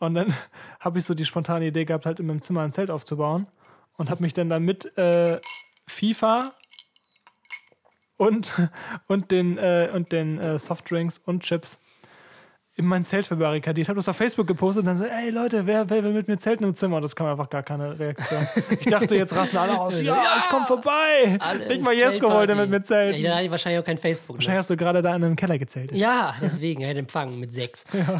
Und 0.00 0.14
dann 0.14 0.34
habe 0.80 0.98
ich 0.98 1.04
so 1.04 1.14
die 1.14 1.24
spontane 1.24 1.66
Idee 1.66 1.84
gehabt, 1.84 2.06
halt 2.06 2.20
in 2.20 2.26
meinem 2.26 2.42
Zimmer 2.42 2.62
ein 2.62 2.72
Zelt 2.72 2.90
aufzubauen. 2.90 3.46
Und 3.96 4.10
habe 4.10 4.22
mich 4.22 4.32
dann 4.32 4.48
da 4.48 4.58
mit 4.58 4.96
äh, 4.98 5.38
FIFA 5.86 6.40
und, 8.16 8.54
und 9.06 9.30
den, 9.30 9.56
äh, 9.58 9.90
und 9.92 10.10
den 10.12 10.38
äh, 10.40 10.58
Softdrinks 10.58 11.18
und 11.18 11.42
Chips 11.44 11.78
in 12.76 12.86
mein 12.86 13.04
Zelt 13.04 13.24
verbarrikadiert. 13.26 13.84
Ich 13.84 13.88
habe 13.88 13.98
das 14.00 14.08
auf 14.08 14.16
Facebook 14.16 14.48
gepostet 14.48 14.80
und 14.80 14.86
dann 14.86 14.96
so, 14.96 15.04
ey 15.04 15.30
Leute, 15.30 15.64
wer, 15.64 15.88
wer 15.90 16.02
will 16.02 16.12
mit 16.12 16.26
mir 16.26 16.38
zelten 16.38 16.64
im 16.64 16.74
Zimmer? 16.74 16.96
Und 16.96 17.02
das 17.02 17.14
kam 17.14 17.28
einfach 17.28 17.48
gar 17.48 17.62
keine 17.62 17.96
Reaktion. 17.96 18.44
Ich 18.80 18.86
dachte, 18.86 19.14
jetzt 19.14 19.36
rasten 19.36 19.58
alle 19.58 19.78
aus. 19.80 20.00
Ja, 20.02 20.16
Ja! 20.24 20.36
ich 20.38 20.48
komm 20.48 20.64
vorbei. 20.66 21.36
Alle 21.38 21.68
Nicht 21.68 21.82
mal 21.82 21.94
Jesko 21.94 22.28
wollte 22.28 22.56
mit 22.56 22.70
mir 22.70 22.82
zelten. 22.82 23.20
Ja, 23.22 23.40
ich 23.40 23.48
wahrscheinlich 23.48 23.80
auch 23.80 23.86
kein 23.86 23.98
Facebook. 23.98 24.38
Wahrscheinlich 24.38 24.54
Ne? 24.54 24.58
hast 24.58 24.70
du 24.70 24.76
gerade 24.76 25.02
da 25.02 25.14
in 25.14 25.22
einem 25.22 25.36
Keller 25.36 25.56
gezeltet. 25.56 25.96
Ja, 25.96 26.34
deswegen, 26.40 26.82
er 26.82 26.90
hat 26.90 26.96
empfangen 26.96 27.38
mit 27.38 27.52
sechs. 27.52 27.84
Ja, 27.92 28.16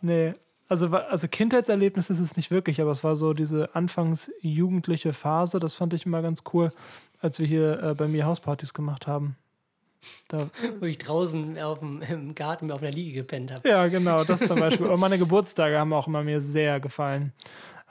nee. 0.00 0.34
Also, 0.68 0.88
also 0.88 1.28
Kindheitserlebnis 1.28 2.08
ist 2.08 2.20
es 2.20 2.36
nicht 2.36 2.50
wirklich, 2.50 2.80
aber 2.80 2.92
es 2.92 3.04
war 3.04 3.14
so 3.14 3.34
diese 3.34 3.74
anfangs 3.74 4.32
jugendliche 4.40 5.12
Phase, 5.12 5.58
das 5.58 5.74
fand 5.74 5.92
ich 5.92 6.06
immer 6.06 6.22
ganz 6.22 6.44
cool, 6.54 6.72
als 7.20 7.38
wir 7.38 7.46
hier 7.46 7.82
äh, 7.82 7.94
bei 7.94 8.08
mir 8.08 8.24
Hauspartys 8.24 8.72
gemacht 8.72 9.06
haben. 9.06 9.36
Da, 10.28 10.48
Wo 10.80 10.86
ich 10.86 10.98
draußen 10.98 11.58
auf 11.58 11.80
dem, 11.80 12.00
im 12.02 12.34
Garten 12.34 12.70
auf 12.70 12.82
einer 12.82 12.90
Liege 12.90 13.12
gepennt 13.12 13.52
habe. 13.52 13.68
ja, 13.68 13.86
genau, 13.88 14.24
das 14.24 14.40
zum 14.40 14.58
Beispiel. 14.58 14.86
Und 14.86 14.98
meine 14.98 15.18
Geburtstage 15.18 15.78
haben 15.78 15.92
auch 15.92 16.06
immer 16.06 16.22
mir 16.22 16.40
sehr 16.40 16.80
gefallen. 16.80 17.32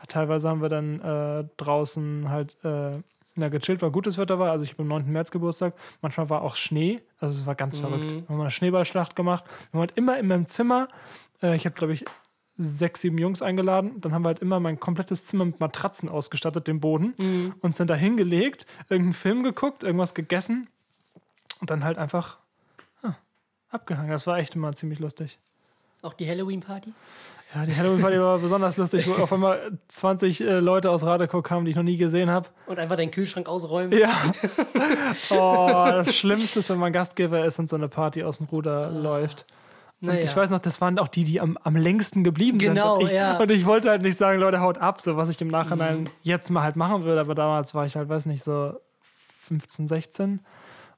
Teilweise 0.08 0.50
haben 0.50 0.62
wir 0.62 0.70
dann 0.70 1.00
äh, 1.00 1.48
draußen 1.58 2.30
halt 2.30 2.58
äh, 2.64 2.98
na, 3.36 3.50
gechillt, 3.50 3.82
weil 3.82 3.92
gutes 3.92 4.18
Wetter 4.18 4.40
war. 4.40 4.52
Also 4.52 4.64
ich 4.64 4.72
habe 4.72 4.82
am 4.82 4.90
9. 4.90 5.12
März 5.12 5.32
Geburtstag. 5.32 5.74
Manchmal 6.02 6.30
war 6.30 6.42
auch 6.42 6.56
Schnee. 6.56 7.02
Also 7.20 7.40
es 7.40 7.46
war 7.46 7.56
ganz 7.56 7.80
verrückt. 7.80 8.12
Wir 8.12 8.30
haben 8.30 8.42
eine 8.42 8.52
Schneeballschlacht 8.52 9.16
gemacht. 9.16 9.46
Wir 9.46 9.74
haben 9.74 9.80
halt 9.82 9.98
immer 9.98 10.20
in 10.20 10.28
meinem 10.28 10.48
Zimmer, 10.48 10.88
äh, 11.42 11.56
ich 11.56 11.66
habe 11.66 11.76
glaube 11.76 11.94
ich 11.94 12.06
sechs, 12.58 13.02
sieben 13.02 13.18
Jungs 13.18 13.42
eingeladen. 13.42 14.00
Dann 14.02 14.14
haben 14.14 14.24
wir 14.24 14.30
halt 14.30 14.40
immer 14.40 14.60
mein 14.60 14.80
komplettes 14.80 15.26
Zimmer 15.26 15.46
mit 15.46 15.60
Matratzen 15.60 16.10
ausgestattet, 16.10 16.68
den 16.68 16.80
Boden. 16.80 17.54
Und 17.62 17.76
sind 17.76 17.90
da 17.90 17.96
hingelegt, 17.96 18.66
irgendeinen 18.90 19.14
Film 19.14 19.44
geguckt, 19.44 19.84
irgendwas 19.84 20.14
gegessen. 20.14 20.70
Und 21.60 21.70
dann 21.70 21.84
halt 21.84 21.98
einfach 21.98 22.38
ah, 23.04 23.16
abgehangen. 23.70 24.12
Das 24.12 24.28
war 24.28 24.38
echt 24.38 24.56
immer 24.56 24.74
ziemlich 24.74 25.00
lustig. 25.00 25.40
Auch 26.02 26.14
die 26.14 26.28
Halloween-Party? 26.28 26.94
Ja, 27.54 27.66
die 27.66 27.76
Halloween-Party 27.76 28.20
war 28.20 28.38
besonders 28.40 28.78
lustig, 28.78 29.08
wo 29.08 29.22
auf 29.22 29.32
einmal 29.32 29.78
20 29.88 30.42
äh, 30.42 30.60
Leute 30.60 30.90
aus 30.90 31.04
Radekow 31.04 31.44
kamen, 31.44 31.66
die 31.66 31.72
ich 31.72 31.78
noch 31.78 31.84
nie 31.84 31.98
gesehen 31.98 32.30
habe. 32.30 32.50
Und 32.66 32.80
einfach 32.80 32.96
deinen 32.96 33.12
Kühlschrank 33.12 33.48
ausräumen? 33.48 33.98
Ja. 33.98 34.12
Oh, 35.32 35.68
das 35.86 36.16
Schlimmste 36.16 36.60
ist, 36.60 36.70
wenn 36.70 36.80
man 36.80 36.94
Gastgeber 36.94 37.44
ist 37.46 37.60
und 37.60 37.70
so 37.70 37.76
eine 37.76 37.90
Party 37.90 38.24
aus 38.24 38.38
dem 38.38 38.48
Ruder 38.48 38.90
läuft. 38.90 39.46
Naja. 40.04 40.22
ich 40.24 40.36
weiß 40.36 40.50
noch, 40.50 40.60
das 40.60 40.82
waren 40.82 40.98
auch 41.00 41.08
die, 41.08 41.24
die 41.24 41.40
am, 41.40 41.58
am 41.64 41.76
längsten 41.76 42.24
geblieben 42.24 42.58
Genau, 42.58 42.96
sind. 42.96 43.04
Und 43.04 43.10
ich, 43.10 43.16
ja. 43.16 43.38
und 43.38 43.52
ich 43.52 43.66
wollte 43.66 43.90
halt 43.90 44.02
nicht 44.02 44.18
sagen, 44.18 44.40
Leute, 44.40 44.60
haut 44.60 44.80
ab, 44.80 45.00
so 45.00 45.16
was 45.16 45.30
ich 45.30 45.40
im 45.42 45.48
Nachhinein 45.48 46.10
jetzt 46.24 46.50
mal 46.50 46.64
halt 46.64 46.76
machen 46.76 47.04
würde. 47.04 47.22
Aber 47.22 47.36
damals 47.36 47.76
war 47.76 47.86
ich 47.86 47.96
halt, 47.96 48.10
weiß 48.10 48.26
nicht, 48.26 48.44
so 48.44 48.74
15, 49.44 49.88
16. 49.88 50.40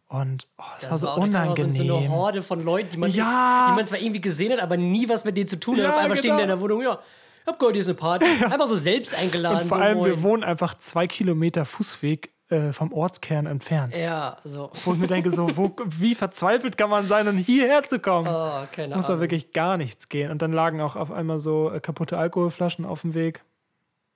Und 0.07 0.47
oh, 0.57 0.63
das, 0.79 0.91
war 0.91 0.97
so 0.99 1.07
auch 1.09 1.17
unangenehm. 1.17 1.71
So, 1.71 1.83
so 1.85 1.97
eine 1.97 2.09
Horde 2.09 2.41
von 2.41 2.63
Leuten, 2.63 2.91
die 2.91 2.97
man, 2.97 3.11
Ja. 3.11 3.67
die 3.69 3.75
man 3.75 3.85
zwar 3.85 3.99
irgendwie 3.99 4.21
gesehen 4.21 4.51
hat, 4.53 4.59
aber 4.61 4.77
nie 4.77 5.09
was 5.09 5.25
mit 5.25 5.35
denen 5.35 5.47
zu 5.47 5.59
tun 5.59 5.77
hat. 5.77 5.83
Ja, 5.83 5.89
Auf 5.95 5.97
einmal 5.97 6.17
stehen 6.17 6.29
genau. 6.29 6.37
die 6.37 6.43
in 6.43 6.49
der 6.49 6.61
Wohnung, 6.61 6.81
ja, 6.83 6.99
ich 7.41 7.47
hab 7.47 7.59
gehört, 7.59 7.73
hier 7.75 7.81
ist 7.81 7.87
eine 7.87 7.95
Party. 7.95 8.25
Einfach 8.45 8.67
so 8.67 8.75
selbst 8.75 9.13
eingeladen. 9.19 9.63
und 9.63 9.67
vor 9.69 9.77
so 9.79 9.83
allem, 9.83 9.97
wir 10.03 10.11
moin. 10.11 10.23
wohnen 10.23 10.43
einfach 10.45 10.77
zwei 10.77 11.07
Kilometer 11.07 11.65
Fußweg 11.65 12.31
äh, 12.53 12.71
vom 12.73 12.93
Ortskern 12.93 13.45
entfernt. 13.45 13.95
Ja, 13.95 14.37
so. 14.43 14.69
Wo 14.85 14.93
ich 14.93 14.99
mir 14.99 15.07
denke, 15.07 15.31
so, 15.31 15.57
wo, 15.57 15.75
wie 15.85 16.15
verzweifelt 16.15 16.77
kann 16.77 16.89
man 16.89 17.03
sein, 17.05 17.27
um 17.27 17.37
hierher 17.37 17.83
zu 17.83 17.99
kommen? 17.99 18.27
Oh, 18.27 18.65
keine 18.71 18.95
Muss 18.95 19.07
da 19.07 19.19
wirklich 19.19 19.51
gar 19.53 19.77
nichts 19.77 20.07
gehen. 20.09 20.31
Und 20.31 20.41
dann 20.41 20.53
lagen 20.53 20.79
auch 20.81 20.95
auf 20.95 21.11
einmal 21.11 21.39
so 21.39 21.71
äh, 21.71 21.79
kaputte 21.79 22.17
Alkoholflaschen 22.17 22.85
auf 22.85 23.01
dem 23.01 23.13
Weg. 23.13 23.41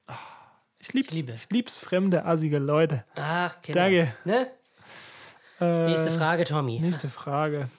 Ah, 0.08 0.14
Ich 0.80 0.94
lieb's. 0.94 1.12
liebe. 1.14 1.34
Ich 1.34 1.50
lieb's, 1.50 1.78
fremde, 1.80 2.26
assige 2.26 2.60
Leute. 2.60 3.04
Ach, 3.16 3.62
kenn 3.62 3.76
Danke. 3.76 4.08
Ne? 4.26 4.48
Äh, 5.60 5.88
Nächste 5.88 6.12
Frage, 6.12 6.44
Tommy. 6.46 6.80
Nächste 6.80 7.10
Frage. 7.10 7.70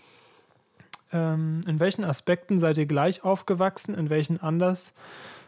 Ähm, 1.13 1.63
in 1.67 1.81
welchen 1.81 2.05
Aspekten 2.05 2.59
seid 2.59 2.77
ihr 2.77 2.87
gleich 2.87 3.25
aufgewachsen, 3.25 3.95
in 3.95 4.11
welchen 4.11 4.41
anders? 4.41 4.93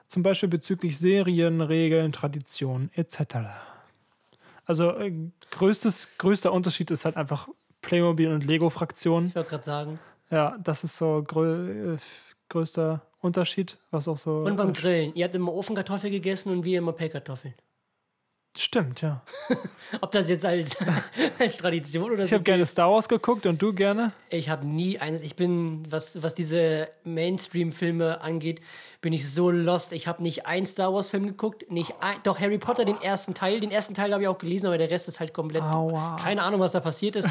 Zum 0.07 0.23
Beispiel 0.23 0.49
bezüglich 0.49 0.99
Serien, 0.99 1.61
Regeln, 1.61 2.13
Traditionen 2.13 2.91
etc. 2.95 3.19
Also 4.71 4.97
äh, 4.97 5.13
größtes, 5.51 6.11
größter 6.19 6.53
Unterschied 6.53 6.93
ist 6.93 7.05
halt 7.05 7.17
einfach 7.17 7.49
Playmobil 7.83 8.29
und 8.33 8.47
Lego-Fraktion. 8.47 9.27
Ich 9.27 9.35
wollte 9.35 9.51
gerade 9.51 9.65
sagen. 9.65 9.99
Ja, 10.31 10.57
das 10.63 10.85
ist 10.85 10.97
so 10.97 11.25
grö 11.27 11.95
äh, 11.95 11.99
größter 12.51 13.03
Unterschied, 13.21 13.79
was 13.91 14.07
auch 14.07 14.17
so. 14.17 14.31
Und 14.43 14.57
beim 14.57 14.73
Grillen. 14.73 15.13
Ihr 15.17 15.25
habt 15.25 15.35
immer 15.35 15.53
Ofenkartoffel 15.53 16.09
gegessen 16.09 16.53
und 16.53 16.65
wir 16.65 16.79
immer 16.79 16.93
Pellkartoffeln. 16.93 17.55
Stimmt, 18.59 19.01
ja. 19.01 19.23
Ob 20.01 20.11
das 20.11 20.29
jetzt 20.29 20.45
als, 20.45 20.77
als 21.39 21.59
Tradition 21.59 22.11
oder 22.11 22.25
Ich 22.25 22.31
so. 22.31 22.35
habe 22.35 22.43
gerne 22.45 22.67
Star 22.67 22.91
Wars 22.91 23.09
geguckt 23.09 23.47
und 23.47 23.63
du 23.63 23.73
gerne? 23.73 24.13
Ich 24.29 24.49
habe 24.49 24.67
nie 24.67 24.99
eines. 24.99 25.23
Ich 25.23 25.37
bin, 25.37 25.87
was, 25.89 26.21
was 26.23 26.35
diese 26.35 26.89
Mainstream-Filme 27.05 28.21
angeht, 28.23 28.61
bin 29.01 29.13
ich 29.13 29.31
so 29.33 29.51
lost. 29.51 29.93
Ich 29.93 30.09
habe 30.09 30.23
nicht 30.23 30.47
einen 30.47 30.67
Star 30.67 30.93
Wars-Film 30.93 31.27
geguckt, 31.27 31.71
nicht 31.71 31.95
ein, 32.03 32.17
doch 32.25 32.41
Harry 32.41 32.59
Potter, 32.59 32.85
den 32.85 33.01
ersten 33.01 33.35
Teil. 33.35 33.61
Den 33.61 33.71
ersten 33.71 33.95
Teil 33.95 34.13
habe 34.13 34.23
ich 34.25 34.29
auch 34.29 34.39
gelesen, 34.39 34.67
aber 34.67 34.79
der 34.79 34.91
Rest 34.91 35.07
ist 35.07 35.21
halt 35.21 35.33
komplett. 35.33 35.63
Aua. 35.63 36.17
Keine 36.21 36.43
Ahnung, 36.43 36.59
was 36.61 36.73
da 36.73 36.81
passiert 36.81 37.15
ist. 37.17 37.29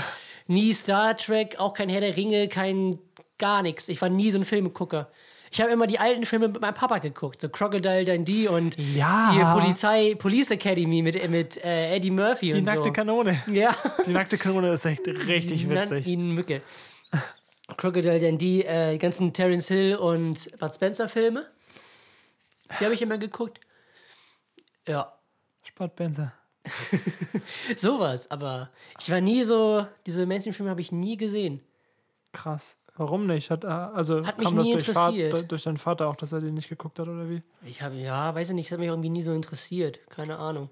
nie 0.47 0.73
Star 0.73 1.17
Trek, 1.17 1.59
auch 1.59 1.73
kein 1.73 1.89
Herr 1.89 2.01
der 2.01 2.15
Ringe, 2.15 2.47
kein 2.47 2.97
gar 3.37 3.61
nichts. 3.61 3.89
Ich 3.89 4.01
war 4.01 4.09
nie 4.09 4.31
so 4.31 4.39
ein 4.39 4.45
Filmegucker. 4.45 5.09
Ich 5.51 5.59
habe 5.61 5.71
immer 5.71 5.87
die 5.87 5.99
alten 5.99 6.25
Filme 6.25 6.47
mit 6.47 6.61
meinem 6.61 6.73
Papa 6.73 6.99
geguckt, 6.99 7.41
so 7.41 7.49
Crocodile 7.49 8.03
Dundee 8.05 8.47
und 8.47 8.77
Ja. 8.77 9.31
die 9.33 9.59
Polizei, 9.61 10.15
Police 10.15 10.51
Academy 10.51 11.01
mit, 11.01 11.29
mit 11.29 11.57
äh, 11.63 11.95
Eddie 11.95 12.11
Murphy 12.11 12.51
Die 12.51 12.57
und 12.59 12.65
nackte 12.65 12.89
so. 12.89 12.93
Kanone. 12.93 13.41
Ja. 13.51 13.75
Die 14.05 14.11
nackte 14.11 14.37
Kanone 14.37 14.71
ist 14.73 14.85
echt 14.85 15.07
richtig 15.07 15.65
nannten 15.65 15.95
witzig. 15.97 16.07
ihn 16.07 16.31
Mücke. 16.31 16.61
Crocodile 17.77 18.19
Dundee, 18.19 18.61
äh, 18.61 18.93
die 18.93 18.99
ganzen 18.99 19.33
Terence 19.33 19.67
Hill 19.67 19.95
und 19.95 20.57
Bud 20.59 20.73
Spencer 20.73 21.07
Filme. 21.09 21.47
Die 22.79 22.83
habe 22.85 22.93
ich 22.93 23.01
immer 23.01 23.17
geguckt. 23.17 23.59
Ja, 24.87 25.13
Sportbenzer. 25.63 26.33
sowas. 27.77 28.29
Aber 28.31 28.69
ich 28.99 29.09
war 29.09 29.21
nie 29.21 29.43
so, 29.43 29.85
diese 30.05 30.25
Mainstream-Filme 30.25 30.69
habe 30.69 30.81
ich 30.81 30.91
nie 30.91 31.17
gesehen. 31.17 31.61
Krass. 32.33 32.75
Warum 32.99 33.27
nicht? 33.27 33.49
Hat, 33.49 33.63
äh, 33.63 33.67
also 33.67 34.25
Hat 34.25 34.37
mich 34.37 34.47
kam 34.49 34.57
das 34.57 34.65
nie 34.65 34.73
durch, 34.73 34.85
Vater, 34.91 35.15
interessiert. 35.15 35.51
durch 35.51 35.63
deinen 35.63 35.77
Vater 35.77 36.07
auch, 36.09 36.17
dass 36.17 36.33
er 36.33 36.41
den 36.41 36.53
nicht 36.55 36.67
geguckt 36.67 36.99
hat 36.99 37.07
oder 37.07 37.29
wie? 37.29 37.41
Ich 37.65 37.81
habe, 37.81 37.95
ja, 37.95 38.35
weiß 38.35 38.49
ich 38.49 38.55
nicht, 38.55 38.67
das 38.67 38.73
hat 38.73 38.79
mich 38.79 38.89
irgendwie 38.89 39.09
nie 39.09 39.21
so 39.21 39.31
interessiert. 39.33 40.01
Keine 40.09 40.37
Ahnung. 40.37 40.69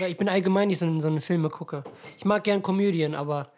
ich 0.04 0.16
bin 0.18 0.28
allgemein 0.28 0.66
nicht 0.66 0.80
so 0.80 0.86
ein, 0.86 1.00
so 1.00 1.06
ein 1.06 1.20
Filmegucker. 1.20 1.84
Ich 2.18 2.24
mag 2.24 2.42
gern 2.42 2.60
Komödien, 2.60 3.14
aber 3.14 3.52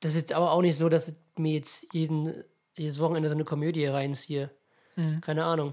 das 0.00 0.12
ist 0.12 0.20
jetzt 0.20 0.32
aber 0.34 0.52
auch 0.52 0.60
nicht 0.60 0.76
so, 0.76 0.90
dass 0.90 1.08
ich 1.08 1.14
mir 1.38 1.54
jetzt 1.54 1.94
jeden, 1.94 2.44
jedes 2.76 2.98
Wochenende 3.00 3.30
so 3.30 3.34
eine 3.34 3.44
Komödie 3.46 3.86
reinziehe. 3.86 4.50
Mhm. 4.96 5.22
Keine 5.22 5.44
Ahnung. 5.46 5.72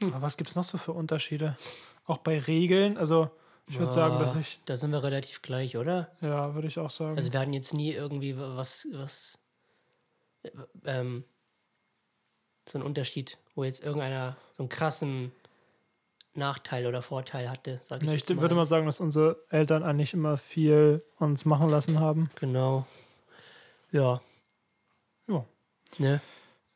Aber 0.00 0.22
was 0.22 0.38
gibt 0.38 0.48
es 0.48 0.56
noch 0.56 0.64
so 0.64 0.78
für 0.78 0.92
Unterschiede? 0.92 1.58
Auch 2.06 2.18
bei 2.18 2.38
Regeln? 2.38 2.96
Also, 2.96 3.28
ich 3.66 3.78
würde 3.78 3.92
sagen, 3.92 4.18
dass 4.18 4.34
ich, 4.36 4.60
Da 4.64 4.78
sind 4.78 4.92
wir 4.92 5.02
relativ 5.04 5.42
gleich, 5.42 5.76
oder? 5.76 6.08
ja, 6.22 6.54
würde 6.54 6.68
ich 6.68 6.78
auch 6.78 6.88
sagen. 6.88 7.18
Also 7.18 7.30
wir 7.34 7.38
hatten 7.38 7.52
jetzt 7.52 7.74
nie 7.74 7.92
irgendwie 7.92 8.34
was, 8.38 8.88
was 8.94 9.38
ähm, 10.84 11.24
so 12.68 12.78
einen 12.78 12.86
Unterschied, 12.86 13.38
wo 13.54 13.64
jetzt 13.64 13.84
irgendeiner 13.84 14.36
so 14.56 14.62
einen 14.62 14.68
krassen 14.68 15.32
Nachteil 16.34 16.86
oder 16.86 17.02
Vorteil 17.02 17.50
hatte, 17.50 17.80
sag 17.82 18.02
ich 18.02 18.08
Nee, 18.08 18.14
ich 18.14 18.28
mal. 18.28 18.40
würde 18.40 18.54
mal 18.54 18.66
sagen, 18.66 18.86
dass 18.86 19.00
unsere 19.00 19.38
Eltern 19.50 19.82
eigentlich 19.82 20.14
immer 20.14 20.36
viel 20.36 21.04
uns 21.18 21.44
machen 21.44 21.68
lassen 21.68 21.98
haben. 22.00 22.30
Genau. 22.36 22.86
Ja. 23.90 24.20
Ja. 25.26 25.44
Ne? 25.98 26.20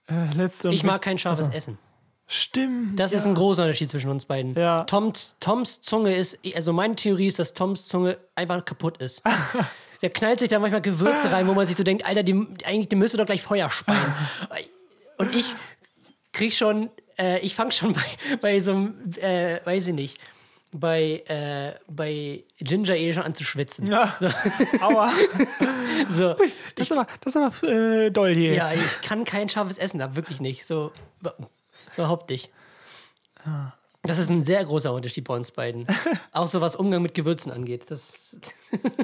Äh, 0.09 0.33
letzte 0.35 0.70
Ich 0.70 0.83
mag 0.83 1.01
kein 1.03 1.18
scharfes 1.18 1.46
also, 1.46 1.57
Essen. 1.57 1.79
Stimmt. 2.27 2.98
Das 2.98 3.12
ja. 3.12 3.18
ist 3.18 3.27
ein 3.27 3.35
großer 3.35 3.62
Unterschied 3.62 3.90
zwischen 3.90 4.11
uns 4.11 4.25
beiden. 4.25 4.55
Ja. 4.55 4.85
Toms, 4.85 5.37
Toms 5.38 5.83
Zunge 5.83 6.16
ist, 6.16 6.38
also 6.55 6.72
meine 6.72 6.96
Theorie 6.96 7.27
ist, 7.27 7.38
dass 7.38 7.53
Toms 7.55 7.85
Zunge 7.87 8.18
einfach 8.35 8.64
kaputt 8.64 8.98
ist. 8.98 9.22
Der 10.02 10.10
knallt 10.10 10.40
sich 10.40 10.48
da 10.48 10.58
manchmal 10.58 10.82
Gewürze 10.82 11.30
rein, 11.30 11.46
wo 11.46 11.54
man 11.54 11.66
sich 11.66 11.76
so 11.76 11.84
denkt, 11.84 12.04
Alter, 12.04 12.22
die, 12.22 12.32
eigentlich, 12.64 12.88
die 12.88 12.96
müsste 12.96 13.16
doch 13.18 13.26
gleich 13.26 13.42
Feuer 13.42 13.70
speien. 13.70 13.98
Und 15.18 15.34
ich 15.34 15.54
krieg 16.32 16.52
schon, 16.52 16.90
äh, 17.18 17.38
ich 17.40 17.54
fange 17.54 17.72
schon 17.72 17.92
bei, 17.92 18.36
bei 18.40 18.60
so 18.60 18.72
einem, 18.72 19.12
äh, 19.20 19.60
weiß 19.64 19.88
ich 19.88 19.94
nicht, 19.94 20.18
bei, 20.72 21.22
äh, 21.28 21.74
bei 21.86 22.42
Ginger 22.58 22.94
Ale 22.94 23.12
schon 23.14 23.22
an 23.22 23.34
zu 23.34 23.44
schwitzen. 23.44 23.86
Ja. 23.86 24.16
Aua. 24.80 25.12
So, 26.08 26.34
Das 26.74 26.90
ist 26.90 26.92
aber, 26.92 27.06
das 27.20 27.36
ist 27.36 27.42
aber 27.42 27.68
äh, 27.68 28.10
doll 28.10 28.34
hier 28.34 28.54
ja, 28.54 28.72
jetzt. 28.72 28.76
ich 29.02 29.06
kann 29.08 29.24
kein 29.24 29.48
scharfes 29.48 29.76
Essen 29.78 30.00
ab, 30.00 30.16
wirklich 30.16 30.40
nicht. 30.40 30.66
So, 30.66 30.90
über- 31.20 31.36
überhaupt 31.96 32.30
nicht. 32.30 32.50
Das 34.04 34.18
ist 34.18 34.30
ein 34.30 34.42
sehr 34.42 34.64
großer 34.64 34.92
Unterschied 34.92 35.24
bei 35.24 35.34
uns 35.36 35.52
beiden. 35.52 35.86
Auch 36.32 36.48
so 36.48 36.60
was 36.60 36.74
Umgang 36.74 37.02
mit 37.02 37.14
Gewürzen 37.14 37.52
angeht. 37.52 37.88
Das, 37.90 38.36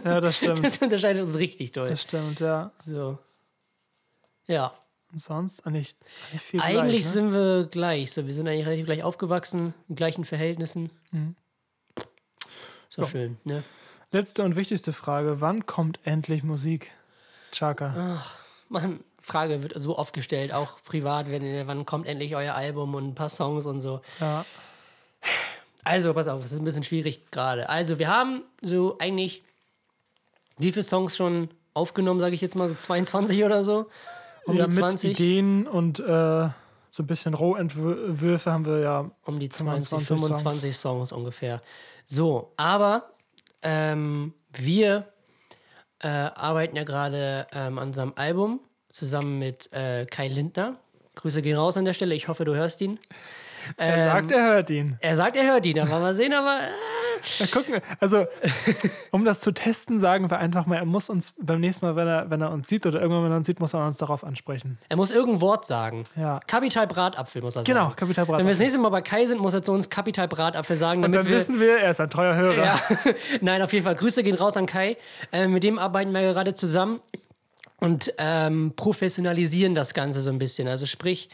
Ja, 0.04 0.20
das 0.20 0.36
stimmt. 0.38 0.64
das 0.64 0.78
unterscheidet 0.78 1.22
uns 1.24 1.38
richtig 1.38 1.72
doll. 1.72 1.88
Das 1.88 2.02
stimmt, 2.02 2.40
ja. 2.40 2.72
So. 2.84 3.18
Ja, 4.46 4.72
Und 5.12 5.20
sonst 5.20 5.64
eigentlich, 5.66 5.94
eigentlich 6.30 6.42
viel 6.42 6.60
eigentlich 6.60 6.82
gleich, 6.82 7.04
ne? 7.04 7.10
sind 7.10 7.32
wir 7.32 7.66
gleich. 7.70 8.12
So, 8.12 8.26
wir 8.26 8.34
sind 8.34 8.48
eigentlich 8.48 8.66
relativ 8.66 8.86
gleich 8.86 9.02
aufgewachsen, 9.04 9.72
in 9.88 9.94
gleichen 9.94 10.24
Verhältnissen. 10.24 10.90
So 12.88 13.02
Ja. 13.02 13.08
schön, 13.08 13.38
ne? 13.44 13.62
Letzte 14.10 14.42
und 14.42 14.56
wichtigste 14.56 14.92
Frage. 14.92 15.40
Wann 15.40 15.66
kommt 15.66 16.00
endlich 16.04 16.42
Musik? 16.42 16.90
Chaka. 17.52 18.22
Mann, 18.68 19.00
Frage 19.20 19.62
wird 19.62 19.74
so 19.76 19.96
oft 19.98 20.12
gestellt, 20.14 20.52
auch 20.52 20.82
privat, 20.82 21.30
wenn, 21.30 21.66
wann 21.66 21.84
kommt 21.86 22.06
endlich 22.06 22.34
euer 22.34 22.54
Album 22.54 22.94
und 22.94 23.08
ein 23.08 23.14
paar 23.14 23.28
Songs 23.28 23.66
und 23.66 23.80
so. 23.80 24.00
Ja. 24.20 24.44
Also, 25.84 26.12
pass 26.12 26.28
auf, 26.28 26.44
es 26.44 26.52
ist 26.52 26.58
ein 26.58 26.64
bisschen 26.64 26.82
schwierig 26.82 27.30
gerade. 27.30 27.68
Also, 27.68 27.98
wir 27.98 28.08
haben 28.08 28.42
so 28.62 28.98
eigentlich 28.98 29.42
wie 30.58 30.72
viele 30.72 30.82
Songs 30.82 31.16
schon 31.16 31.48
aufgenommen, 31.74 32.20
sage 32.20 32.34
ich 32.34 32.40
jetzt 32.40 32.56
mal, 32.56 32.68
so 32.68 32.74
22 32.74 33.44
oder 33.44 33.64
so? 33.64 33.86
Um 34.44 34.56
ja, 34.56 34.64
die 34.64 34.74
mit 34.74 34.78
20? 34.78 35.10
Ideen 35.12 35.66
und 35.66 36.00
äh, 36.00 36.48
so 36.90 37.02
ein 37.02 37.06
bisschen 37.06 37.34
Rohentwürfe 37.34 38.52
haben 38.52 38.66
wir 38.66 38.80
ja. 38.80 39.10
Um 39.24 39.38
die 39.38 39.48
20, 39.48 40.04
25 40.04 40.06
25 40.06 40.76
Songs, 40.76 41.12
ungefähr. 41.12 41.62
So, 42.06 42.52
aber 42.56 43.10
ähm, 43.62 44.34
wir 44.52 45.08
äh, 46.00 46.08
arbeiten 46.08 46.76
ja 46.76 46.84
gerade 46.84 47.46
ähm, 47.52 47.78
an 47.78 47.88
unserem 47.88 48.12
Album 48.16 48.60
zusammen 48.90 49.38
mit 49.38 49.72
äh, 49.72 50.06
Kai 50.06 50.28
Lindner. 50.28 50.76
Grüße 51.14 51.42
gehen 51.42 51.56
raus 51.56 51.76
an 51.76 51.84
der 51.84 51.94
Stelle. 51.94 52.14
Ich 52.14 52.28
hoffe, 52.28 52.44
du 52.44 52.54
hörst 52.54 52.80
ihn. 52.80 52.98
Er 53.76 53.96
Ähm, 53.96 54.02
sagt, 54.04 54.30
er 54.32 54.42
hört 54.44 54.70
ihn. 54.70 54.96
Er 55.00 55.16
sagt, 55.16 55.36
er 55.36 55.46
hört 55.46 55.66
ihn, 55.66 55.78
aber 55.78 55.98
mal 56.00 56.14
sehen, 56.14 56.32
aber. 56.32 56.58
Äh, 56.60 57.40
Ja, 57.40 57.46
gucken. 57.46 57.80
Also, 57.98 58.26
um 59.10 59.24
das 59.24 59.40
zu 59.40 59.50
testen, 59.52 59.98
sagen 59.98 60.30
wir 60.30 60.38
einfach 60.38 60.66
mal, 60.66 60.76
er 60.76 60.84
muss 60.84 61.10
uns 61.10 61.34
beim 61.40 61.58
nächsten 61.60 61.84
Mal, 61.86 61.96
wenn 61.96 62.06
er, 62.06 62.30
wenn 62.30 62.40
er 62.40 62.52
uns 62.52 62.68
sieht 62.68 62.86
oder 62.86 63.00
irgendwann, 63.00 63.24
wenn 63.24 63.32
er 63.32 63.36
uns 63.38 63.46
sieht, 63.48 63.58
muss 63.58 63.74
er 63.74 63.84
uns 63.86 63.96
darauf 63.98 64.22
ansprechen. 64.22 64.78
er 64.88 64.96
muss 64.96 65.10
irgendein 65.10 65.40
Wort 65.40 65.66
sagen. 65.66 66.06
Ja. 66.14 66.38
Kapital 66.46 66.86
Bratapfel 66.86 67.42
muss 67.42 67.56
er 67.56 67.64
Genau, 67.64 67.84
sagen. 67.86 67.96
Kapital 67.96 68.28
Wenn 68.28 68.34
wir 68.34 68.38
das 68.38 68.44
Bratapfel. 68.58 68.62
nächste 68.64 68.78
Mal 68.78 68.88
bei 68.90 69.00
Kai 69.02 69.26
sind, 69.26 69.40
muss 69.40 69.52
er 69.54 69.62
zu 69.64 69.72
uns 69.72 69.90
Kapital 69.90 70.28
Bratapfel 70.28 70.76
sagen, 70.76 71.02
Und 71.04 71.12
dann 71.12 71.26
wir. 71.26 71.36
wissen 71.36 71.58
wir, 71.58 71.78
er 71.80 71.90
ist 71.90 72.00
ein 72.00 72.08
treuer 72.10 72.36
Hörer. 72.36 72.64
Ja, 72.64 72.80
nein, 73.40 73.62
auf 73.62 73.72
jeden 73.72 73.84
Fall. 73.84 73.96
Grüße 73.96 74.22
gehen 74.22 74.36
raus 74.36 74.56
an 74.56 74.66
Kai. 74.66 74.96
Äh, 75.32 75.48
mit 75.48 75.64
dem 75.64 75.78
arbeiten 75.80 76.12
wir 76.12 76.20
gerade 76.22 76.54
zusammen 76.54 77.00
und 77.80 78.12
ähm, 78.18 78.72
professionalisieren 78.76 79.74
das 79.74 79.94
Ganze 79.94 80.20
so 80.22 80.30
ein 80.30 80.38
bisschen. 80.38 80.68
Also 80.68 80.86
sprich, 80.86 81.28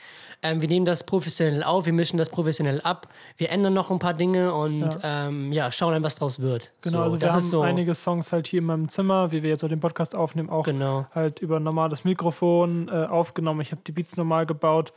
ähm, 0.45 0.61
wir 0.61 0.69
nehmen 0.69 0.87
das 0.87 1.05
professionell 1.05 1.65
auf, 1.65 1.87
wir 1.87 1.93
mischen 1.93 2.19
das 2.19 2.29
professionell 2.29 2.81
ab, 2.83 3.09
wir 3.37 3.51
ändern 3.51 3.75
noch 3.75 3.91
ein 3.91 3.99
paar 3.99 4.15
Dinge 4.15 4.55
und 4.55 4.81
ja, 4.81 5.27
ähm, 5.27 5.53
ja 5.53 5.73
schauen 5.73 5.93
dann, 5.93 6.05
was 6.05 6.17
draus 6.17 6.41
wird. 6.41 6.71
Genau, 6.83 6.99
so, 6.99 7.03
also 7.05 7.17
wir 7.17 7.21
das 7.21 7.33
haben 7.33 7.39
ist 7.39 7.51
so. 7.51 7.63
einige 7.63 7.95
Songs 7.95 8.31
halt 8.31 8.47
hier 8.47 8.61
in 8.61 8.67
meinem 8.67 8.89
Zimmer, 8.89 9.33
wie 9.33 9.43
wir 9.43 9.51
jetzt 9.51 9.65
auch 9.65 9.69
den 9.69 9.81
Podcast 9.81 10.15
aufnehmen, 10.15 10.51
auch 10.51 10.65
Genau. 10.65 11.07
halt 11.15 11.41
über 11.41 11.57
ein 11.57 11.63
normales 11.65 12.05
Mikrofon 12.05 12.89
äh, 12.89 13.07
aufgenommen. 13.07 13.61
Ich 13.63 13.73
habe 13.73 13.83
die 13.87 13.93
Beats 13.93 14.17
normal 14.17 14.47
gebaut 14.47 14.93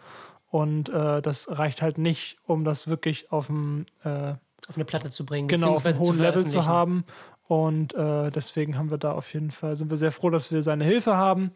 und 0.51 0.89
äh, 0.89 1.21
das 1.21 1.47
reicht 1.49 1.81
halt 1.81 1.97
nicht, 1.97 2.37
um 2.45 2.63
das 2.63 2.87
wirklich 2.87 3.31
auf 3.31 3.47
dem 3.47 3.85
äh, 4.03 4.33
auf 4.67 4.75
eine 4.75 4.85
Platte 4.85 5.09
zu 5.09 5.25
bringen, 5.25 5.47
genau 5.47 5.75
auf 5.75 5.85
einem 5.85 5.99
hohen 5.99 6.17
Level 6.17 6.45
zu 6.45 6.65
haben. 6.65 7.05
Und 7.47 7.93
äh, 7.93 8.29
deswegen 8.31 8.77
haben 8.77 8.91
wir 8.91 8.97
da 8.97 9.13
auf 9.13 9.33
jeden 9.33 9.51
Fall, 9.51 9.77
sind 9.77 9.89
wir 9.89 9.95
sehr 9.97 10.11
froh, 10.11 10.29
dass 10.29 10.51
wir 10.51 10.61
seine 10.63 10.83
Hilfe 10.83 11.15
haben. 11.15 11.51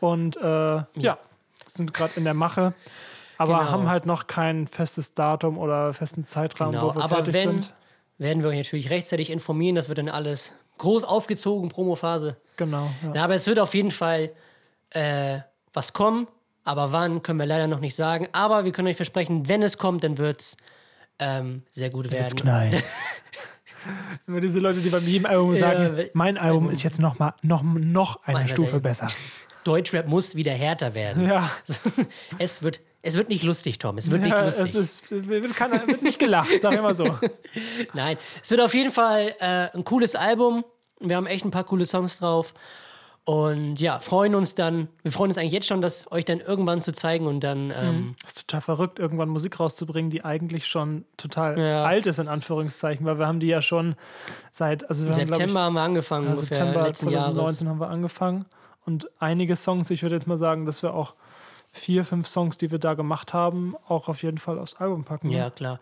Und 0.00 0.36
äh, 0.36 0.42
ja. 0.94 1.18
sind 1.68 1.94
gerade 1.94 2.14
in 2.16 2.24
der 2.24 2.34
Mache. 2.34 2.74
Aber 3.38 3.58
Genau. 3.58 3.70
haben 3.70 3.88
halt 3.88 4.06
noch 4.06 4.26
kein 4.26 4.66
festes 4.66 5.14
Datum 5.14 5.58
oder 5.58 5.92
festen 5.94 6.26
Zeitrahmen, 6.26 6.72
Genau, 6.72 6.90
wo 6.90 6.94
wir 6.94 7.04
aber 7.04 7.16
fertig 7.16 7.34
wenn, 7.34 7.62
sind. 7.62 7.74
werden 8.18 8.42
wir 8.42 8.50
euch 8.50 8.56
natürlich 8.58 8.90
rechtzeitig 8.90 9.30
informieren. 9.30 9.74
Das 9.76 9.88
wird 9.88 9.98
dann 9.98 10.08
alles 10.08 10.54
groß 10.78 11.04
aufgezogen, 11.04 11.68
Promophase. 11.68 12.36
Genau. 12.56 12.90
Ja. 13.02 13.12
Ja, 13.14 13.24
aber 13.24 13.34
es 13.34 13.46
wird 13.46 13.58
auf 13.58 13.74
jeden 13.74 13.90
Fall 13.90 14.30
äh, 14.90 15.38
was 15.72 15.92
kommen. 15.92 16.26
Aber 16.64 16.90
wann, 16.92 17.22
können 17.22 17.38
wir 17.38 17.46
leider 17.46 17.66
noch 17.68 17.80
nicht 17.80 17.94
sagen. 17.94 18.28
Aber 18.32 18.64
wir 18.64 18.72
können 18.72 18.88
euch 18.88 18.96
versprechen, 18.96 19.48
wenn 19.48 19.62
es 19.62 19.78
kommt, 19.78 20.02
dann 20.02 20.18
wird 20.18 20.40
es 20.40 20.56
ähm, 21.18 21.62
sehr 21.72 21.90
gut 21.90 22.10
werden. 22.10 22.34
knallen. 22.36 22.82
Immer 24.26 24.40
diese 24.40 24.58
Leute, 24.58 24.80
die 24.80 24.88
bei 24.88 24.98
jedem 24.98 25.26
Album 25.26 25.54
sagen, 25.54 25.96
we- 25.96 26.10
mein 26.12 26.36
Album 26.38 26.70
ist 26.70 26.82
jetzt 26.82 26.98
noch 27.00 27.18
mal 27.18 27.34
noch, 27.42 27.62
noch 27.62 28.22
eine 28.24 28.48
Stufe 28.48 28.70
selber. 28.70 28.88
besser. 28.88 29.06
Deutschrap 29.64 30.06
muss 30.08 30.34
wieder 30.36 30.52
härter 30.52 30.94
werden. 30.94 31.24
Ja, 31.26 31.50
Es, 32.38 32.62
wird, 32.62 32.80
es 33.06 33.16
wird 33.16 33.28
nicht 33.28 33.42
lustig, 33.44 33.78
Tom. 33.78 33.96
Es 33.98 34.10
wird 34.10 34.22
nicht 34.22 34.36
ja 34.36 34.44
lustig. 34.44 34.66
es 34.66 34.74
ist, 34.74 35.10
wird, 35.10 35.54
kann, 35.54 35.70
wird 35.86 36.02
nicht 36.02 36.18
gelacht, 36.18 36.60
sag 36.60 36.74
ich 36.74 36.80
mal 36.82 36.94
so. 36.94 37.18
Nein, 37.94 38.16
es 38.42 38.50
wird 38.50 38.60
auf 38.60 38.74
jeden 38.74 38.90
Fall 38.90 39.34
äh, 39.38 39.68
ein 39.76 39.84
cooles 39.84 40.14
Album. 40.14 40.64
Wir 41.00 41.16
haben 41.16 41.26
echt 41.26 41.44
ein 41.44 41.50
paar 41.50 41.64
coole 41.64 41.86
Songs 41.86 42.18
drauf. 42.18 42.52
Und 43.24 43.80
ja, 43.80 43.98
freuen 43.98 44.36
uns 44.36 44.54
dann, 44.54 44.86
wir 45.02 45.10
freuen 45.10 45.30
uns 45.32 45.38
eigentlich 45.38 45.52
jetzt 45.52 45.66
schon, 45.66 45.82
das 45.82 46.10
euch 46.12 46.24
dann 46.24 46.38
irgendwann 46.38 46.80
zu 46.80 46.92
zeigen 46.92 47.26
und 47.26 47.40
dann, 47.40 47.72
ähm, 47.76 48.14
Das 48.22 48.32
ist 48.36 48.46
total 48.46 48.60
verrückt, 48.60 49.00
irgendwann 49.00 49.28
Musik 49.28 49.58
rauszubringen, 49.58 50.12
die 50.12 50.24
eigentlich 50.24 50.68
schon 50.68 51.04
total 51.16 51.58
Ja. 51.58 51.84
alt 51.84 52.06
ist, 52.06 52.20
in 52.20 52.28
Anführungszeichen, 52.28 53.04
weil 53.04 53.18
wir 53.18 53.26
haben 53.26 53.40
die 53.40 53.48
ja 53.48 53.62
schon 53.62 53.96
seit, 54.52 54.88
also 54.88 55.06
wir 55.06 55.12
haben, 55.12 55.28
September 55.28 55.60
haben 55.62 55.72
wir 55.74 55.80
angefangen, 55.80 56.26
ich, 56.26 56.30
ja, 56.30 56.34
ungefähr 56.36 56.56
September 56.56 56.86
letzten 56.86 57.06
2019 57.08 57.66
Jahres. 57.66 57.68
haben 57.68 57.80
wir 57.80 57.90
angefangen 57.90 58.44
und 58.84 59.08
einige 59.18 59.56
Songs, 59.56 59.90
ich 59.90 60.02
würde 60.02 60.14
jetzt 60.14 60.28
mal 60.28 60.38
sagen, 60.38 60.64
dass 60.64 60.84
wir 60.84 60.94
auch 60.94 61.16
vier, 61.76 62.04
fünf 62.04 62.26
Songs, 62.28 62.58
die 62.58 62.70
wir 62.70 62.78
da 62.78 62.94
gemacht 62.94 63.32
haben, 63.32 63.74
auch 63.88 64.08
auf 64.08 64.22
jeden 64.22 64.38
Fall 64.38 64.58
aufs 64.58 64.74
Album 64.74 65.04
packen. 65.04 65.28
ne? 65.28 65.36
Ja, 65.36 65.50
klar. 65.50 65.80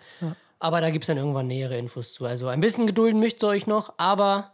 Aber 0.61 0.81
da 0.81 0.91
gibt 0.91 1.03
es 1.05 1.07
dann 1.09 1.17
irgendwann 1.17 1.47
nähere 1.47 1.77
Infos 1.79 2.15
zu. 2.15 2.25
Also 2.27 2.49
ein 2.49 2.61
bisschen 2.61 2.87
gedulden 2.87 3.21
müsst 3.21 3.43
ihr 3.43 3.49
euch 3.49 3.67
noch, 3.67 3.93
aber 3.99 4.53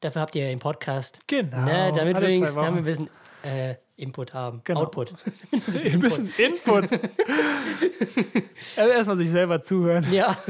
dafür 0.00 0.22
habt 0.22 0.34
ihr 0.34 0.42
ja 0.44 0.48
den 0.48 0.58
Podcast. 0.58 1.20
Genau. 1.26 1.60
Ne, 1.60 1.92
damit 1.94 2.20
wir 2.20 2.26
alle 2.28 2.40
Wochen. 2.40 2.56
haben 2.66 2.74
wir 2.76 2.80
ein 2.82 2.84
bisschen 2.84 3.10
äh, 3.42 3.74
Input 3.96 4.32
haben. 4.34 4.62
Genau. 4.64 4.80
Output. 4.80 5.12
Ein 5.52 6.00
bisschen 6.00 6.32
Input. 6.38 6.88
Erstmal 8.76 9.16
sich 9.16 9.30
selber 9.30 9.62
zuhören. 9.62 10.10
Ja. 10.12 10.36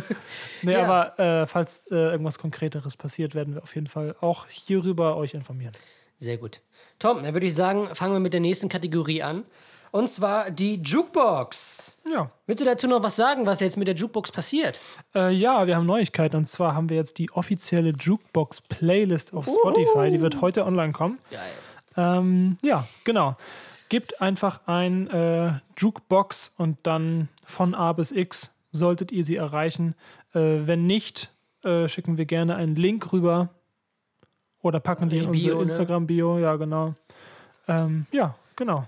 Nee, 0.62 0.72
Ja. 0.72 0.84
aber 0.84 1.18
äh, 1.18 1.46
falls 1.46 1.86
äh, 1.90 1.94
irgendwas 1.96 2.38
Konkreteres 2.38 2.94
passiert, 2.94 3.34
werden 3.34 3.54
wir 3.54 3.62
auf 3.62 3.74
jeden 3.74 3.86
Fall 3.86 4.14
auch 4.20 4.46
hierüber 4.48 5.16
euch 5.16 5.32
informieren. 5.32 5.72
Sehr 6.18 6.36
gut. 6.36 6.61
Tom, 6.98 7.22
dann 7.22 7.32
würde 7.34 7.46
ich 7.46 7.54
sagen, 7.54 7.88
fangen 7.94 8.12
wir 8.12 8.20
mit 8.20 8.34
der 8.34 8.40
nächsten 8.40 8.68
Kategorie 8.68 9.22
an. 9.22 9.44
Und 9.93 10.09
zwar 10.09 10.51
die 10.51 10.80
Jukebox. 10.82 11.99
Ja. 12.11 12.30
Willst 12.47 12.61
du 12.61 12.64
dazu 12.64 12.86
noch 12.86 13.03
was 13.03 13.16
sagen, 13.16 13.47
was 13.47 13.61
jetzt 13.61 13.76
mit 13.76 13.88
der 13.88 13.95
Jukebox 13.95 14.30
passiert? 14.30 14.78
Äh, 15.14 15.32
ja, 15.32 15.66
wir 15.66 15.76
haben 15.76 15.86
Neuigkeiten 15.86 16.36
und 16.36 16.47
zwar 16.47 16.74
haben 16.74 16.88
wir 16.88 16.97
jetzt 16.97 17.18
die 17.18 17.30
offizielle 17.32 17.91
Jukebox-Playlist 17.91 19.34
auf 19.34 19.47
Spotify. 19.47 20.11
Die 20.11 20.20
wird 20.20 20.41
heute 20.41 20.64
online 20.64 20.93
kommen. 20.93 21.18
Geil. 21.30 21.41
Ähm, 21.97 22.57
ja, 22.62 22.86
genau. 23.05 23.36
Gebt 23.88 24.20
einfach 24.20 24.61
ein 24.66 25.11
äh, 25.11 25.55
Jukebox 25.76 26.55
und 26.57 26.78
dann 26.84 27.28
von 27.45 27.74
A 27.74 27.93
bis 27.93 28.12
X 28.12 28.51
solltet 28.70 29.11
ihr 29.11 29.24
sie 29.24 29.36
erreichen. 29.36 29.97
Äh, 30.32 30.66
wenn 30.66 30.86
nicht, 30.86 31.30
äh, 31.64 31.88
schicken 31.88 32.16
wir 32.16 32.26
gerne 32.26 32.55
einen 32.55 32.76
Link 32.76 33.12
rüber 33.12 33.49
oder 34.62 34.78
packen 34.78 35.09
die 35.09 35.18
in 35.18 35.28
unsere 35.28 35.47
Bio, 35.47 35.57
ne? 35.57 35.62
Instagram-Bio. 35.62 36.38
Ja, 36.38 36.55
genau. 36.55 36.95
Ähm, 37.66 38.07
ja, 38.12 38.36
genau. 38.55 38.86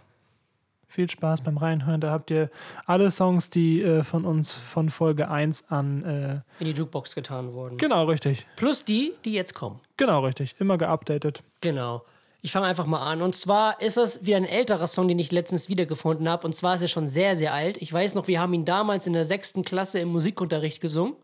Viel 0.93 1.09
Spaß 1.09 1.41
beim 1.41 1.57
Reinhören. 1.57 2.03
Da 2.03 2.11
habt 2.11 2.31
ihr 2.31 2.51
alle 2.85 3.11
Songs, 3.11 3.49
die 3.49 3.81
äh, 3.81 4.05
von 4.05 4.27
uns 4.27 4.53
von 4.53 4.91
Folge 4.91 5.31
1 5.31 5.71
an. 5.71 6.05
Äh, 6.05 6.63
In 6.63 6.67
die 6.67 6.79
Jukebox 6.79 7.15
getan 7.15 7.55
worden. 7.55 7.79
genau, 7.79 8.05
richtig. 8.05 8.45
Plus 8.57 8.85
die, 8.85 9.15
die 9.25 9.33
jetzt 9.33 9.55
kommen. 9.55 9.81
Genau, 9.97 10.23
richtig. 10.23 10.55
Immer 10.59 10.77
geupdatet. 10.77 11.43
Genau. 11.63 12.03
Ich 12.43 12.53
fange 12.53 12.67
einfach 12.67 12.85
mal 12.85 13.01
an. 13.11 13.23
Und 13.23 13.35
zwar 13.35 13.81
ist 13.81 13.97
das 13.97 14.27
wieder 14.27 14.37
ein 14.37 14.45
älterer 14.45 14.87
Song, 14.87 15.09
den 15.09 15.19
ich 15.19 15.33
letztens 15.33 15.71
wiedergefunden 15.71 16.29
habe. 16.29 16.47
Und 16.47 16.55
zwar 16.55 16.75
ist 16.75 16.83
er 16.83 16.89
schon 16.89 17.09
sehr, 17.09 17.37
sehr 17.37 17.55
alt. 17.55 17.79
Ich 17.81 17.91
weiß 17.91 18.15
noch, 18.15 18.29
wir 18.29 18.39
haben 18.39 18.53
ihn 18.53 18.67
damals 18.67 19.07
in 19.07 19.15
der 19.15 19.25
sechsten 19.25 19.65
Klasse 19.65 19.99
im 19.99 20.09
Musikunterricht 20.09 20.83
gesungen, 20.83 21.17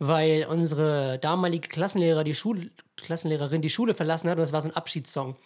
weil 0.00 0.44
unsere 0.50 1.18
damalige 1.20 1.68
Klassenlehrer 1.68 2.24
die 2.24 2.34
Schule, 2.34 2.70
Klassenlehrerin 2.96 3.62
die 3.62 3.70
Schule 3.70 3.94
verlassen 3.94 4.28
hat. 4.28 4.38
Und 4.38 4.42
das 4.42 4.52
war 4.52 4.60
so 4.62 4.68
ein 4.70 4.74
Abschiedssong. 4.76 5.36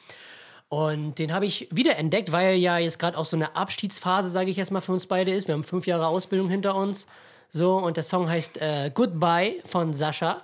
Und 0.72 1.18
den 1.18 1.34
habe 1.34 1.44
ich 1.44 1.68
wiederentdeckt, 1.70 2.32
weil 2.32 2.56
ja 2.56 2.78
jetzt 2.78 2.98
gerade 2.98 3.18
auch 3.18 3.26
so 3.26 3.36
eine 3.36 3.56
Abschiedsphase, 3.56 4.30
sage 4.30 4.50
ich 4.50 4.56
jetzt 4.56 4.70
mal, 4.70 4.80
für 4.80 4.92
uns 4.92 5.04
beide 5.04 5.30
ist. 5.30 5.46
Wir 5.46 5.52
haben 5.52 5.64
fünf 5.64 5.86
Jahre 5.86 6.06
Ausbildung 6.06 6.48
hinter 6.48 6.74
uns. 6.74 7.06
So, 7.50 7.76
und 7.76 7.98
der 7.98 8.04
Song 8.04 8.26
heißt 8.26 8.56
äh, 8.56 8.90
Goodbye 8.94 9.56
von 9.66 9.92
Sascha. 9.92 10.42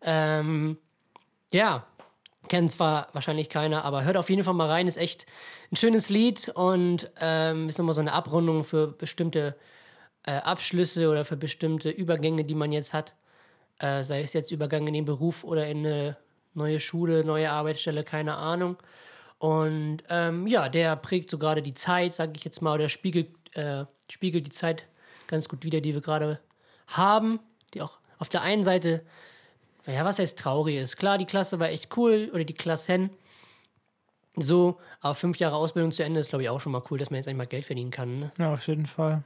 Ähm, 0.00 0.78
ja, 1.52 1.84
kennt 2.48 2.72
zwar 2.72 3.08
wahrscheinlich 3.12 3.50
keiner, 3.50 3.84
aber 3.84 4.04
hört 4.04 4.16
auf 4.16 4.30
jeden 4.30 4.44
Fall 4.44 4.54
mal 4.54 4.66
rein. 4.66 4.88
Ist 4.88 4.96
echt 4.96 5.26
ein 5.70 5.76
schönes 5.76 6.08
Lied 6.08 6.48
und 6.54 7.12
ähm, 7.20 7.68
ist 7.68 7.76
nochmal 7.76 7.94
so 7.94 8.00
eine 8.00 8.14
Abrundung 8.14 8.64
für 8.64 8.86
bestimmte 8.86 9.56
äh, 10.24 10.36
Abschlüsse 10.36 11.10
oder 11.10 11.26
für 11.26 11.36
bestimmte 11.36 11.90
Übergänge, 11.90 12.44
die 12.44 12.54
man 12.54 12.72
jetzt 12.72 12.94
hat. 12.94 13.12
Äh, 13.78 14.04
sei 14.04 14.22
es 14.22 14.32
jetzt 14.32 14.50
Übergang 14.50 14.86
in 14.86 14.94
den 14.94 15.04
Beruf 15.04 15.44
oder 15.44 15.66
in 15.66 15.86
eine 15.86 16.16
neue 16.54 16.80
Schule, 16.80 17.26
neue 17.26 17.50
Arbeitsstelle, 17.50 18.04
keine 18.04 18.36
Ahnung. 18.36 18.78
Und 19.38 19.98
ähm, 20.08 20.46
ja, 20.46 20.68
der 20.68 20.96
prägt 20.96 21.30
so 21.30 21.38
gerade 21.38 21.62
die 21.62 21.74
Zeit, 21.74 22.14
sage 22.14 22.32
ich 22.36 22.44
jetzt 22.44 22.62
mal, 22.62 22.74
oder 22.74 22.88
spiegelt, 22.88 23.28
äh, 23.54 23.84
spiegelt 24.10 24.46
die 24.46 24.50
Zeit 24.50 24.86
ganz 25.26 25.48
gut 25.48 25.64
wider, 25.64 25.80
die 25.80 25.94
wir 25.94 26.00
gerade 26.00 26.40
haben. 26.86 27.40
Die 27.74 27.82
auch 27.82 27.98
auf 28.18 28.28
der 28.28 28.42
einen 28.42 28.62
Seite 28.62 29.02
ja, 29.86 30.04
was 30.04 30.18
heißt 30.18 30.38
traurig 30.38 30.76
ist? 30.76 30.96
Klar, 30.96 31.18
die 31.18 31.26
Klasse 31.26 31.60
war 31.60 31.68
echt 31.68 31.96
cool 31.96 32.30
oder 32.32 32.44
die 32.44 32.54
Klassen. 32.54 33.10
So, 34.34 34.78
aber 35.00 35.14
fünf 35.14 35.38
Jahre 35.38 35.56
Ausbildung 35.56 35.92
zu 35.92 36.02
Ende 36.02 36.20
ist, 36.20 36.30
glaube 36.30 36.42
ich, 36.42 36.50
auch 36.50 36.60
schon 36.60 36.72
mal 36.72 36.82
cool, 36.90 36.98
dass 36.98 37.10
man 37.10 37.16
jetzt 37.16 37.28
eigentlich 37.28 37.38
mal 37.38 37.46
Geld 37.46 37.64
verdienen 37.64 37.90
kann. 37.90 38.18
Ne? 38.18 38.32
Ja, 38.38 38.52
auf 38.52 38.66
jeden 38.66 38.86
Fall. 38.86 39.22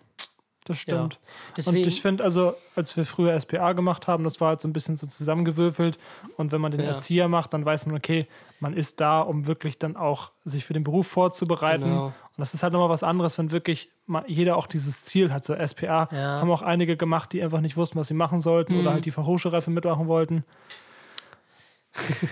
Das 0.65 0.77
stimmt. 0.79 1.19
Deswegen, 1.57 1.79
Und 1.79 1.87
ich 1.87 2.03
finde, 2.03 2.23
also, 2.23 2.55
als 2.77 2.95
wir 2.97 3.05
früher 3.07 3.39
SPA 3.41 3.73
gemacht 3.73 4.07
haben, 4.07 4.25
das 4.25 4.41
war 4.43 4.49
halt 4.49 4.61
so 4.61 4.69
ein 4.69 4.73
bisschen 4.75 4.95
so 4.97 5.07
zusammengewürfelt. 5.07 5.99
Und 6.37 6.53
wenn 6.53 6.61
man 6.61 6.71
den 6.71 6.81
Ja. 6.83 6.89
Erzieher 6.89 7.29
macht, 7.29 7.55
dann 7.55 7.65
weiß 7.65 7.87
man, 7.87 7.97
okay, 7.97 8.27
man 8.61 8.75
ist 8.75 9.01
da, 9.01 9.21
um 9.23 9.47
wirklich 9.47 9.79
dann 9.79 9.97
auch 9.97 10.31
sich 10.45 10.67
für 10.67 10.75
den 10.75 10.85
Beruf 10.85 11.07
vorzubereiten. 11.09 11.85
Genau. 11.85 12.07
Und 12.07 12.13
das 12.37 12.53
ist 12.53 12.63
halt 12.63 12.75
nochmal 12.75 12.91
was 12.91 13.03
anderes, 13.03 13.39
wenn 13.39 13.53
wirklich 13.53 13.89
mal 14.07 14.23
jeder 14.27 14.57
auch 14.57 14.67
dieses 14.67 15.05
Ziel 15.07 15.33
hat. 15.33 15.45
So 15.45 15.55
SPA 15.55 16.09
Ja. 16.13 16.37
Mhm. 16.37 16.41
haben 16.43 16.51
auch 16.51 16.63
einige 16.63 16.97
gemacht, 16.99 17.33
die 17.33 17.43
einfach 17.43 17.61
nicht 17.63 17.79
wussten, 17.79 17.99
was 17.99 18.09
sie 18.09 18.15
machen 18.15 18.41
sollten 18.41 18.79
oder 18.79 18.93
halt 18.93 19.07
die 19.07 19.11
Fachhochschulreife 19.13 19.71
mitmachen 19.71 20.09
wollten. 20.09 20.45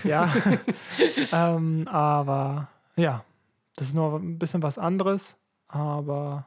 ja. 0.05 0.33
ähm, 1.33 1.89
aber 1.89 2.69
ja, 2.97 3.25
das 3.77 3.89
ist 3.89 3.95
noch 3.95 4.17
ein 4.17 4.39
bisschen 4.39 4.63
was 4.63 4.79
anderes. 4.79 5.37
Aber 5.69 6.47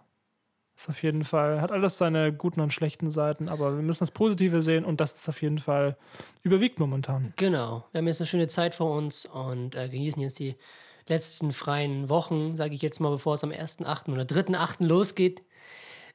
ist 0.82 0.90
auf 0.90 1.04
jeden 1.04 1.24
Fall, 1.24 1.62
hat 1.62 1.72
alles 1.72 1.98
seine 1.98 2.34
guten 2.34 2.60
und 2.60 2.74
schlechten 2.74 3.12
Seiten, 3.12 3.50
aber 3.50 3.76
wir 3.76 3.84
müssen 3.84 4.00
das 4.00 4.12
Positive 4.12 4.64
sehen 4.64 4.84
und 4.84 5.00
das 5.00 5.14
ist 5.14 5.30
auf 5.30 5.42
jeden 5.42 5.60
Fall 5.60 5.96
überwiegt 6.44 6.80
momentan. 6.80 7.34
genau, 7.38 7.86
wir 7.92 8.00
haben 8.00 8.08
jetzt 8.08 8.22
eine 8.22 8.28
schöne 8.28 8.48
Zeit 8.48 8.76
vor 8.76 8.96
uns 8.96 9.26
und 9.26 9.76
äh, 9.76 9.90
genießen 9.90 10.22
jetzt 10.22 10.40
die 10.40 10.56
letzten 11.08 11.52
freien 11.52 12.10
Wochen, 12.10 12.56
sage 12.56 12.74
ich 12.74 12.82
jetzt 12.82 13.00
mal, 13.00 13.12
bevor 13.12 13.36
es 13.36 13.44
am 13.44 13.52
1.8. 13.52 14.12
oder 14.12 14.24
3.8. 14.24 14.86
losgeht. 14.86 15.44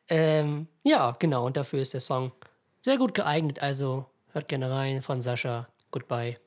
Ähm, 0.08 0.68
ja, 0.82 1.12
genau, 1.18 1.46
und 1.46 1.56
dafür 1.56 1.80
ist 1.80 1.94
der 1.94 2.00
Song 2.00 2.32
sehr 2.80 2.98
gut 2.98 3.14
geeignet. 3.14 3.60
Also 3.62 4.06
hört 4.32 4.48
gerne 4.48 4.70
rein 4.70 5.02
von 5.02 5.20
Sascha. 5.20 5.68
Goodbye. 5.90 6.38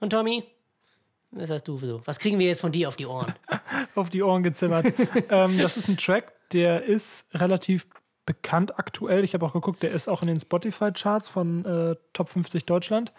Und 0.00 0.10
Tommy, 0.10 0.44
was 1.30 1.50
hast 1.50 1.68
du 1.68 1.76
so? 1.78 2.00
Was 2.04 2.18
kriegen 2.18 2.38
wir 2.38 2.46
jetzt 2.46 2.60
von 2.60 2.72
dir 2.72 2.88
auf 2.88 2.96
die 2.96 3.06
Ohren? 3.06 3.34
Auf 3.94 4.10
die 4.10 4.22
Ohren 4.22 4.42
gezimmert. 4.42 4.86
ähm, 5.30 5.58
das 5.58 5.76
ist 5.76 5.88
ein 5.88 5.96
Track, 5.96 6.32
der 6.52 6.84
ist 6.84 7.26
relativ 7.34 7.86
bekannt 8.26 8.78
aktuell. 8.78 9.24
Ich 9.24 9.34
habe 9.34 9.44
auch 9.44 9.52
geguckt, 9.52 9.82
der 9.82 9.90
ist 9.90 10.08
auch 10.08 10.22
in 10.22 10.28
den 10.28 10.38
Spotify-Charts 10.38 11.28
von 11.28 11.64
äh, 11.64 11.96
Top 12.12 12.28
50 12.28 12.64
Deutschland. 12.64 13.12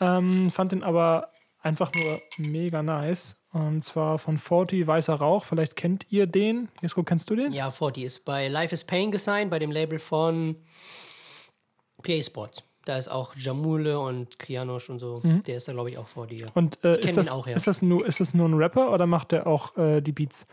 Ähm, 0.00 0.50
fand 0.50 0.72
den 0.72 0.82
aber 0.82 1.32
einfach 1.60 1.90
nur 1.94 2.50
mega 2.50 2.82
nice. 2.82 3.36
Und 3.52 3.82
zwar 3.82 4.18
von 4.18 4.38
40 4.38 4.86
Weißer 4.86 5.14
Rauch. 5.14 5.44
Vielleicht 5.44 5.76
kennt 5.76 6.06
ihr 6.10 6.26
den. 6.26 6.68
Jesko, 6.82 7.02
kennst 7.02 7.30
du 7.30 7.36
den? 7.36 7.52
Ja, 7.52 7.70
40 7.70 8.04
ist 8.04 8.24
bei 8.24 8.48
Life 8.48 8.74
is 8.74 8.84
Pain 8.84 9.10
gesigned, 9.10 9.50
bei 9.50 9.58
dem 9.58 9.70
Label 9.70 9.98
von 9.98 10.56
PA 12.02 12.22
Sports. 12.22 12.62
Da 12.84 12.96
ist 12.96 13.08
auch 13.08 13.34
Jamule 13.36 14.00
und 14.00 14.38
Krianosch 14.38 14.88
und 14.88 14.98
so. 15.00 15.20
Der 15.22 15.56
ist 15.56 15.68
da, 15.68 15.72
glaube 15.72 15.90
ich, 15.90 15.98
auch 15.98 16.08
40. 16.08 16.40
Ja. 16.40 16.46
Und 16.54 16.82
äh, 16.82 16.98
ist, 17.00 17.16
das, 17.16 17.26
ihn 17.28 17.32
auch, 17.32 17.46
ja. 17.46 17.54
ist, 17.56 17.66
das 17.66 17.82
nur, 17.82 18.04
ist 18.06 18.20
das 18.20 18.32
nur 18.32 18.48
ein 18.48 18.54
Rapper 18.54 18.92
oder 18.92 19.06
macht 19.06 19.32
der 19.32 19.46
auch 19.46 19.76
äh, 19.76 20.00
die 20.00 20.12
Beats? 20.12 20.46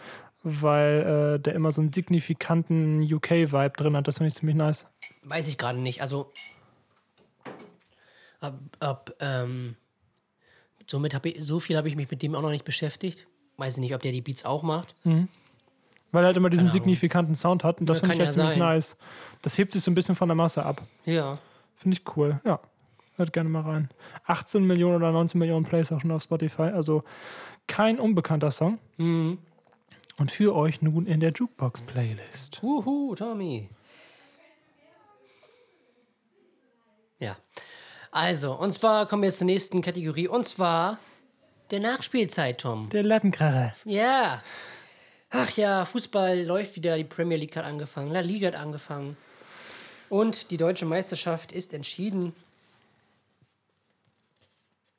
Weil 0.44 1.36
äh, 1.36 1.40
der 1.40 1.56
immer 1.56 1.72
so 1.72 1.82
einen 1.82 1.92
signifikanten 1.92 3.02
UK-Vibe 3.02 3.74
drin 3.76 3.96
hat. 3.98 4.08
Das 4.08 4.18
finde 4.18 4.30
ich 4.30 4.36
ziemlich 4.36 4.56
nice. 4.56 4.86
Weiß 5.24 5.48
ich 5.48 5.58
gerade 5.58 5.80
nicht. 5.80 6.02
Also, 6.02 6.30
ob, 8.42 8.54
ob 8.80 9.16
ähm, 9.20 9.76
somit 10.86 11.14
habe 11.14 11.30
ich, 11.30 11.44
so 11.44 11.60
viel 11.60 11.76
habe 11.78 11.90
ich 11.90 11.96
mich 11.96 12.10
mit 12.10 12.22
dem 12.22 12.36
auch 12.36 12.42
noch 12.42 12.52
nicht 12.52 12.66
beschäftigt. 12.66 13.28
Weiß 13.58 13.76
ich 13.76 13.80
nicht, 13.80 13.96
ob 13.96 14.02
der 14.02 14.12
die 14.12 14.22
Beats 14.22 14.46
auch 14.46 14.64
macht. 14.64 14.96
Weil 16.12 16.24
er 16.24 16.28
halt 16.28 16.38
immer 16.38 16.50
diesen 16.50 16.68
signifikanten 16.68 17.36
Sound 17.36 17.64
hat. 17.64 17.80
Und 17.80 17.90
das 17.90 18.02
Ja, 18.02 18.08
finde 18.08 18.24
ich 18.24 18.30
ja 18.30 18.34
ziemlich 18.34 18.58
nice. 18.58 18.98
Das 19.42 19.58
hebt 19.58 19.74
sich 19.74 19.82
so 19.82 19.92
ein 19.92 19.96
bisschen 19.96 20.16
von 20.16 20.30
der 20.30 20.36
Masse 20.36 20.64
ab. 20.64 20.82
Ja. 21.06 21.40
Finde 21.78 21.98
ich 21.98 22.18
cool. 22.18 22.42
Ja. 22.44 22.60
Hört 23.16 23.34
gerne 23.34 23.50
mal 23.50 23.62
rein. 23.62 23.88
18 24.26 24.64
Millionen 24.64 24.98
oder 24.98 25.12
19 25.12 25.40
Millionen 25.40 25.66
Plays 25.66 25.92
auch 25.92 26.02
schon 26.02 26.12
auf 26.12 26.24
Spotify. 26.24 26.64
Also 26.64 27.04
kein 27.68 28.00
unbekannter 28.00 28.52
Song. 28.52 28.80
Mhm. 28.98 29.40
Und 30.18 30.32
für 30.32 30.56
euch 30.56 30.82
nun 30.82 31.06
in 31.06 31.20
der 31.20 31.32
Jukebox-Playlist. 31.32 32.62
Wuhu, 32.64 33.16
Tommy. 33.16 33.70
Ja. 37.20 37.38
Also, 38.12 38.54
und 38.54 38.72
zwar 38.72 39.06
kommen 39.08 39.24
wir 39.24 39.28
jetzt 39.28 39.40
zur 39.40 39.46
nächsten 39.46 39.82
Kategorie. 39.82 40.28
Und 40.28 40.46
zwar 40.46 40.98
der 41.72 41.80
Nachspielzeit, 41.80 42.60
Tom. 42.62 42.90
Der 42.90 43.04
Lattenkracher. 43.04 43.74
Ja. 43.86 44.42
Ach 45.30 45.52
ja, 45.52 45.86
Fußball 45.86 46.44
läuft 46.44 46.76
wieder. 46.76 46.98
Die 46.98 47.04
Premier 47.04 47.38
League 47.38 47.56
hat 47.56 47.66
angefangen. 47.66 48.12
La 48.12 48.22
Liga 48.22 48.48
hat 48.48 48.56
angefangen. 48.56 49.18
Und 50.10 50.52
die 50.52 50.58
deutsche 50.58 50.86
Meisterschaft 50.86 51.52
ist 51.52 51.74
entschieden. 51.74 52.34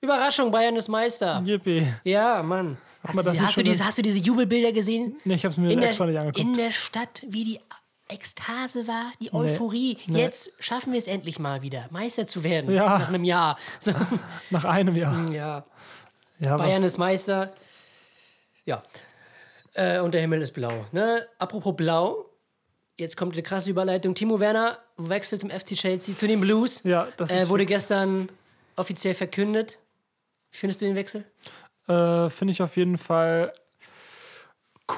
Überraschung, 0.01 0.51
Bayern 0.51 0.77
ist 0.77 0.89
Meister. 0.89 1.43
Yippie. 1.45 1.87
Ja, 2.05 2.43
Mann. 2.43 2.79
Hast, 3.03 3.15
man 3.15 3.25
du, 3.25 3.41
hast, 3.41 3.57
du 3.57 3.63
diese, 3.63 3.85
hast 3.85 3.99
du 3.99 4.03
diese 4.03 4.19
Jubelbilder 4.19 4.73
gesehen? 4.73 5.17
Nee, 5.25 5.35
ich 5.35 5.45
habe 5.45 5.53
es 5.53 5.59
mir 5.59 5.71
in 5.71 5.83
extra 5.83 6.07
nicht 6.07 6.19
angeguckt. 6.19 6.39
in 6.39 6.55
der 6.55 6.71
Stadt, 6.71 7.23
wie 7.27 7.45
die 7.45 7.61
Ekstase 8.09 8.87
war, 8.89 9.13
die 9.21 9.33
Euphorie. 9.33 9.99
nee. 10.07 10.21
Jetzt 10.21 10.53
schaffen 10.61 10.93
wir 10.93 10.99
es 10.99 11.07
endlich 11.07 11.39
mal 11.39 11.63
wieder, 11.63 11.87
Meister 11.91 12.27
zu 12.27 12.43
werden. 12.43 12.73
Ja. 12.75 12.99
Nach 12.99 13.09
einem 13.09 13.25
Jahr. 13.25 13.59
So, 13.81 13.93
Nach 14.51 14.65
einem 14.65 14.97
Jahr. 14.97 15.31
ja. 15.31 15.65
Ja, 16.41 16.57
Bayern 16.57 16.83
was, 16.83 16.93
ist 16.93 16.99
Meister. 16.99 17.53
Ja. 18.65 18.83
Äh, 19.75 20.01
und 20.01 20.13
der 20.13 20.21
Himmel 20.21 20.41
ist 20.43 20.53
blau. 20.53 20.87
Ne? 20.93 21.27
Apropos 21.39 21.75
blau. 21.77 22.27
Jetzt 22.97 23.17
kommt 23.17 23.33
eine 23.33 23.43
krasse 23.43 23.71
Überleitung. 23.71 24.15
Timo 24.15 24.39
Werner 24.39 24.79
wechselt 24.99 25.41
zum 25.41 25.51
FC 25.51 25.75
Chelsea 25.75 26.15
zu 26.15 26.27
den 26.27 26.41
Blues. 26.41 26.83
ja, 26.85 27.09
das 27.17 27.31
Äh, 27.31 27.49
wurde 27.49 27.63
fix. 27.63 27.73
gestern 27.73 28.29
offiziell 28.77 29.15
verkündet. 29.15 29.79
Wie 30.51 30.57
findest 30.59 30.81
du 30.81 30.87
den 30.87 30.95
Wechsel? 30.97 31.25
Äh, 31.87 32.29
Finde 32.31 32.53
ich 32.53 32.63
auf 32.63 32.77
jeden 32.77 32.99
Fall 32.99 33.53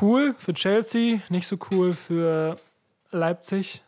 cool 0.00 0.34
für 0.38 0.54
Chelsea, 0.54 1.20
nicht 1.28 1.46
so 1.46 1.58
cool 1.70 1.94
für 1.94 2.56
Leipzig. 3.10 3.82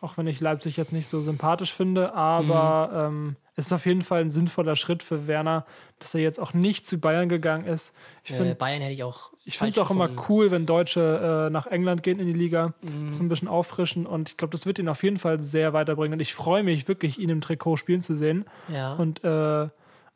Auch 0.00 0.16
wenn 0.16 0.26
ich 0.26 0.40
Leipzig 0.40 0.76
jetzt 0.76 0.92
nicht 0.92 1.06
so 1.06 1.20
sympathisch 1.22 1.72
finde, 1.72 2.12
aber 2.14 3.08
Mhm. 3.10 3.16
ähm, 3.28 3.36
es 3.54 3.66
ist 3.66 3.72
auf 3.72 3.86
jeden 3.86 4.02
Fall 4.02 4.20
ein 4.22 4.30
sinnvoller 4.30 4.74
Schritt 4.76 5.02
für 5.02 5.26
Werner, 5.26 5.64
dass 5.98 6.14
er 6.14 6.20
jetzt 6.22 6.40
auch 6.40 6.54
nicht 6.54 6.86
zu 6.86 6.98
Bayern 6.98 7.28
gegangen 7.28 7.66
ist. 7.66 7.94
Ich 8.24 8.32
Äh, 8.32 8.36
finde 8.36 8.54
Bayern 8.54 8.80
hätte 8.80 8.94
ich 8.94 9.04
auch. 9.04 9.31
Ich 9.44 9.58
finde 9.58 9.70
es 9.70 9.78
auch 9.78 9.90
immer 9.90 10.08
cool, 10.28 10.50
wenn 10.50 10.66
Deutsche 10.66 11.46
äh, 11.48 11.50
nach 11.50 11.66
England 11.66 12.02
gehen 12.02 12.18
in 12.20 12.26
die 12.26 12.32
Liga, 12.32 12.74
Mhm. 12.82 13.12
so 13.12 13.22
ein 13.22 13.28
bisschen 13.28 13.48
auffrischen 13.48 14.06
und 14.06 14.28
ich 14.30 14.36
glaube, 14.36 14.52
das 14.52 14.66
wird 14.66 14.78
ihn 14.78 14.88
auf 14.88 15.02
jeden 15.02 15.18
Fall 15.18 15.42
sehr 15.42 15.72
weiterbringen 15.72 16.14
und 16.14 16.20
ich 16.20 16.34
freue 16.34 16.62
mich 16.62 16.86
wirklich, 16.88 17.18
ihn 17.18 17.28
im 17.30 17.40
Trikot 17.40 17.76
spielen 17.76 18.02
zu 18.02 18.14
sehen 18.14 18.44
Ja. 18.72 18.94
und 18.94 19.24
äh, 19.24 19.68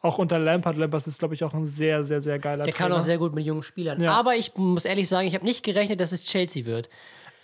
auch 0.02 0.18
unter 0.18 0.38
Lampard. 0.38 0.76
Lampard 0.76 1.06
ist, 1.06 1.18
glaube 1.18 1.34
ich, 1.34 1.42
auch 1.42 1.54
ein 1.54 1.66
sehr, 1.66 2.04
sehr, 2.04 2.20
sehr 2.20 2.38
geiler 2.38 2.64
Der 2.64 2.72
kann 2.72 2.88
Trainer. 2.88 3.00
auch 3.00 3.04
sehr 3.04 3.18
gut 3.18 3.34
mit 3.34 3.44
jungen 3.44 3.62
Spielern. 3.64 4.00
Ja. 4.00 4.12
Aber 4.12 4.36
ich 4.36 4.54
muss 4.54 4.84
ehrlich 4.84 5.08
sagen, 5.08 5.26
ich 5.26 5.34
habe 5.34 5.44
nicht 5.44 5.64
gerechnet, 5.64 5.98
dass 5.98 6.12
es 6.12 6.22
Chelsea 6.24 6.64
wird. 6.64 6.88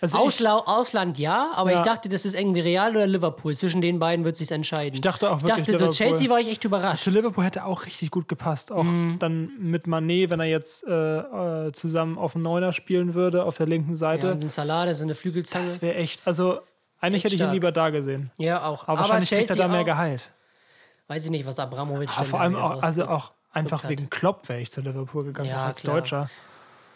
Also 0.01 0.17
ich, 0.17 0.23
Ausla 0.23 0.57
Ausland 0.57 1.17
ja, 1.17 1.51
aber 1.55 1.71
Ja. 1.71 1.77
ich 1.77 1.83
dachte, 1.83 2.09
das 2.09 2.25
ist 2.25 2.35
irgendwie 2.35 2.59
Real 2.59 2.91
oder 2.95 3.07
Liverpool. 3.07 3.55
Zwischen 3.55 3.81
den 3.81 3.99
beiden 3.99 4.25
wird 4.25 4.35
sich 4.35 4.51
entscheiden. 4.51 4.93
ich 4.95 5.01
dachte 5.01 5.31
auch 5.31 5.37
Ich 5.37 5.43
wirklich, 5.43 5.59
dachte 5.67 5.71
so, 5.77 5.85
Liverpool. 5.85 5.95
Chelsea 5.95 6.29
war 6.29 6.39
ich 6.39 6.49
echt 6.49 6.63
überrascht. 6.65 7.03
Zu 7.03 7.09
Liverpool 7.11 7.43
hätte 7.45 7.63
auch 7.65 7.85
richtig 7.85 8.11
gut 8.11 8.27
gepasst. 8.27 8.71
Auch 8.71 8.83
Mhm. 8.83 9.17
dann 9.19 9.51
mit 9.59 9.87
Manet, 9.87 10.29
wenn 10.29 10.39
er 10.41 10.45
jetzt 10.47 10.83
äh, 10.85 11.67
äh, 11.67 11.71
zusammen 11.71 12.17
auf 12.17 12.33
dem 12.33 12.41
Neuner 12.41 12.73
spielen 12.73 13.13
würde, 13.13 13.45
auf 13.45 13.57
der 13.57 13.67
linken 13.67 13.91
Ja, 13.91 13.95
Seite. 13.95 14.31
und 14.33 14.41
den 14.41 14.49
Salah, 14.49 14.85
das 14.85 14.97
ist 14.97 15.03
eine 15.03 15.15
Flügelzange. 15.15 15.65
das 15.65 15.81
wäre 15.81 15.95
echt, 15.95 16.25
also 16.27 16.59
eigentlich 16.99 17.23
Echt 17.23 17.25
hätte 17.25 17.35
ich 17.35 17.41
ihn 17.41 17.43
stark. 17.45 17.53
lieber 17.53 17.71
da 17.71 17.89
gesehen. 17.89 18.31
Ja, 18.37 18.65
auch. 18.65 18.87
Aber, 18.87 18.99
wahrscheinlich 18.99 19.29
kriegt 19.29 19.49
er 19.49 19.55
da 19.55 19.67
mehr 19.67 19.83
Gehalt. 19.83 20.29
Weiß 21.07 21.25
ich 21.25 21.31
nicht, 21.31 21.45
was 21.45 21.59
Abramovic 21.59 22.09
Aber 22.09 22.17
dann 22.19 22.25
vor 22.25 22.39
allem 22.41 22.55
auch, 22.55 22.81
also 22.81 23.07
auch 23.07 23.31
einfach 23.51 23.83
hat. 23.83 23.89
wegen 23.89 24.09
Klopp 24.09 24.47
wäre 24.49 24.61
ich 24.61 24.71
zu 24.71 24.81
Liverpool 24.81 25.25
gegangen, 25.25 25.49
Ja, 25.49 25.65
als 25.67 25.81
klar. 25.81 25.95
Deutscher. 25.97 26.29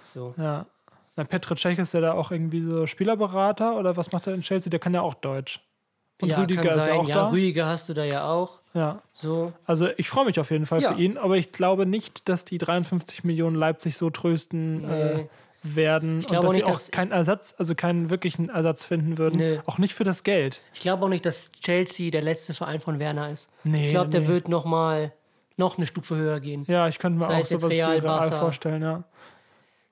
So. 0.03 0.33
Ja. 0.37 0.65
Na, 1.17 1.23
Petr 1.25 1.55
Cech 1.57 1.77
ist 1.79 1.93
ja 1.93 1.99
da 2.01 2.13
auch 2.13 2.31
irgendwie 2.31 2.61
so 2.61 2.85
Spielerberater 2.87 3.75
oder 3.77 3.97
was 3.97 4.11
macht 4.13 4.27
er 4.27 4.33
in 4.35 4.41
Chelsea? 4.41 4.69
Der 4.69 4.79
kann 4.79 4.93
ja 4.93 5.01
auch 5.01 5.15
Deutsch. 5.15 5.61
Und 6.21 6.29
ja, 6.29 6.39
Rüdiger 6.39 6.69
ist 6.75 6.87
ja 6.87 6.93
auch 6.93 7.07
ja, 7.07 7.15
da. 7.15 7.29
Rüdiger 7.29 7.65
hast 7.67 7.89
du 7.89 7.93
da 7.93 8.03
ja 8.03 8.27
auch. 8.29 8.59
Ja. 8.73 9.01
So. 9.11 9.53
Also 9.65 9.87
ich 9.97 10.09
freue 10.09 10.25
mich 10.25 10.39
auf 10.39 10.49
jeden 10.51 10.65
Fall 10.65 10.81
Ja. 10.81 10.93
für 10.93 10.99
ihn, 11.01 11.17
aber 11.17 11.37
ich 11.37 11.51
glaube 11.51 11.85
nicht, 11.85 12.29
dass 12.29 12.45
die 12.45 12.57
53 12.57 13.23
Millionen 13.23 13.55
Leipzig 13.55 13.97
so 13.97 14.09
trösten 14.09 14.83
äh, 14.89 15.15
Nee. 15.17 15.29
werden 15.63 16.17
und 16.19 16.27
glaube 16.27 16.41
dass 16.43 16.45
auch 16.45 16.53
sie 16.53 16.57
nicht, 16.59 16.67
auch 16.67 16.71
dass- 16.71 16.91
keinen 16.91 17.11
Ersatz, 17.11 17.55
also 17.57 17.75
keinen 17.75 18.09
wirklichen 18.09 18.49
Ersatz 18.49 18.83
finden 18.85 19.17
würden. 19.17 19.37
Nee. 19.37 19.59
Auch 19.65 19.77
nicht 19.79 19.93
für 19.93 20.03
das 20.03 20.23
Geld. 20.23 20.61
Ich 20.73 20.79
glaube 20.79 21.05
auch 21.05 21.09
nicht, 21.09 21.25
dass 21.25 21.51
Chelsea 21.51 22.09
der 22.11 22.21
letzte 22.23 22.53
Verein 22.55 22.79
von 22.79 22.99
Werner 22.99 23.29
ist. 23.31 23.49
Nee, 23.63 23.85
ich 23.85 23.91
glaube, 23.91 24.09
der 24.09 24.21
nee. 24.21 24.27
wird 24.27 24.49
noch 24.49 24.65
mal 24.65 25.13
noch 25.55 25.77
eine 25.77 25.87
Stufe 25.87 26.15
höher 26.15 26.39
gehen. 26.39 26.65
Ja, 26.67 26.87
ich 26.87 26.99
könnte 26.99 27.17
mir 27.19 27.25
Sei 27.25 27.41
auch 27.41 27.45
sowas 27.45 27.63
wie 27.71 27.75
Real, 27.75 27.91
Real 27.91 28.01
Barca. 28.01 28.39
vorstellen, 28.39 28.81
ja. 28.83 29.03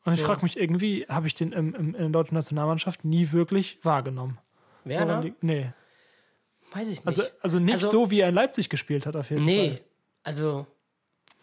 Und 0.06 0.14
ich 0.14 0.22
So. 0.22 0.28
frage 0.28 0.44
mich 0.44 0.58
irgendwie, 0.58 1.06
habe 1.10 1.28
ich 1.28 1.34
den 1.36 1.52
im, 1.52 1.74
im, 1.76 1.88
in 1.96 2.02
der 2.02 2.10
deutschen 2.10 2.36
Nationalmannschaft 2.36 3.04
nie 3.04 3.32
wirklich 3.32 3.80
wahrgenommen? 3.84 4.38
Werner? 4.84 5.22
Liegt- 5.22 5.44
Nee. 5.44 5.72
Weiß 6.74 6.90
ich 6.90 6.98
nicht. 7.00 7.08
Also, 7.08 7.24
also 7.42 7.60
nicht 7.60 7.74
Also- 7.74 7.90
so, 7.92 8.12
wie 8.12 8.20
er 8.20 8.30
in 8.30 8.36
Leipzig 8.36 8.70
gespielt 8.70 9.06
hat, 9.06 9.16
auf 9.16 9.30
jeden 9.30 9.46
nee, 9.46 9.70
Fall. 9.70 9.82
also 10.24 10.68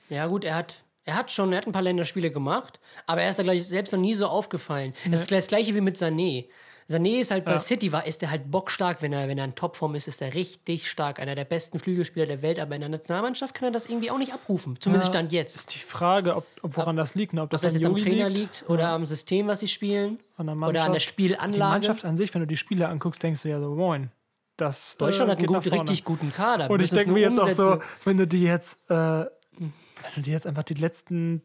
ja 0.08 0.26
gut, 0.26 0.44
er 0.44 0.54
hat 0.56 0.84
er 1.04 1.16
hat 1.16 1.32
schon, 1.32 1.50
er 1.52 1.58
hat 1.58 1.66
ein 1.66 1.72
paar 1.72 1.82
Länderspiele 1.82 2.30
gemacht, 2.30 2.78
aber 3.06 3.22
er 3.22 3.30
ist 3.30 3.38
da 3.38 3.42
gleich 3.42 3.66
selbst 3.66 3.92
noch 3.92 3.98
nie 3.98 4.14
so 4.14 4.26
aufgefallen. 4.26 4.94
Das 5.10 5.22
ist 5.22 5.32
das 5.32 5.48
gleiche 5.48 5.74
wie 5.74 5.80
mit 5.80 5.96
Sané. 5.96 6.46
Sané 6.92 7.20
ist 7.20 7.30
halt 7.30 7.44
bei 7.44 7.52
Ja. 7.52 7.58
City 7.58 7.92
war, 7.92 8.06
ist 8.06 8.22
er 8.22 8.30
halt 8.30 8.50
bockstark, 8.50 9.02
wenn 9.02 9.12
er, 9.12 9.28
wenn 9.28 9.38
er 9.38 9.44
in 9.44 9.54
Topform 9.54 9.94
ist, 9.94 10.08
ist 10.08 10.20
er 10.22 10.34
richtig 10.34 10.90
stark. 10.90 11.18
Einer 11.20 11.34
der 11.34 11.44
besten 11.44 11.78
Flügelspieler 11.78 12.26
der 12.26 12.42
Welt, 12.42 12.58
aber 12.58 12.74
in 12.74 12.80
der 12.80 12.90
Nationalmannschaft 12.90 13.54
kann 13.54 13.68
er 13.68 13.72
das 13.72 13.86
irgendwie 13.86 14.10
auch 14.10 14.18
nicht 14.18 14.32
abrufen. 14.32 14.76
Zumindest 14.80 15.08
Ja. 15.08 15.18
Stand 15.20 15.32
jetzt. 15.32 15.56
Ist 15.56 15.74
die 15.74 15.78
Frage, 15.78 16.36
ob, 16.36 16.46
ob 16.62 16.76
woran 16.76 16.96
das 16.96 17.14
liegt, 17.14 17.32
ne? 17.32 17.42
ob 17.42 17.50
das, 17.50 17.62
Ob 17.62 17.66
das 17.66 17.74
jetzt 17.74 17.86
am 17.86 17.96
Trainer 17.96 18.28
liegt, 18.28 18.64
oder 18.68 18.88
am 18.90 19.04
System, 19.06 19.46
was 19.46 19.60
sie 19.60 19.68
spielen, 19.68 20.18
an 20.36 20.46
der 20.46 20.56
oder 20.56 20.66
an 20.66 20.72
der 20.72 20.82
Mannschaft. 20.82 20.96
Die 20.96 21.00
Spielanlage. 21.00 21.72
Mannschaft 21.72 22.04
an 22.04 22.16
sich, 22.16 22.32
wenn 22.34 22.40
du 22.42 22.46
die 22.46 22.56
Spiele 22.56 22.88
anguckst, 22.88 23.22
denkst 23.22 23.42
du 23.42 23.48
ja 23.48 23.60
so, 23.60 23.74
moin. 23.74 24.10
Das, 24.56 24.96
Deutschland 24.98 25.28
äh, 25.28 25.32
hat 25.32 25.38
einen 25.38 25.46
gut, 25.48 25.72
richtig 25.72 26.04
guten 26.04 26.32
Kader. 26.32 26.70
Und 26.70 26.80
ich 26.80 26.90
denke 26.90 27.10
mir 27.12 27.20
jetzt 27.20 27.40
auch 27.40 27.50
so, 27.50 27.72
umsetzen. 27.72 27.88
wenn 28.04 28.16
du 28.18 28.26
die 28.26 28.42
jetzt, 28.42 28.90
äh, 28.90 28.94
wenn 28.94 29.72
du 30.16 30.20
dir 30.20 30.32
jetzt 30.32 30.46
einfach 30.46 30.62
die 30.62 30.74
letzten 30.74 31.42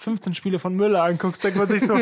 15 0.00 0.34
Spiele 0.34 0.58
von 0.58 0.74
Müller 0.74 1.02
anguckst, 1.04 1.44
denkt 1.44 1.58
man 1.58 1.68
sich 1.68 1.86
so, 1.86 1.94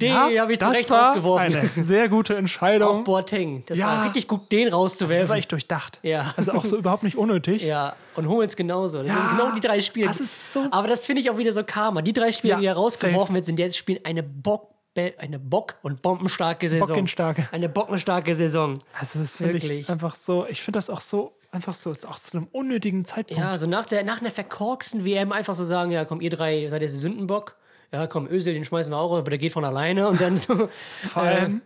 Den 0.00 0.12
ja, 0.12 0.42
habe 0.42 0.52
ich 0.52 0.58
zu 0.58 0.68
Recht 0.68 0.90
rausgeworfen. 0.90 1.54
Eine 1.74 1.82
sehr 1.82 2.08
gute 2.08 2.34
Auch 2.34 2.38
Entscheidung. 2.38 3.04
Boateng. 3.04 3.62
Das 3.66 3.78
Ja. 3.78 3.86
war 3.86 4.04
richtig 4.04 4.28
gut, 4.28 4.50
den 4.52 4.64
das 4.66 4.72
war 4.72 4.80
rauszuwerfen. 4.80 5.36
echt 5.36 5.52
durchdacht. 5.52 5.98
Ja. 6.02 6.34
Also 6.36 6.52
auch 6.52 6.64
so 6.64 6.76
überhaupt 6.76 7.02
nicht 7.04 7.16
unnötig. 7.16 7.62
Ja, 7.62 7.94
und 8.16 8.28
Hummels 8.28 8.56
genauso. 8.56 8.98
Das 8.98 9.08
Ja, 9.08 9.14
sind 9.14 9.30
genau 9.38 9.52
die 9.52 9.60
drei 9.60 9.80
Spiele. 9.80 10.08
das 10.08 10.20
ist 10.20 10.52
so- 10.52 10.66
Aber 10.70 10.88
das 10.88 11.06
finde 11.06 11.22
ich 11.22 11.30
auch 11.30 11.38
wieder 11.38 11.52
so 11.52 11.62
Karma. 11.64 12.02
Die 12.02 12.12
drei 12.12 12.32
Spiele, 12.32 12.54
Ja, 12.54 12.60
die 12.60 12.66
da 12.66 12.72
rausgeworfen 12.74 13.34
werden, 13.34 13.44
sind 13.44 13.58
jetzt 13.58 13.76
spielen 13.76 14.00
eine 14.04 14.22
Bock, 14.22 14.70
eine 15.18 15.38
Bock- 15.38 15.76
und 15.82 16.02
bombenstarke 16.02 16.68
Saison. 16.68 16.88
Bockenstarke. 16.88 17.48
Eine 17.52 17.68
bockenstarke 17.68 18.34
Saison. 18.34 18.74
Also 18.98 19.20
das 19.20 19.36
finde 19.36 19.58
ich 19.58 19.62
Wirklich. 19.62 19.88
einfach 19.88 20.16
so, 20.16 20.44
ich 20.48 20.60
finde 20.60 20.78
das 20.78 20.90
auch 20.90 21.00
so, 21.00 21.37
einfach 21.50 21.74
so, 21.74 21.94
auch 22.06 22.18
zu 22.18 22.36
einem 22.36 22.48
unnötigen 22.52 23.04
Zeitpunkt. 23.04 23.40
Ja, 23.40 23.56
so 23.58 23.66
nach, 23.66 23.86
der, 23.86 24.04
nach 24.04 24.20
einer 24.20 24.30
verkorksten 24.30 25.04
WM 25.04 25.32
einfach 25.32 25.54
so 25.54 25.64
sagen, 25.64 25.90
ja 25.90 26.04
komm, 26.04 26.20
ihr 26.20 26.30
drei 26.30 26.68
seid 26.68 26.82
jetzt 26.82 26.98
Sündenbock. 27.00 27.56
Ja, 27.92 28.06
komm, 28.06 28.26
Ösel, 28.28 28.52
den 28.52 28.64
schmeißen 28.64 28.92
wir 28.92 28.98
auch, 28.98 29.16
aber 29.16 29.30
der 29.30 29.38
geht 29.38 29.52
von 29.52 29.64
alleine. 29.64 30.08
Und 30.08 30.20
dann 30.20 30.36
so, 30.36 30.68
Vor 31.04 31.22
allem, 31.22 31.62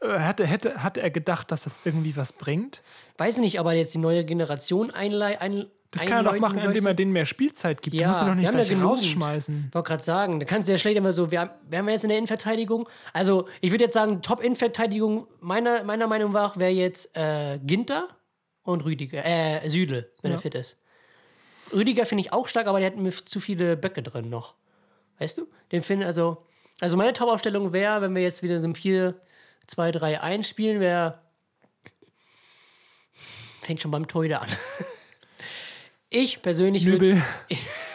äh, 0.00 0.18
hatte, 0.18 0.44
hätte, 0.44 0.82
hatte 0.82 1.00
er 1.00 1.10
gedacht, 1.10 1.52
dass 1.52 1.62
das 1.64 1.80
irgendwie 1.84 2.16
was 2.16 2.32
bringt? 2.32 2.82
weiß 3.18 3.38
nicht, 3.38 3.60
aber 3.60 3.74
jetzt 3.74 3.94
die 3.94 3.98
neue 3.98 4.24
Generation 4.24 4.90
einlei 4.90 5.40
ein, 5.40 5.66
Das 5.92 6.04
kann 6.04 6.26
er 6.26 6.32
doch 6.32 6.40
machen, 6.40 6.58
indem 6.58 6.86
er 6.86 6.94
denen 6.94 7.12
mehr 7.12 7.26
Spielzeit 7.26 7.80
gibt. 7.82 7.94
Ja, 7.94 8.02
du 8.02 8.08
musst 8.08 8.22
ihn 8.22 8.26
doch 8.26 8.34
nicht 8.34 8.44
ja 8.46 8.50
gleich 8.50 8.68
genügend. 8.68 8.90
rausschmeißen. 8.90 9.64
Ich 9.68 9.74
wollte 9.74 9.86
gerade 9.86 10.02
sagen, 10.02 10.40
da 10.40 10.46
kannst 10.46 10.66
du 10.66 10.72
ja 10.72 10.78
schlecht 10.78 10.96
immer 10.96 11.12
so, 11.12 11.30
wir 11.30 11.42
haben, 11.42 11.50
wir 11.68 11.78
haben 11.78 11.88
jetzt 11.88 12.02
in 12.02 12.08
der 12.08 12.18
Innenverteidigung, 12.18 12.88
also 13.12 13.46
ich 13.60 13.70
würde 13.70 13.84
jetzt 13.84 13.94
sagen, 13.94 14.22
Top-Innenverteidigung 14.22 15.28
meiner, 15.40 15.84
meiner 15.84 16.08
Meinung 16.08 16.32
nach 16.32 16.56
wäre 16.56 16.72
jetzt 16.72 17.16
äh, 17.16 17.60
Ginter 17.64 18.08
und 18.64 18.84
Rüdiger, 18.84 19.24
äh, 19.24 19.68
Süle, 19.68 20.10
wenn 20.22 20.30
Ja. 20.32 20.36
er 20.38 20.40
fit 20.40 20.54
ist. 20.54 20.76
Rüdiger 21.72 22.06
finde 22.06 22.22
ich 22.22 22.32
auch 22.32 22.48
stark, 22.48 22.66
aber 22.66 22.80
der 22.80 22.88
hat 22.90 22.96
mir 22.96 23.10
zu 23.12 23.40
viele 23.40 23.76
Böcke 23.76 24.02
drin 24.02 24.28
noch. 24.28 24.54
Weißt 25.18 25.38
du? 25.38 25.46
Den 25.70 25.82
finde 25.82 26.06
also, 26.06 26.46
also 26.80 26.96
meine 26.96 27.12
Top-Aufstellung 27.12 27.72
wäre, 27.72 28.02
wenn 28.02 28.14
wir 28.14 28.22
jetzt 28.22 28.42
wieder 28.42 28.60
so 28.60 28.66
ein 28.68 28.74
4, 28.74 29.14
2, 29.66 29.90
3, 29.92 30.20
1 30.20 30.48
spielen, 30.48 30.80
wäre, 30.80 31.20
fängt 33.62 33.80
schon 33.80 33.90
beim 33.90 34.06
Torhüter 34.06 34.42
an. 34.42 34.48
Ich 36.14 36.42
persönlich 36.42 36.84
würde. 36.84 37.22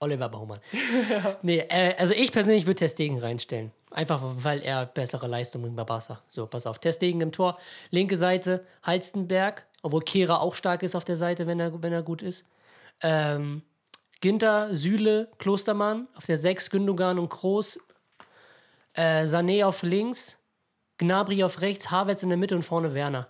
Oliver 0.00 0.28
Baumann. 0.28 0.60
Nee, 1.42 1.58
äh, 1.68 1.94
also 1.96 2.14
ich 2.14 2.32
persönlich 2.32 2.66
würde 2.66 2.80
Testegen 2.80 3.18
reinstellen. 3.18 3.72
Einfach 3.90 4.20
weil 4.22 4.60
er 4.62 4.86
bessere 4.86 5.26
Leistung 5.26 5.62
bringt 5.62 5.76
bei 5.76 5.84
Barca. 5.84 6.22
So, 6.28 6.46
pass 6.46 6.66
auf. 6.66 6.78
Testegen 6.78 7.20
im 7.20 7.32
Tor. 7.32 7.58
Linke 7.90 8.16
Seite 8.16 8.64
Halstenberg, 8.82 9.66
obwohl 9.82 10.00
Kehra 10.00 10.38
auch 10.38 10.54
stark 10.54 10.82
ist 10.82 10.94
auf 10.94 11.04
der 11.04 11.16
Seite, 11.16 11.46
wenn 11.46 11.60
er, 11.60 11.82
wenn 11.82 11.92
er 11.92 12.02
gut 12.02 12.22
ist. 12.22 12.44
Ähm, 13.02 13.62
Ginter, 14.20 14.74
Süle, 14.74 15.28
Klostermann. 15.38 16.08
Auf 16.14 16.24
der 16.24 16.38
6 16.38 16.70
Gündogan 16.70 17.18
und 17.18 17.28
Kroos. 17.28 17.78
Äh, 18.94 19.24
Sané 19.24 19.64
auf 19.64 19.82
links. 19.82 20.38
Gnabry 20.98 21.42
auf 21.42 21.60
rechts. 21.60 21.90
Havertz 21.90 22.22
in 22.22 22.28
der 22.28 22.38
Mitte 22.38 22.54
und 22.54 22.62
vorne 22.62 22.94
Werner. 22.94 23.28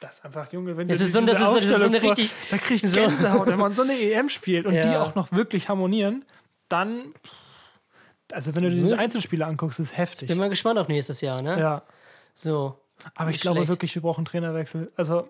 Das 0.00 0.18
ist 0.18 0.24
einfach, 0.24 0.52
Junge, 0.52 0.76
wenn 0.76 0.86
Das 0.88 0.98
du 0.98 1.04
ist 1.04 1.12
so- 1.12 1.20
diese 1.20 1.32
das 1.32 1.40
ist 1.40 1.46
so- 1.48 1.54
das 1.56 1.64
ist 1.64 1.78
so 1.78 1.84
eine 1.86 2.00
vor- 2.00 2.10
richtig- 2.12 2.34
Da 2.50 2.58
krieg 2.58 2.82
ich 2.84 2.90
so- 2.90 3.00
Gänsehaut, 3.00 3.46
wenn 3.48 3.58
man 3.58 3.74
so 3.74 3.82
eine 3.82 3.94
EM 3.94 4.28
spielt 4.28 4.64
und 4.66 4.72
die 4.74 4.78
Ja. 4.78 5.02
auch 5.02 5.14
noch 5.16 5.32
wirklich 5.32 5.68
harmonieren, 5.68 6.24
dann. 6.68 7.14
Also, 8.32 8.54
wenn 8.54 8.62
du 8.62 8.70
dir 8.70 8.82
diese 8.82 8.98
Einzelspiele 8.98 9.44
anguckst, 9.46 9.80
ist 9.80 9.96
heftig. 9.96 10.28
Bin 10.28 10.38
mal 10.38 10.48
gespannt 10.50 10.78
auf 10.78 10.86
nächstes 10.88 11.20
Jahr, 11.20 11.40
ne? 11.42 11.58
Ja. 11.58 11.82
So. 12.34 12.78
Aber 13.16 13.30
ich 13.30 13.34
Nicht 13.36 13.42
glaube 13.42 13.58
schlecht. 13.58 13.68
wirklich, 13.70 13.94
wir 13.94 14.02
brauchen 14.02 14.24
Trainerwechsel. 14.24 14.92
Also, 14.96 15.28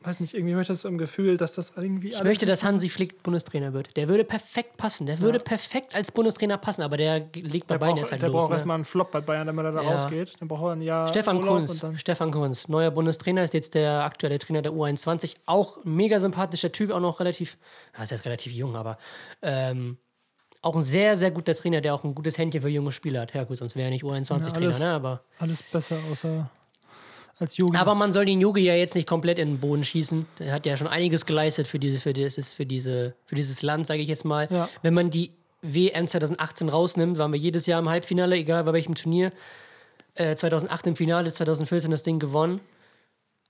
weiß 0.00 0.20
nicht, 0.20 0.32
irgendwie 0.34 0.54
das 0.64 0.82
so 0.82 0.88
im 0.88 0.96
Gefühl, 0.96 1.36
dass 1.36 1.54
das 1.54 1.74
irgendwie 1.76 2.08
Ich 2.08 2.22
möchte, 2.22 2.46
dass 2.46 2.62
Hansi 2.62 2.88
Flick 2.88 3.22
Bundestrainer 3.22 3.72
wird. 3.72 3.96
Der 3.96 4.08
würde 4.08 4.22
perfekt 4.24 4.76
passen. 4.76 5.06
Der 5.06 5.18
würde 5.20 5.40
perfekt 5.40 5.94
als 5.94 6.12
Bundestrainer 6.12 6.56
passen, 6.56 6.82
aber 6.82 6.96
der 6.96 7.18
liegt 7.34 7.66
bei 7.66 7.74
der 7.74 7.78
Bayern 7.80 7.92
braucht, 7.94 7.98
erst 8.02 8.12
halt 8.12 8.22
der 8.22 8.28
los. 8.28 8.38
braucht 8.42 8.50
Ne? 8.50 8.56
erstmal 8.56 8.74
einen 8.76 8.84
Flop 8.84 9.10
bei 9.10 9.20
Bayern, 9.20 9.48
damit 9.48 9.64
er 9.64 9.72
da 9.72 9.82
Ja. 9.82 9.98
rausgeht. 9.98 10.34
Dann 10.38 10.46
braucht 10.48 10.62
er 10.62 10.72
ein 10.72 10.82
Jahr. 10.82 11.08
Stefan 11.08 11.38
Urlaub 11.38 11.56
Kunz. 11.66 11.84
Stefan 11.96 12.30
Kunz, 12.30 12.68
neuer 12.68 12.90
Bundestrainer, 12.92 13.42
ist 13.42 13.54
jetzt 13.54 13.74
der 13.74 14.04
aktuelle 14.04 14.38
Trainer 14.38 14.62
der 14.62 14.72
U21. 14.72 15.34
Auch 15.46 15.84
ein 15.84 15.94
mega 15.96 16.20
sympathischer 16.20 16.70
Typ, 16.70 16.92
auch 16.92 17.00
noch 17.00 17.18
relativ, 17.18 17.58
er 17.92 18.04
ist 18.04 18.10
jetzt 18.10 18.24
relativ 18.24 18.52
jung, 18.52 18.76
aber 18.76 18.98
ähm, 19.42 19.98
auch 20.62 20.76
ein 20.76 20.82
sehr, 20.82 21.16
sehr 21.16 21.30
guter 21.32 21.54
Trainer, 21.54 21.80
der 21.80 21.94
auch 21.94 22.04
ein 22.04 22.14
gutes 22.14 22.38
Händchen 22.38 22.62
für 22.62 22.68
junge 22.68 22.92
Spieler 22.92 23.22
hat. 23.22 23.34
Ja, 23.34 23.44
gut, 23.44 23.58
sonst 23.58 23.74
wäre 23.76 23.86
er 23.88 23.90
nicht 23.90 24.04
U21-Trainer, 24.04 24.66
alles- 24.66 24.78
ne? 24.78 24.90
Aber, 24.90 25.20
Alles 25.40 25.62
besser 25.62 25.96
außer 26.10 26.50
als 27.38 27.56
Yogi. 27.56 27.76
aber 27.76 27.94
man 27.94 28.12
soll 28.12 28.24
den 28.24 28.40
Yogi 28.40 28.62
ja 28.62 28.74
jetzt 28.74 28.94
nicht 28.94 29.08
komplett 29.08 29.38
in 29.38 29.48
den 29.48 29.58
Boden 29.58 29.84
schießen. 29.84 30.26
Der 30.38 30.52
hat 30.52 30.66
ja 30.66 30.76
schon 30.76 30.86
einiges 30.86 31.26
geleistet 31.26 31.66
für, 31.66 31.78
diese, 31.78 31.98
für, 31.98 32.12
dieses, 32.12 32.54
für, 32.54 32.66
diese, 32.66 33.14
für 33.26 33.34
dieses 33.34 33.62
Land, 33.62 33.86
sage 33.86 34.00
ich 34.00 34.08
jetzt 34.08 34.24
mal. 34.24 34.48
Ja. 34.50 34.68
Wenn 34.82 34.94
man 34.94 35.10
die 35.10 35.32
WM 35.62 36.06
2018 36.06 36.68
rausnimmt, 36.68 37.18
waren 37.18 37.32
wir 37.32 37.38
jedes 37.38 37.66
Jahr 37.66 37.80
im 37.80 37.88
Halbfinale, 37.88 38.36
egal 38.36 38.64
bei 38.64 38.72
welchem 38.72 38.94
Turnier. 38.94 39.32
Äh, 40.14 40.34
2008 40.34 40.88
im 40.88 40.96
Finale, 40.96 41.30
2014 41.30 41.90
das 41.90 42.02
Ding 42.02 42.18
gewonnen. 42.18 42.60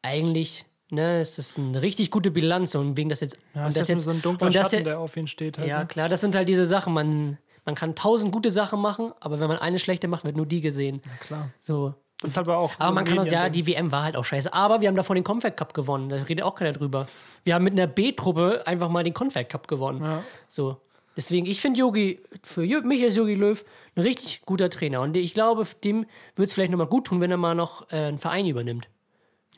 Eigentlich 0.03 0.65
ne, 0.91 1.21
ist 1.23 1.39
das 1.39 1.57
eine 1.57 1.83
richtig 1.83 2.11
gute 2.11 2.31
Bilanz 2.31 2.75
und 2.75 2.97
wegen 2.97 3.09
das 3.09 3.21
jetzt 3.21 3.39
ja, 3.55 3.63
und 3.63 3.69
ist 3.69 3.77
das 3.77 3.87
das 3.87 3.89
jetzt 3.89 4.05
so 4.05 4.11
ein 4.11 4.23
dunkler 4.23 4.47
und 4.47 4.55
das 4.55 4.71
Schatten, 4.71 4.85
der 4.85 4.99
auf 4.99 5.17
ihn 5.17 5.27
steht. 5.27 5.59
Halt, 5.59 5.69
ja 5.69 5.81
ne? 5.81 5.87
klar, 5.87 6.09
das 6.09 6.21
sind 6.21 6.35
halt 6.35 6.49
diese 6.49 6.65
Sachen. 6.65 6.93
Man 6.93 7.39
Man 7.65 7.75
kann 7.75 7.95
tausend 7.95 8.33
gute 8.33 8.51
Sachen 8.51 8.81
machen, 8.81 9.13
aber 9.21 9.41
wenn 9.41 9.49
man 9.49 9.59
eine 9.59 9.79
schlechte 9.79 10.09
macht, 10.09 10.25
wird 10.25 10.37
nur 10.37 10.47
die 10.47 10.63
gesehen. 10.63 11.03
Klar. 11.21 11.51
So. 11.61 11.95
Das 12.21 12.33
ist 12.33 12.39
aber 12.39 12.57
auch. 12.59 12.73
Aber 12.79 12.89
so 12.89 12.95
man 12.95 13.05
kann 13.05 13.19
auch, 13.21 13.27
ja, 13.27 13.49
die 13.49 13.67
WM 13.67 13.93
war 13.93 14.03
halt 14.03 14.17
auch 14.17 14.25
scheiße. 14.25 14.53
Aber 14.53 14.81
wir 14.81 14.89
haben 14.89 14.97
davor 14.97 15.15
den 15.15 15.25
Confed 15.25 15.57
Cup 15.57 15.73
gewonnen. 15.73 16.09
Da 16.09 16.17
redet 16.17 16.43
auch 16.45 16.57
keiner 16.57 16.73
drüber. 16.73 17.07
Wir 17.45 17.55
haben 17.55 17.65
mit 17.65 17.75
einer 17.75 17.87
B-Truppe 17.87 18.63
einfach 18.67 18.89
mal 18.89 19.05
den 19.05 19.15
Confed 19.15 19.49
Cup 19.49 19.69
gewonnen. 19.69 20.03
Ja. 20.03 20.25
So. 20.49 20.81
Deswegen, 21.17 21.47
ich 21.47 21.61
finde 21.61 21.81
Yogi, 21.81 22.21
für 22.45 22.63
mich 22.83 23.03
ist 23.03 23.17
Yogi 23.17 23.35
Löw 23.35 23.65
ein 23.97 24.03
richtig 24.03 24.43
guter 24.47 24.71
Trainer. 24.71 25.01
Und 25.01 25.17
ich 25.17 25.35
glaube, 25.35 25.67
dem 25.83 26.07
würde 26.35 26.47
es 26.47 26.53
vielleicht 26.53 26.71
nochmal 26.71 26.87
gut 26.87 27.07
tun, 27.07 27.21
wenn 27.21 27.31
er 27.31 27.37
mal 27.37 27.55
noch 27.55 27.91
äh, 27.91 27.97
einen 28.07 28.19
Verein 28.19 28.47
übernimmt. 28.47 28.89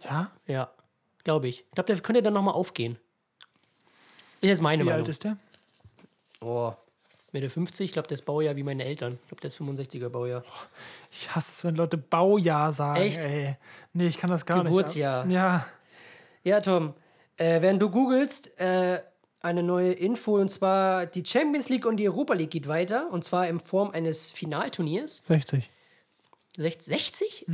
Ja? 0.04 0.30
Ja, 0.46 0.70
glaube 1.24 1.48
ich. 1.48 1.60
Ich 1.60 1.70
glaube, 1.72 1.86
der 1.86 2.00
könnte 2.00 2.22
dann 2.22 2.32
nochmal 2.32 2.54
aufgehen. 2.54 2.98
Ist 4.40 4.48
jetzt 4.48 4.62
meine 4.62 4.82
Wie 4.82 4.86
Meinung. 4.86 5.02
alt 5.02 5.08
ist 5.08 5.24
der? 5.24 5.36
Oh. 6.40 6.72
Mitte 7.32 7.48
50, 7.48 7.84
ich 7.86 7.92
glaube, 7.92 8.08
das 8.08 8.22
Baujahr 8.22 8.56
wie 8.56 8.62
meine 8.62 8.84
Eltern. 8.84 9.18
Ich 9.22 9.28
glaube, 9.28 9.40
das 9.42 9.54
ist 9.54 9.60
65er 9.60 10.08
Baujahr. 10.08 10.42
Ich 11.12 11.34
hasse 11.34 11.52
es, 11.52 11.64
wenn 11.64 11.76
Leute 11.76 11.96
Baujahr 11.96 12.72
sagen. 12.72 13.00
Echt? 13.00 13.18
Ey. 13.18 13.56
Nee, 13.92 14.06
ich 14.08 14.18
kann 14.18 14.30
das 14.30 14.44
gar 14.46 14.64
Geburtsjahr. 14.64 15.24
nicht. 15.26 15.36
ab. 15.38 15.66
Ja. 16.44 16.52
Ja, 16.56 16.60
Tom, 16.60 16.94
äh, 17.36 17.60
während 17.62 17.80
du 17.82 17.90
googelst, 17.90 18.58
äh, 18.60 19.00
eine 19.42 19.62
neue 19.62 19.92
Info 19.92 20.36
und 20.38 20.48
zwar 20.50 21.06
die 21.06 21.24
Champions 21.24 21.68
League 21.68 21.86
und 21.86 21.96
die 21.98 22.08
Europa 22.08 22.34
League 22.34 22.50
geht 22.50 22.68
weiter 22.68 23.10
und 23.10 23.24
zwar 23.24 23.46
in 23.48 23.58
Form 23.60 23.90
eines 23.90 24.30
Finalturniers. 24.30 25.22
60. 25.26 25.70
Sech- 26.58 26.82
60? 26.82 27.46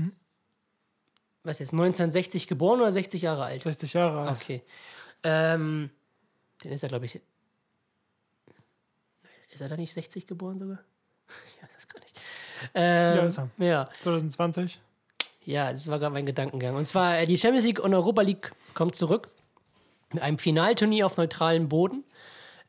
Was 1.45 1.59
jetzt, 1.61 1.73
1960 1.73 2.49
geboren 2.49 2.81
oder 2.81 2.91
60 2.91 3.23
Jahre 3.23 3.45
alt? 3.45 3.63
60 3.63 3.93
Jahre 3.93 4.23
alt. 4.29 4.41
Okay. 4.41 4.63
Ähm, 5.23 5.91
den 6.65 6.73
ist 6.73 6.83
er, 6.83 6.89
glaube 6.89 7.05
ich. 7.07 7.21
Ist 9.57 9.63
er 9.63 9.71
da 9.71 9.77
nicht 9.79 9.95
60 9.95 10.27
geboren 10.27 10.59
sogar? 10.59 10.81
Ich 11.47 11.63
weiß 11.63 11.71
das 11.75 11.89
gar 11.89 11.99
nicht. 12.01 12.21
Ähm, 12.75 13.17
Ja, 13.17 13.25
ist 13.25 13.39
er. 13.39 13.49
Ja, 13.57 13.89
2020. 14.03 14.79
ja, 15.47 15.73
das 15.73 15.89
war 15.89 15.99
gerade 15.99 16.13
mein 16.13 16.27
Gedankengang. 16.27 16.77
Und 16.77 16.85
zwar 16.85 17.19
äh, 17.21 17.25
die 17.25 17.39
Champions 17.39 17.65
League 17.65 17.81
und 17.81 17.95
Europa 17.95 18.21
League 18.21 18.53
kommt 18.75 18.97
zurück 18.97 19.31
mit 20.13 20.23
einem 20.23 20.37
Finalturnier 20.37 21.07
auf 21.07 21.17
neutralem 21.17 21.71
Boden. 21.71 22.05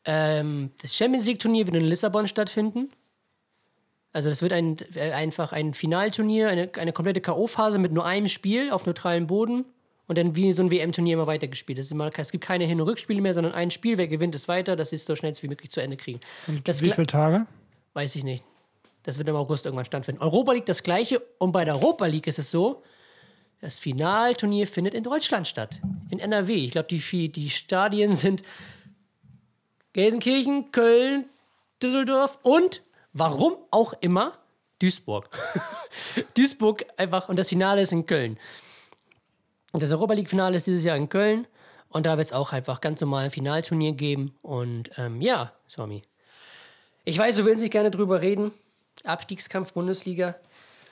Ähm, 0.05 0.71
das 0.81 0.95
Champions 0.95 1.25
League 1.25 1.39
Turnier 1.39 1.67
wird 1.67 1.75
in 1.75 1.83
Lissabon 1.83 2.25
stattfinden. 2.25 2.89
Also 4.13 4.29
das 4.29 4.41
wird 4.41 4.53
ein, 4.53 4.77
äh, 4.95 5.11
einfach 5.11 5.51
ein 5.51 5.73
Finalturnier, 5.73 6.47
eine, 6.47 6.71
eine 6.77 6.93
komplette 6.93 7.19
K.O.-Phase 7.19 7.79
mit 7.79 7.91
nur 7.91 8.05
einem 8.05 8.29
Spiel 8.29 8.71
auf 8.71 8.85
neutralem 8.85 9.27
Boden 9.27 9.65
und 10.07 10.17
dann 10.17 10.35
wie 10.35 10.53
so 10.53 10.63
ein 10.63 10.71
WM-Turnier 10.71 11.13
immer 11.15 11.27
weitergespielt. 11.27 11.79
Es, 11.79 11.87
ist 11.87 11.91
immer, 11.91 12.09
es 12.17 12.31
gibt 12.31 12.43
keine 12.43 12.65
Hin- 12.65 12.79
und 12.79 12.87
Rückspiele 12.87 13.21
mehr, 13.21 13.33
sondern 13.33 13.53
ein 13.53 13.71
Spiel, 13.71 13.97
wer 13.97 14.07
gewinnt, 14.07 14.33
ist 14.35 14.47
weiter. 14.47 14.75
Das 14.75 14.93
ist 14.93 15.05
so 15.05 15.15
schnell 15.15 15.33
wie 15.41 15.47
möglich 15.47 15.69
zu 15.69 15.81
Ende 15.81 15.97
kriegen. 15.97 16.19
Das 16.63 16.81
Wie 16.81 16.91
viele 16.91 17.07
Tage? 17.07 17.45
Weiß 17.93 18.15
ich 18.15 18.23
nicht. 18.23 18.43
Das 19.03 19.17
wird 19.17 19.27
im 19.29 19.35
August 19.35 19.65
irgendwann 19.65 19.85
stattfinden. 19.85 20.21
Europa 20.21 20.53
League 20.53 20.65
das 20.65 20.83
gleiche. 20.83 21.21
Und 21.37 21.51
bei 21.51 21.65
der 21.65 21.75
Europa 21.75 22.05
League 22.05 22.27
ist 22.27 22.39
es 22.39 22.51
so, 22.51 22.83
das 23.59 23.79
Finalturnier 23.79 24.67
findet 24.67 24.93
in 24.93 25.03
Deutschland 25.03 25.47
statt. 25.47 25.79
In 26.09 26.19
NRW. 26.19 26.53
Ich 26.53 26.71
glaube, 26.71 26.87
die, 26.89 27.29
die 27.29 27.49
Stadien 27.49 28.15
sind 28.15 28.43
Gelsenkirchen, 29.93 30.71
Köln, 30.71 31.25
Düsseldorf 31.81 32.39
und 32.43 32.83
warum 33.13 33.55
auch 33.71 33.93
immer 33.99 34.37
Duisburg. 34.79 35.29
Duisburg 36.35 36.85
einfach. 36.97 37.29
Und 37.29 37.37
das 37.37 37.49
Finale 37.49 37.81
ist 37.81 37.91
in 37.91 38.05
Köln. 38.05 38.37
Das 39.73 39.91
Europa 39.91 40.13
League-Finale 40.13 40.57
ist 40.57 40.67
dieses 40.67 40.83
Jahr 40.83 40.97
in 40.97 41.09
Köln. 41.09 41.47
Und 41.89 42.05
da 42.05 42.17
wird 42.17 42.27
es 42.27 42.33
auch 42.33 42.51
einfach 42.51 42.81
ganz 42.81 42.99
normal 43.01 43.25
ein 43.25 43.31
Finalturnier 43.31 43.93
geben. 43.93 44.35
Und 44.41 44.91
ähm, 44.97 45.21
ja, 45.21 45.53
Swami. 45.69 46.03
Ich 47.05 47.17
weiß, 47.17 47.37
du 47.37 47.45
willst 47.45 47.61
nicht 47.61 47.71
gerne 47.71 47.91
drüber 47.91 48.21
reden. 48.21 48.51
Abstiegskampf 49.03 49.73
Bundesliga. 49.73 50.35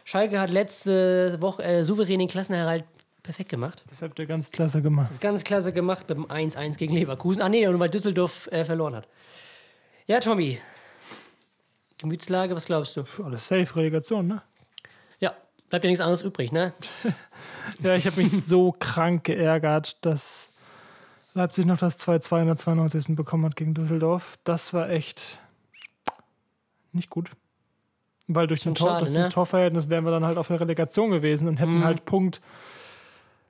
Schalke 0.06 0.40
hat 0.40 0.52
letzte 0.52 1.42
Woche 1.42 1.64
äh, 1.64 1.84
souverän 1.84 2.20
den 2.20 2.28
Klassenerhalt 2.28 2.86
perfekt 3.24 3.50
gemacht. 3.50 3.84
Das 3.90 4.02
habt 4.02 4.18
ihr 4.20 4.26
ganz 4.26 4.52
klasse 4.52 4.82
gemacht. 4.82 5.20
Ganz 5.20 5.44
klasse 5.44 5.74
gemacht 5.74 6.08
mit 6.08 6.18
dem 6.18 6.28
1-1 6.28 6.78
gegen 6.78 6.94
Leverkusen. 6.94 7.42
Ah 7.42 7.50
nee, 7.50 7.66
nur 7.66 7.80
weil 7.80 7.90
Düsseldorf 7.90 8.48
äh, 8.52 8.64
verloren 8.64 8.96
hat. 8.96 9.08
Ja, 10.06 10.20
Tommy. 10.20 10.62
Gemütslage, 11.98 12.56
was 12.56 12.66
glaubst 12.66 12.96
du? 12.96 13.04
Alles 13.24 13.48
safe, 13.48 13.76
Relegation, 13.76 14.28
ne? 14.28 14.42
Bleibt 15.70 15.84
ja 15.84 15.90
nichts 15.90 16.02
anderes 16.02 16.22
übrig, 16.22 16.52
ne? 16.52 16.74
Ja, 17.82 17.96
ich 17.96 18.06
habe 18.06 18.22
mich 18.22 18.32
so 18.32 18.72
krank 18.78 19.24
geärgert, 19.24 19.98
dass 20.06 20.50
Leipzig 21.34 21.66
noch 21.66 21.80
das 21.80 22.00
2-2 22.00 22.42
in 22.42 22.46
der 22.48 22.56
92. 22.56 23.16
bekommen 23.16 23.44
hat 23.44 23.56
gegen 23.56 23.74
Düsseldorf. 23.74 24.38
Das 24.44 24.74
war 24.74 24.90
echt 24.90 25.40
nicht 26.94 27.10
gut. 27.10 27.32
Weil 28.28 28.48
durch, 28.48 28.62
den 28.62 28.76
Tor, 28.76 28.90
schade, 28.90 29.06
durch 29.06 29.18
ne? 29.18 29.24
das 29.24 29.34
Torverhältnis 29.34 29.90
wären 29.90 30.06
wir 30.06 30.12
dann 30.12 30.24
halt 30.26 30.38
auf 30.38 30.48
der 30.48 30.60
Relegation 30.60 31.10
gewesen 31.12 31.48
und 31.48 31.58
hätten 31.58 31.80
Mhm. 31.80 31.84
halt 31.84 32.06
Punkt, 32.06 32.40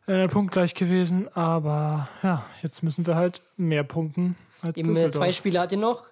äh, 0.08 0.28
Punkt 0.30 0.52
gleich 0.54 0.74
gewesen. 0.74 1.28
Aber 1.36 2.08
ja, 2.24 2.46
jetzt 2.62 2.82
müssen 2.82 3.06
wir 3.06 3.16
halt 3.16 3.42
mehr 3.58 3.84
punkten 3.84 4.36
als 4.62 4.78
Ihr, 4.78 4.84
äh, 4.84 4.88
zwei 4.94 5.06
Düsseldorf. 5.06 5.36
Spiele 5.36 5.60
habt 5.60 5.72
ihr 5.74 5.78
noch. 5.78 6.06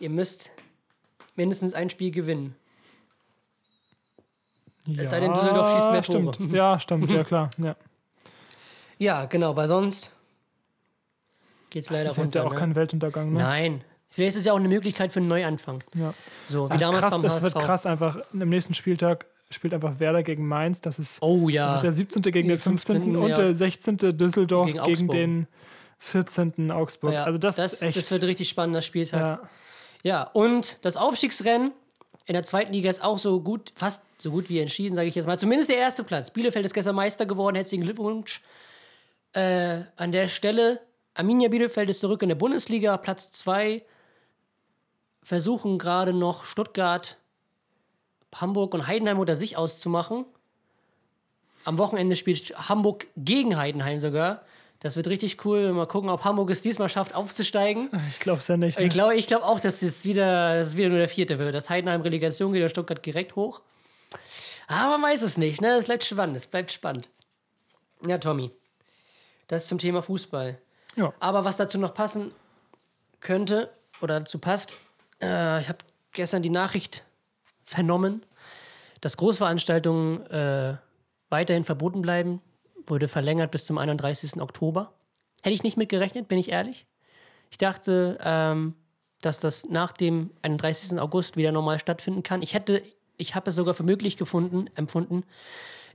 Ihr 0.00 0.10
müsst 0.10 0.52
mindestens 1.34 1.74
ein 1.74 1.90
Spiel 1.90 2.12
gewinnen. 2.12 2.54
Es 4.96 5.10
sei 5.10 5.20
denn, 5.20 5.32
Düsseldorf 5.32 5.72
schießt 5.72 5.90
mehr 5.90 6.02
Tore. 6.02 6.32
stimmt. 6.34 6.52
Ja, 6.52 6.78
stimmt, 6.80 7.10
ja 7.10 7.24
klar. 7.24 7.50
Ja. 7.58 7.76
Ja, 8.98 9.26
genau, 9.26 9.54
weil 9.54 9.68
sonst 9.68 10.10
geht's 11.70 11.90
leider 11.90 12.04
Das 12.04 12.12
ist 12.12 12.16
jetzt 12.16 12.26
runter. 12.28 12.38
ja 12.40 12.46
auch 12.46 12.52
ne? 12.54 12.58
kein 12.58 12.74
Weltuntergang, 12.74 13.32
ne? 13.32 13.38
Nein. 13.40 13.84
Vielleicht 14.08 14.30
ist 14.30 14.36
es 14.38 14.44
ja 14.46 14.54
auch 14.54 14.58
eine 14.58 14.68
Möglichkeit 14.68 15.12
für 15.12 15.18
einen 15.20 15.28
Neuanfang. 15.28 15.84
Ja. 15.94 16.14
So, 16.48 16.64
wie 16.64 16.68
Das, 16.70 16.76
ist 16.76 16.82
damals 16.82 17.02
krass, 17.02 17.12
beim 17.12 17.22
das 17.22 17.32
HSV. 17.34 17.42
wird 17.44 17.64
krass 17.64 17.84
einfach. 17.86 18.18
Am 18.32 18.48
nächsten 18.48 18.72
Spieltag 18.72 19.26
spielt 19.50 19.74
einfach 19.74 20.00
Werder 20.00 20.22
gegen 20.22 20.48
Mainz. 20.48 20.80
Das 20.80 20.98
ist 20.98 21.18
Oh 21.20 21.50
ja. 21.50 21.78
der 21.80 21.92
17. 21.92 22.22
gegen 22.22 22.48
den 22.48 22.56
15. 22.56 23.02
15., 23.02 23.16
und 23.16 23.28
ja. 23.28 23.34
der 23.36 23.54
16. 23.54 23.98
Düsseldorf 24.16 24.66
Gegen 24.72 24.84
gegen, 24.86 25.08
den 25.08 25.46
14. 25.98 26.70
Augsburg. 26.70 27.12
ja. 27.12 27.24
Also 27.24 27.36
das, 27.36 27.56
das, 27.56 27.74
ist 27.74 27.82
echt. 27.82 27.98
das 27.98 28.10
wird 28.10 28.22
ein 28.22 28.26
richtig 28.28 28.48
spannender 28.48 28.80
Spieltag. 28.80 29.20
Ja. 29.20 29.40
ja, 30.02 30.22
und 30.32 30.78
das 30.86 30.96
Aufstiegsrennen 30.96 31.72
in 32.26 32.34
der 32.34 32.42
zweiten 32.42 32.72
Liga 32.72 32.90
ist 32.90 33.02
auch 33.02 33.18
so 33.18 33.40
gut, 33.40 33.72
fast 33.76 34.04
so 34.20 34.32
gut 34.32 34.48
wie 34.48 34.58
entschieden, 34.58 34.96
sage 34.96 35.08
ich 35.08 35.14
jetzt 35.14 35.26
mal. 35.26 35.38
Zumindest 35.38 35.70
der 35.70 35.78
erste 35.78 36.02
Platz. 36.02 36.30
Bielefeld 36.32 36.64
ist 36.66 36.74
gestern 36.74 36.96
Meister 36.96 37.24
geworden. 37.24 37.54
Herzlichen 37.54 37.84
Glückwunsch. 37.84 38.42
Äh, 39.32 39.82
an 39.96 40.10
der 40.10 40.26
Stelle, 40.26 40.80
Arminia 41.14 41.48
Bielefeld 41.48 41.88
ist 41.88 42.00
zurück 42.00 42.22
in 42.22 42.28
der 42.28 42.36
Bundesliga, 42.36 42.96
Platz 42.96 43.30
2. 43.30 43.84
Versuchen 45.22 45.78
gerade 45.78 46.12
noch 46.12 46.44
Stuttgart, 46.44 47.16
Hamburg 48.34 48.74
und 48.74 48.86
Heidenheim 48.86 49.18
unter 49.18 49.36
sich 49.36 49.56
auszumachen. 49.56 50.26
Am 51.64 51.78
Wochenende 51.78 52.16
spielt 52.16 52.68
Hamburg 52.68 53.06
gegen 53.16 53.56
Heidenheim 53.56 53.98
sogar. 53.98 54.44
Das 54.80 54.96
wird 54.96 55.08
richtig 55.08 55.44
cool. 55.44 55.72
Mal 55.72 55.86
gucken, 55.86 56.10
ob 56.10 56.24
Hamburg 56.24 56.50
es 56.50 56.62
diesmal 56.62 56.88
schafft, 56.88 57.14
aufzusteigen. 57.14 57.88
ich 58.10 58.20
glaube 58.20 58.40
es 58.40 58.48
ja 58.48 58.56
nicht. 58.56 58.78
Ich 58.78 58.84
Ne? 58.84 58.88
glaube 58.88 59.14
ich 59.16 59.26
glaub 59.26 59.42
auch, 59.42 59.58
dass 59.60 59.82
es 59.82 60.04
wieder, 60.04 60.58
dass 60.58 60.68
es 60.68 60.76
wieder 60.76 60.90
nur 60.90 60.98
der 60.98 61.08
vierte 61.08 61.38
wird. 61.38 61.54
Dass 61.54 61.70
Heidenheim 61.70 62.02
Relegation 62.02 62.52
geht 62.52 62.62
und 62.62 62.68
Stuttgart 62.70 63.04
direkt 63.04 63.36
hoch. 63.36 63.62
Aber 64.68 64.98
man 64.98 65.10
weiß 65.10 65.22
es 65.22 65.36
nicht, 65.38 65.60
ne? 65.60 65.76
Es 65.76 65.84
bleibt 65.86 66.04
spannend, 66.04 66.36
es 66.36 66.46
bleibt 66.46 66.72
spannend. 66.72 67.08
Ja, 68.06 68.18
Tommy. 68.18 68.50
Das 69.48 69.66
zum 69.68 69.78
Thema 69.78 70.02
Fußball. 70.02 70.58
Ja. 70.96 71.12
Aber 71.20 71.44
was 71.44 71.56
dazu 71.56 71.78
noch 71.78 71.94
passen 71.94 72.32
könnte 73.20 73.70
oder 74.00 74.18
dazu 74.20 74.38
passt, 74.38 74.74
äh, 75.22 75.60
ich 75.60 75.68
habe 75.68 75.78
gestern 76.12 76.42
die 76.42 76.50
Nachricht 76.50 77.04
vernommen, 77.62 78.24
dass 79.00 79.16
Großveranstaltungen 79.16 80.26
äh, 80.30 80.76
weiterhin 81.28 81.64
verboten 81.64 82.02
bleiben, 82.02 82.40
wurde 82.86 83.08
verlängert 83.08 83.50
bis 83.50 83.66
zum 83.66 83.78
31. 83.78 84.40
Oktober. 84.40 84.92
Hätte 85.42 85.54
ich 85.54 85.62
nicht 85.62 85.76
mit 85.76 85.88
gerechnet, 85.88 86.28
bin 86.28 86.38
ich 86.38 86.50
ehrlich. 86.50 86.86
Ich 87.50 87.58
dachte, 87.58 88.18
ähm, 88.22 88.74
dass 89.20 89.40
das 89.40 89.68
nach 89.68 89.92
dem 89.92 90.30
31. 90.42 90.98
August 91.00 91.36
wieder 91.36 91.52
normal 91.52 91.78
stattfinden 91.78 92.22
kann. 92.22 92.42
Ich 92.42 92.54
hätte, 92.54 92.82
ich 93.16 93.34
habe 93.34 93.50
es 93.50 93.56
sogar 93.56 93.74
für 93.74 93.82
möglich 93.82 94.16
gefunden, 94.16 94.68
empfunden, 94.74 95.24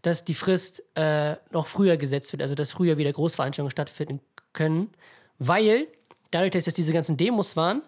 dass 0.01 0.25
die 0.25 0.33
Frist 0.33 0.83
äh, 0.95 1.35
noch 1.51 1.67
früher 1.67 1.97
gesetzt 1.97 2.31
wird, 2.31 2.41
also 2.41 2.55
dass 2.55 2.71
früher 2.71 2.97
wieder 2.97 3.13
Großveranstaltungen 3.13 3.71
stattfinden 3.71 4.19
können, 4.53 4.89
weil 5.37 5.87
dadurch, 6.31 6.51
dass 6.51 6.65
jetzt 6.65 6.77
diese 6.77 6.93
ganzen 6.93 7.17
Demos 7.17 7.55
waren, 7.55 7.83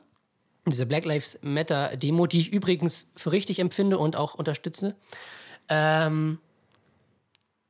diese 0.65 0.85
Black 0.85 1.05
Lives 1.05 1.39
Matter 1.41 1.97
Demo, 1.97 2.27
die 2.27 2.39
ich 2.39 2.53
übrigens 2.53 3.11
für 3.15 3.31
richtig 3.31 3.59
empfinde 3.59 3.97
und 3.97 4.15
auch 4.15 4.35
unterstütze, 4.35 4.95
ähm, 5.69 6.39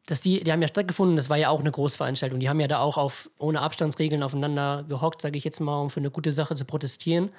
dass 0.06 0.22
die, 0.22 0.44
die 0.44 0.52
haben 0.52 0.62
ja 0.62 0.68
stattgefunden, 0.68 1.16
das 1.16 1.30
war 1.30 1.38
ja 1.38 1.50
auch 1.50 1.62
eine 1.62 1.72
Großveranstaltung. 1.72 2.40
Die 2.40 2.50
haben 2.50 2.60
ja 2.60 2.68
da 2.68 2.80
auch 2.80 2.98
auf, 2.98 3.30
ohne 3.38 3.62
Abstandsregeln 3.62 4.22
aufeinander 4.22 4.86
gehockt, 4.88 5.22
sage 5.22 5.38
ich 5.38 5.44
jetzt 5.44 5.60
mal, 5.60 5.80
um 5.80 5.90
für 5.90 6.00
eine 6.00 6.12
gute 6.12 6.32
Sache 6.32 6.56
zu 6.56 6.66
protestieren. 6.66 7.30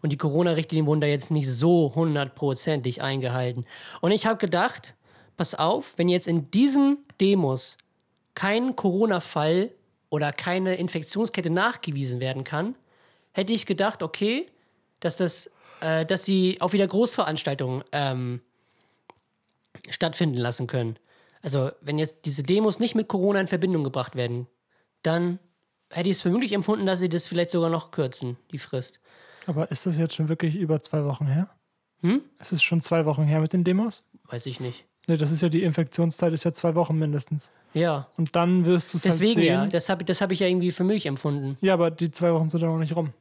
Und 0.00 0.10
die 0.10 0.16
Corona-Richtlinien 0.16 0.86
wurden 0.86 1.00
da 1.00 1.06
jetzt 1.06 1.30
nicht 1.30 1.50
so 1.50 1.92
hundertprozentig 1.94 3.02
eingehalten. 3.02 3.66
Und 4.00 4.12
ich 4.12 4.26
habe 4.26 4.38
gedacht, 4.38 4.94
pass 5.36 5.54
auf, 5.54 5.94
wenn 5.96 6.08
jetzt 6.08 6.28
in 6.28 6.50
diesen 6.50 6.98
Demos 7.20 7.76
kein 8.34 8.76
Corona-Fall 8.76 9.70
oder 10.08 10.32
keine 10.32 10.76
Infektionskette 10.76 11.50
nachgewiesen 11.50 12.20
werden 12.20 12.44
kann, 12.44 12.74
hätte 13.32 13.52
ich 13.52 13.66
gedacht, 13.66 14.02
okay, 14.02 14.46
dass 15.00 15.16
das 15.16 15.50
äh, 15.80 16.04
dass 16.04 16.24
sie 16.24 16.58
auch 16.60 16.72
wieder 16.72 16.86
Großveranstaltungen 16.86 17.84
ähm, 17.92 18.40
stattfinden 19.88 20.38
lassen 20.38 20.66
können. 20.66 20.98
Also, 21.42 21.70
wenn 21.80 21.98
jetzt 21.98 22.18
diese 22.24 22.42
Demos 22.42 22.78
nicht 22.78 22.94
mit 22.94 23.08
Corona 23.08 23.40
in 23.40 23.46
Verbindung 23.46 23.84
gebracht 23.84 24.16
werden, 24.16 24.46
dann 25.02 25.38
hätte 25.90 26.08
ich 26.08 26.16
es 26.16 26.22
für 26.22 26.30
möglich 26.30 26.52
empfunden, 26.52 26.86
dass 26.86 27.00
sie 27.00 27.08
das 27.08 27.28
vielleicht 27.28 27.50
sogar 27.50 27.70
noch 27.70 27.90
kürzen, 27.90 28.36
die 28.52 28.58
Frist. 28.58 29.00
Aber 29.46 29.70
ist 29.70 29.86
das 29.86 29.96
jetzt 29.96 30.14
schon 30.14 30.28
wirklich 30.28 30.56
über 30.56 30.80
zwei 30.82 31.04
Wochen 31.04 31.26
her? 31.26 31.48
Hm? 32.02 32.22
Ist 32.40 32.52
es 32.52 32.62
schon 32.62 32.80
zwei 32.80 33.06
Wochen 33.06 33.24
her 33.24 33.40
mit 33.40 33.52
den 33.52 33.64
Demos? 33.64 34.02
Weiß 34.24 34.46
ich 34.46 34.60
nicht. 34.60 34.84
Ne, 35.06 35.16
das 35.16 35.30
ist 35.32 35.40
ja 35.40 35.48
die 35.48 35.62
Infektionszeit, 35.62 36.32
ist 36.34 36.44
ja 36.44 36.52
zwei 36.52 36.74
Wochen 36.74 36.98
mindestens. 36.98 37.50
Ja, 37.72 38.08
Und 38.18 38.36
dann 38.36 38.66
wirst 38.66 38.92
du 38.92 38.98
es 38.98 39.04
halt 39.04 39.14
deswegen 39.14 39.34
sehen. 39.34 39.44
ja. 39.44 39.66
Das 39.66 39.88
habe 39.88 40.04
das 40.04 40.20
hab 40.20 40.30
ich 40.32 40.40
ja 40.40 40.46
irgendwie 40.46 40.70
für 40.70 40.84
möglich 40.84 41.06
empfunden. 41.06 41.56
Ja, 41.62 41.74
aber 41.74 41.90
die 41.90 42.10
zwei 42.10 42.32
Wochen 42.34 42.50
sind 42.50 42.60
ja 42.60 42.68
noch 42.68 42.78
nicht 42.78 42.94
rum. 42.94 43.14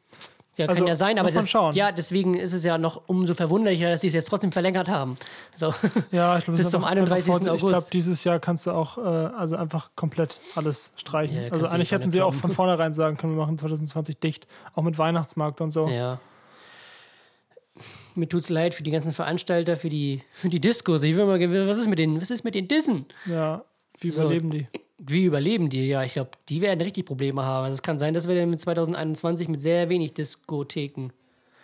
Ja, 0.58 0.66
Also, 0.68 0.80
kann 0.80 0.88
ja 0.88 0.96
sein, 0.96 1.20
aber 1.20 1.30
das, 1.32 1.50
schauen. 1.50 1.76
ja, 1.76 1.92
deswegen 1.92 2.34
ist 2.34 2.52
es 2.52 2.64
ja 2.64 2.78
noch 2.80 3.04
umso 3.08 3.36
verwunderlicher, 3.36 3.90
dass 3.92 4.02
sie 4.02 4.08
es 4.08 4.14
jetzt 4.14 4.28
trotzdem 4.28 4.52
verlängert 4.52 4.88
haben. 4.90 5.14
So. 5.56 5.74
Ja, 6.12 6.38
ich 6.40 6.46
glaube, 6.46 6.58
Bis 6.58 6.62
es 6.62 6.66
ist 6.68 6.72
zum 6.72 6.84
einfach- 6.84 6.90
31. 7.12 7.28
einfach 7.34 7.46
vor- 7.46 7.56
Ich 7.56 7.62
August. 7.64 7.74
glaube, 7.76 7.88
dieses 7.94 8.24
Jahr 8.24 8.40
kannst 8.40 8.66
du 8.66 8.72
auch 8.72 8.98
äh, 8.98 9.02
also 9.02 9.56
einfach 9.56 9.92
komplett 9.96 10.40
alles 10.56 10.92
streichen. 10.96 11.38
Ja, 11.46 11.52
also 11.52 11.68
eigentlich 11.68 11.90
die 11.90 11.96
hätten 11.96 12.10
sie 12.10 12.22
auch 12.24 12.34
von 12.34 12.52
vornherein 12.52 12.94
sagen 12.96 13.18
können, 13.18 13.34
wir 13.36 13.42
machen 13.42 13.58
2020 13.60 14.20
dicht, 14.20 14.48
auch 14.74 14.82
mit 14.84 14.98
Weihnachtsmarkt 14.98 15.62
und 15.62 15.70
so. 15.72 15.88
Ja. 15.90 16.20
Mir 18.16 18.28
tut's 18.28 18.50
leid 18.50 18.74
für 18.74 18.82
die 18.82 18.90
ganzen 18.90 19.12
Veranstalter, 19.12 19.78
für 19.78 19.90
die, 19.90 20.24
für 20.34 20.50
die 20.50 20.60
Diskos. 20.60 21.04
Ich 21.04 21.16
will 21.16 21.26
mal, 21.26 21.68
was 21.68 21.78
ist 21.78 21.88
mit 21.88 22.00
den, 22.00 22.20
was 22.20 22.32
ist 22.32 22.44
mit 22.44 22.56
den 22.56 22.68
Dissen? 22.68 23.06
Ja, 23.28 23.64
wie 24.00 24.10
So. 24.10 24.22
überleben 24.22 24.50
die? 24.50 24.68
Wie 25.00 25.26
überleben 25.26 25.70
die? 25.70 25.88
Ja, 25.88 26.04
ich 26.04 26.14
glaube, 26.14 26.32
die 26.50 26.62
werden 26.62 26.82
richtig 26.82 27.06
Probleme 27.06 27.44
haben. 27.44 27.66
Also 27.66 27.76
es 27.76 27.84
kann 27.84 28.00
sein, 28.00 28.14
dass 28.14 28.28
wir 28.28 28.36
dann 28.36 28.50
mit 28.50 28.60
2021 28.60 29.48
mit 29.48 29.62
sehr 29.62 29.90
wenig 29.90 30.14
Diskotheken 30.14 31.10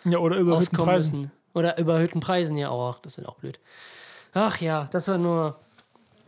Ja, 0.04 0.18
oder 0.18 0.36
überhöhten 0.36 0.76
Preisen. 0.76 1.20
müssen. 1.20 1.32
Oder 1.52 1.78
überhöhten 1.78 2.20
Preisen, 2.20 2.56
ja 2.56 2.68
auch. 2.70 2.98
Das 3.00 3.16
wird 3.16 3.28
auch 3.28 3.36
blöd. 3.36 3.58
Ach 4.32 4.60
ja, 4.60 4.88
das 4.92 5.08
war 5.08 5.18
nur 5.18 5.58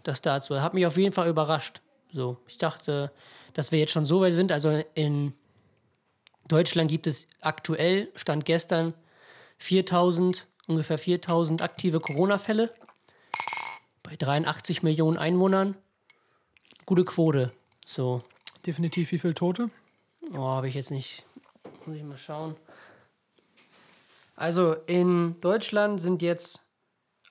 das 0.02 0.20
dazu. 0.22 0.60
Hat 0.60 0.74
mich 0.74 0.86
auf 0.86 0.96
jeden 0.96 1.12
Fall 1.12 1.28
überrascht. 1.28 1.80
So, 2.12 2.38
ich 2.46 2.58
dachte, 2.58 3.12
dass 3.54 3.72
wir 3.72 3.78
jetzt 3.78 3.92
schon 3.92 4.06
so 4.06 4.20
weit 4.20 4.34
sind. 4.34 4.50
Also 4.52 4.82
in 4.94 5.32
Deutschland 6.48 6.90
gibt 6.90 7.06
es 7.06 7.28
aktuell, 7.40 8.08
stand 8.14 8.44
gestern, 8.44 8.94
4000, 9.58 10.46
ungefähr 10.68 10.98
4000 10.98 11.62
aktive 11.62 12.00
Corona-Fälle. 12.00 12.72
Bei 14.02 14.16
83 14.16 14.82
Millionen 14.82 15.18
Einwohnern. 15.18 15.76
Gute 16.86 17.04
Quote. 17.04 17.52
So, 17.84 18.20
Definitiv 18.64 19.12
wie 19.12 19.18
viele 19.18 19.34
Tote? 19.34 19.70
Oh, 20.32 20.38
habe 20.48 20.68
ich 20.68 20.74
jetzt 20.74 20.90
nicht. 20.90 21.24
Muss 21.86 21.96
ich 21.96 22.02
mal 22.02 22.18
schauen. 22.18 22.56
Also 24.34 24.72
in 24.86 25.40
Deutschland 25.40 26.00
sind 26.00 26.20
jetzt 26.20 26.58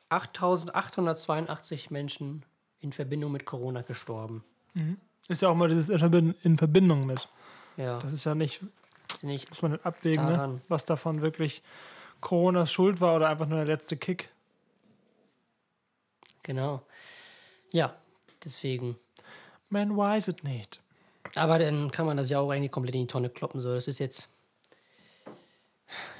8882 0.09 1.91
Menschen 1.91 2.45
in 2.79 2.93
Verbindung 2.93 3.31
mit 3.33 3.45
Corona 3.45 3.81
gestorben. 3.81 4.43
Ist 5.27 5.41
ja 5.41 5.49
auch 5.49 5.55
mal 5.55 5.67
dieses 5.67 5.89
in 5.89 5.99
Verbindung- 5.99 6.35
in 6.43 6.57
Verbindung 6.57 7.05
mit. 7.05 7.27
Ja, 7.77 7.99
Das 7.99 8.13
ist 8.13 8.23
ja 8.23 8.33
nicht, 8.33 8.61
nicht. 9.21 9.49
muss 9.49 9.61
man 9.61 9.71
nicht 9.73 9.85
abwägen, 9.85 10.25
ne? 10.25 10.61
Was 10.69 10.85
davon 10.85 11.21
wirklich 11.21 11.61
Coronas 12.21 12.71
Schuld 12.71 13.01
war 13.01 13.15
oder 13.17 13.27
einfach 13.29 13.47
nur 13.47 13.57
der 13.57 13.75
letzte 13.75 13.97
Kick. 13.97 14.29
Genau. 16.43 16.81
Ja, 17.71 17.93
deswegen. 18.45 18.95
Man 19.69 19.95
weiß 19.95 20.27
es 20.27 20.43
nicht. 20.43 20.81
Aber 21.35 21.59
dann 21.59 21.91
kann 21.91 22.05
man 22.05 22.17
das 22.17 22.29
ja 22.29 22.39
auch 22.39 22.49
eigentlich 22.49 22.71
komplett 22.71 22.95
in 22.95 23.01
die 23.01 23.07
Tonne 23.07 23.29
kloppen. 23.29 23.61
So, 23.61 23.73
das 23.73 23.87
ist 23.87 23.99
jetzt 23.99 24.29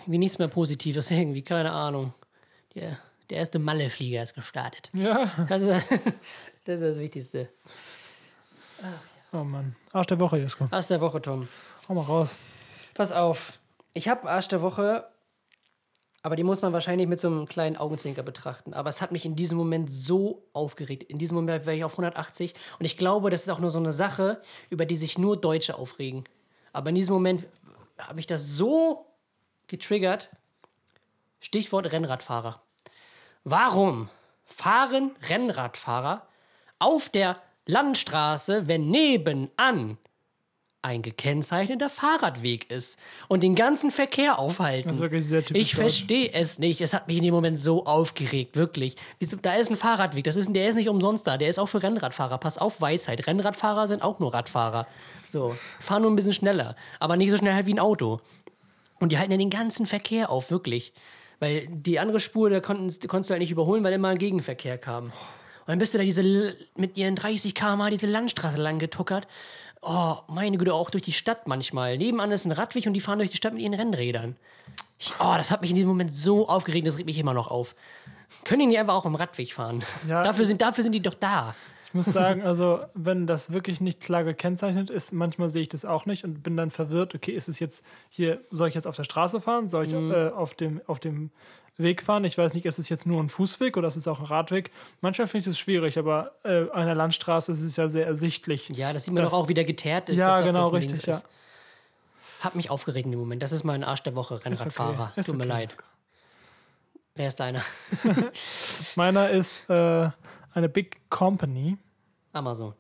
irgendwie 0.02 0.18
nichts 0.18 0.40
mehr 0.40 0.48
Positives 0.48 1.12
irgendwie, 1.12 1.42
keine 1.42 1.72
Ahnung. 1.72 2.14
Der, 2.74 3.00
der 3.30 3.38
erste 3.38 3.60
Malle-Flieger 3.60 4.24
ist 4.24 4.34
gestartet. 4.34 4.90
Ja. 4.94 5.32
Das 5.48 5.62
ist, 5.62 5.70
das 6.66 6.76
ist 6.76 6.82
das 6.82 7.00
Wichtigste. 7.00 7.50
Oh 9.32 9.44
Mann. 9.44 9.76
Arsch 9.92 10.08
der 10.08 10.20
Woche, 10.20 10.38
Jesko. 10.38 10.68
Arsch 10.72 10.88
der 10.88 11.02
Woche, 11.02 11.22
Tom. 11.22 11.48
Hau 11.88 11.94
mal 11.94 12.02
raus. 12.02 12.36
Pass 12.94 13.12
auf. 13.12 13.60
Ich 13.94 14.08
habe 14.08 14.30
Arsch 14.30 14.48
der 14.48 14.62
Woche, 14.62 15.06
aber 16.26 16.36
die 16.36 16.44
muss 16.44 16.64
man 16.64 16.74
wahrscheinlich 16.74 17.08
mit 17.08 17.20
so 17.20 17.28
einem 17.28 17.46
kleinen 17.46 17.78
Augenzwinker 17.78 18.24
betrachten. 18.24 18.74
Aber 18.74 18.90
es 18.90 19.00
hat 19.00 19.12
mich 19.12 19.26
in 19.26 19.36
diesem 19.36 19.60
Moment 19.60 19.94
so 19.94 20.44
aufgeregt. 20.54 21.04
In 21.04 21.20
diesem 21.20 21.36
Moment 21.36 21.68
wäre 21.68 21.78
ich 21.78 21.84
auf 21.84 21.94
180. 21.94 22.56
Und 22.80 22.86
ich 22.86 22.98
glaube, 22.98 23.30
das 23.30 23.44
ist 23.44 23.50
auch 23.50 23.60
nur 23.60 23.70
so 23.70 23.78
eine 23.78 23.92
Sache, 23.92 24.42
über 24.72 24.88
die 24.88 24.96
sich 24.96 25.20
nur 25.20 25.40
Deutsche 25.40 25.78
aufregen. 25.78 26.24
Aber 26.74 26.90
in 26.90 26.96
diesem 26.96 27.14
Moment 27.14 27.46
habe 28.00 28.20
ich 28.20 28.26
das 28.26 28.48
so 28.48 29.06
getriggert. 29.68 30.32
Stichwort 31.42 31.92
Rennradfahrer. 31.92 32.60
Warum 33.44 34.10
fahren 34.46 35.12
Rennradfahrer 35.30 36.28
auf 36.80 37.10
der 37.10 37.40
Landstraße, 37.68 38.68
wenn 38.68 38.90
nebenan 38.90 40.00
ein 40.86 41.02
gekennzeichneter 41.02 41.90
Fahrradweg 41.90 42.70
ist 42.70 43.00
und 43.28 43.42
den 43.42 43.56
ganzen 43.56 43.90
Verkehr 43.90 44.38
aufhalten. 44.38 44.88
Das 44.88 44.98
ist 44.98 45.02
wirklich 45.02 45.26
sehr 45.26 45.44
typisch 45.44 45.62
Ich 45.62 45.76
verstehe 45.76 46.32
es 46.32 46.60
nicht. 46.60 46.80
Es 46.80 46.94
hat 46.94 47.08
mich 47.08 47.18
in 47.18 47.24
dem 47.24 47.34
Moment 47.34 47.60
so 47.60 47.86
aufgeregt, 47.86 48.56
wirklich. 48.56 48.96
Da 49.42 49.56
ist 49.56 49.72
ein 49.72 49.76
Fahrradweg, 49.76 50.24
das 50.24 50.36
ist, 50.36 50.54
der 50.56 50.70
ist 50.70 50.76
nicht 50.76 50.88
umsonst 50.88 51.26
da, 51.26 51.38
der 51.38 51.50
ist 51.50 51.58
auch 51.58 51.66
für 51.66 51.82
Rennradfahrer. 51.82 52.38
Pass 52.38 52.60
auf, 52.60 52.80
Weisheit. 52.82 53.26
Rennradfahrer 53.26 53.88
sind 53.88 54.04
auch 54.04 54.20
nur 54.20 54.34
Radfahrer. 54.34 54.88
So, 55.28 55.56
fahren 55.80 56.04
nur 56.04 56.12
ein 56.12 56.16
bisschen 56.16 56.34
schneller, 56.34 56.76
aber 57.00 57.18
nicht 57.18 57.32
so 57.32 57.38
schnell 57.38 57.56
halt 57.56 57.66
wie 57.66 57.74
ein 57.74 57.80
Auto. 57.80 58.22
Und 59.00 59.12
die 59.12 59.18
halten 59.18 59.32
ja 59.32 59.38
den 59.38 59.50
ganzen 59.50 59.88
Verkehr 59.88 60.30
auf, 60.30 60.52
wirklich. 60.52 60.94
Weil 61.40 61.68
die 61.68 62.00
andere 62.00 62.20
Spur, 62.20 62.50
da 62.52 62.60
konnten, 62.60 62.88
konntest 63.08 63.30
du 63.30 63.34
halt 63.34 63.42
nicht 63.42 63.52
überholen, 63.52 63.84
weil 63.84 63.94
immer 63.94 64.10
ein 64.10 64.18
Gegenverkehr 64.20 64.78
kam. 64.78 65.06
Und 65.06 65.72
dann 65.72 65.80
bist 65.80 65.96
du 65.96 65.98
da 65.98 66.04
diese 66.04 66.56
mit 66.76 66.96
ihren 66.96 67.16
30 67.16 67.56
km 67.56 67.88
diese 67.90 68.06
Landstraße 68.06 68.58
lang 68.62 68.78
getuckert. 68.78 69.28
Oh, 69.88 70.16
meine 70.28 70.58
Güte, 70.58 70.74
auch 70.74 70.90
durch 70.90 71.04
die 71.04 71.12
Stadt 71.12 71.48
manchmal. 71.48 71.98
Nebenan 71.98 72.32
ist 72.32 72.46
ein 72.46 72.52
Radweg 72.52 72.88
und 72.88 72.94
die 72.94 73.00
fahren 73.02 73.20
durch 73.20 73.30
die 73.30 73.38
Stadt 73.38 73.54
mit 73.54 73.62
ihren 73.62 73.74
Rennrädern. 73.76 74.36
Ich, 74.98 75.14
oh, 75.20 75.34
das 75.38 75.52
hat 75.52 75.62
mich 75.62 75.70
in 75.70 75.76
diesem 75.76 75.90
Moment 75.90 76.12
so 76.12 76.48
aufgeregt, 76.50 76.88
das 76.88 76.98
regt 76.98 77.06
mich 77.06 77.18
immer 77.20 77.34
noch 77.34 77.48
auf. 77.52 77.76
Können 78.46 78.62
die 78.62 78.66
nicht 78.68 78.80
einfach 78.80 78.96
auch 78.96 79.06
im 79.06 79.14
Radweg 79.16 79.54
fahren? 79.54 79.84
Ja. 80.08 80.24
dafür, 80.24 80.46
sind, 80.46 80.62
dafür 80.62 80.84
sind 80.84 80.94
die 80.94 81.02
doch 81.02 81.14
da. 81.14 81.54
Ich 81.86 81.94
muss 81.94 82.08
sagen, 82.08 82.42
also 82.42 82.80
wenn 82.96 83.28
das 83.28 83.52
wirklich 83.54 83.80
nicht 83.80 84.02
klar 84.02 84.24
gekennzeichnet 84.24 84.90
ist, 84.90 85.14
manchmal 85.14 85.50
sehe 85.50 85.62
ich 85.62 85.70
das 85.70 85.86
auch 85.86 86.06
nicht 86.08 86.24
und 86.24 86.42
bin 86.42 86.58
dann 86.58 86.72
verwirrt. 86.72 87.14
Okay, 87.14 87.32
ist 87.32 87.48
es 87.48 87.60
jetzt 87.60 87.86
hier, 88.10 88.42
soll 88.52 88.68
ich 88.70 88.74
jetzt 88.76 88.88
auf 88.88 88.96
der 88.96 89.04
Straße 89.04 89.40
fahren? 89.40 89.68
Soll 89.68 89.86
ich 89.86 89.94
Mhm. 89.94 90.12
äh, 90.12 90.30
auf, 90.30 90.56
dem, 90.56 90.82
auf 90.88 91.00
dem 91.00 91.30
Weg 91.78 92.02
fahren? 92.02 92.24
Ich 92.24 92.38
weiß 92.38 92.54
nicht, 92.54 92.66
ist 92.66 92.80
es 92.80 92.90
jetzt 92.90 93.06
nur 93.06 93.22
ein 93.22 93.30
Fußweg 93.30 93.76
oder 93.78 93.88
ist 93.88 93.96
es 93.96 94.08
auch 94.08 94.20
ein 94.20 94.26
Radweg? 94.26 94.72
Manchmal 95.02 95.28
finde 95.28 95.40
ich 95.40 95.46
das 95.46 95.60
schwierig, 95.60 95.98
aber 95.98 96.32
äh, 96.44 96.70
an 96.70 96.84
einer 96.84 96.96
Landstraße 96.96 97.52
ist 97.52 97.62
es 97.62 97.76
ja 97.76 97.90
sehr 97.90 98.06
ersichtlich. 98.06 98.70
Ja, 98.70 98.94
das 98.94 99.06
sieht 99.06 99.14
man 99.14 99.24
doch 99.24 99.34
auch, 99.34 99.48
wie 99.48 99.54
der 99.54 99.66
geteert 99.66 100.10
ist. 100.10 100.20
Ja, 100.20 100.42
genau, 100.42 100.70
richtig, 100.70 101.06
ja. 101.06 101.16
ist. 101.16 101.28
Hat 102.42 102.56
mich 102.56 102.70
aufgeregt 102.70 103.06
in 103.06 103.12
dem 103.12 103.20
Moment. 103.20 103.42
Das 103.42 103.52
ist 103.52 103.64
mein 103.64 103.84
Arsch 103.84 104.04
der 104.04 104.16
Woche, 104.16 104.44
Rennradfahrer. 104.44 105.14
Ist 105.16 105.28
Tut 105.28 105.38
mir 105.38 105.44
okay. 105.44 105.54
leid. 105.54 105.78
Wer 107.16 107.28
ist 107.30 107.40
deiner? 107.40 107.62
Meiner 108.96 109.30
ist 109.30 109.70
äh, 109.70 110.10
eine 110.54 110.70
Big 110.70 111.10
Company. 111.10 111.78
Amazon. 112.34 112.74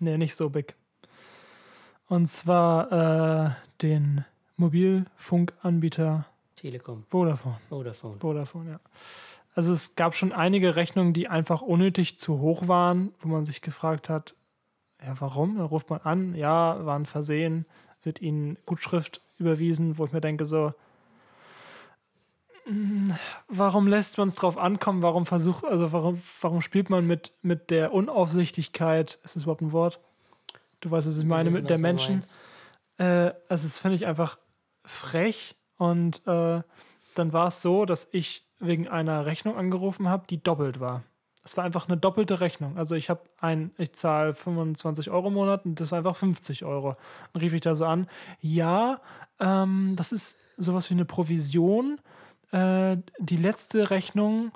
Nee, 0.00 0.18
nicht 0.18 0.34
so 0.34 0.50
big. 0.50 0.74
Und 2.08 2.26
zwar 2.26 2.92
äh, 2.92 3.50
den 3.82 4.24
Mobilfunkanbieter 4.56 6.26
Telekom. 6.58 7.04
Vodafone. 7.08 7.58
Vodafone. 7.68 8.18
Vodafone, 8.18 8.70
ja. 8.70 8.80
Also 9.54 9.72
es 9.72 9.96
gab 9.96 10.14
schon 10.14 10.32
einige 10.32 10.76
Rechnungen, 10.76 11.12
die 11.12 11.28
einfach 11.28 11.62
unnötig 11.62 12.18
zu 12.18 12.40
hoch 12.40 12.68
waren, 12.68 13.12
wo 13.20 13.28
man 13.28 13.46
sich 13.46 13.60
gefragt 13.60 14.08
hat, 14.08 14.34
ja, 15.04 15.14
warum? 15.20 15.58
Da 15.58 15.64
ruft 15.64 15.90
man 15.90 16.00
an, 16.00 16.34
ja, 16.34 16.84
war 16.84 16.98
ein 16.98 17.06
Versehen, 17.06 17.66
wird 18.02 18.20
ihnen 18.20 18.58
Gutschrift 18.66 19.20
überwiesen, 19.38 19.98
wo 19.98 20.04
ich 20.04 20.12
mir 20.12 20.20
denke, 20.20 20.44
so, 20.46 20.74
mm, 22.68 23.10
warum 23.48 23.86
lässt 23.86 24.18
man 24.18 24.28
es 24.28 24.34
drauf 24.34 24.58
ankommen? 24.58 25.02
Warum 25.02 25.26
versucht, 25.26 25.64
also 25.64 25.92
warum, 25.92 26.20
warum 26.40 26.60
spielt 26.60 26.90
man 26.90 27.06
mit, 27.06 27.32
mit 27.42 27.70
der 27.70 27.92
Unaufsichtigkeit, 27.92 29.18
ist 29.24 29.36
das 29.36 29.44
überhaupt 29.44 29.62
ein 29.62 29.72
Wort? 29.72 30.00
Du 30.80 30.90
weißt, 30.90 31.06
was 31.06 31.18
ich 31.18 31.24
meine, 31.24 31.50
mit 31.50 31.70
der 31.70 31.78
Menschen. 31.78 32.22
Äh, 32.98 33.32
also 33.48 33.64
das 33.64 33.78
finde 33.78 33.96
ich 33.96 34.06
einfach 34.06 34.38
frech 34.84 35.56
und 35.78 36.26
äh, 36.26 36.62
dann 37.14 37.32
war 37.32 37.48
es 37.48 37.62
so, 37.62 37.84
dass 37.84 38.08
ich 38.12 38.44
wegen 38.60 38.88
einer 38.88 39.24
Rechnung 39.24 39.56
angerufen 39.56 40.08
habe, 40.08 40.26
die 40.28 40.42
doppelt 40.42 40.80
war. 40.80 41.04
Es 41.44 41.56
war 41.56 41.64
einfach 41.64 41.88
eine 41.88 41.96
doppelte 41.96 42.40
Rechnung. 42.40 42.76
Also 42.76 42.94
ich 42.94 43.08
habe 43.08 43.22
ein, 43.40 43.70
ich 43.78 43.94
zahle 43.94 44.34
25 44.34 45.10
Euro 45.10 45.28
im 45.28 45.34
Monat 45.34 45.64
und 45.64 45.80
das 45.80 45.92
war 45.92 45.98
einfach 45.98 46.16
50 46.16 46.64
Euro. 46.64 46.96
Dann 47.32 47.40
rief 47.40 47.54
ich 47.54 47.62
da 47.62 47.74
so 47.74 47.86
an, 47.86 48.06
ja, 48.40 49.00
ähm, 49.40 49.94
das 49.96 50.12
ist 50.12 50.40
sowas 50.56 50.90
wie 50.90 50.94
eine 50.94 51.04
Provision. 51.04 52.00
Äh, 52.50 52.98
die 53.18 53.36
letzte 53.36 53.90
Rechnung, 53.90 54.52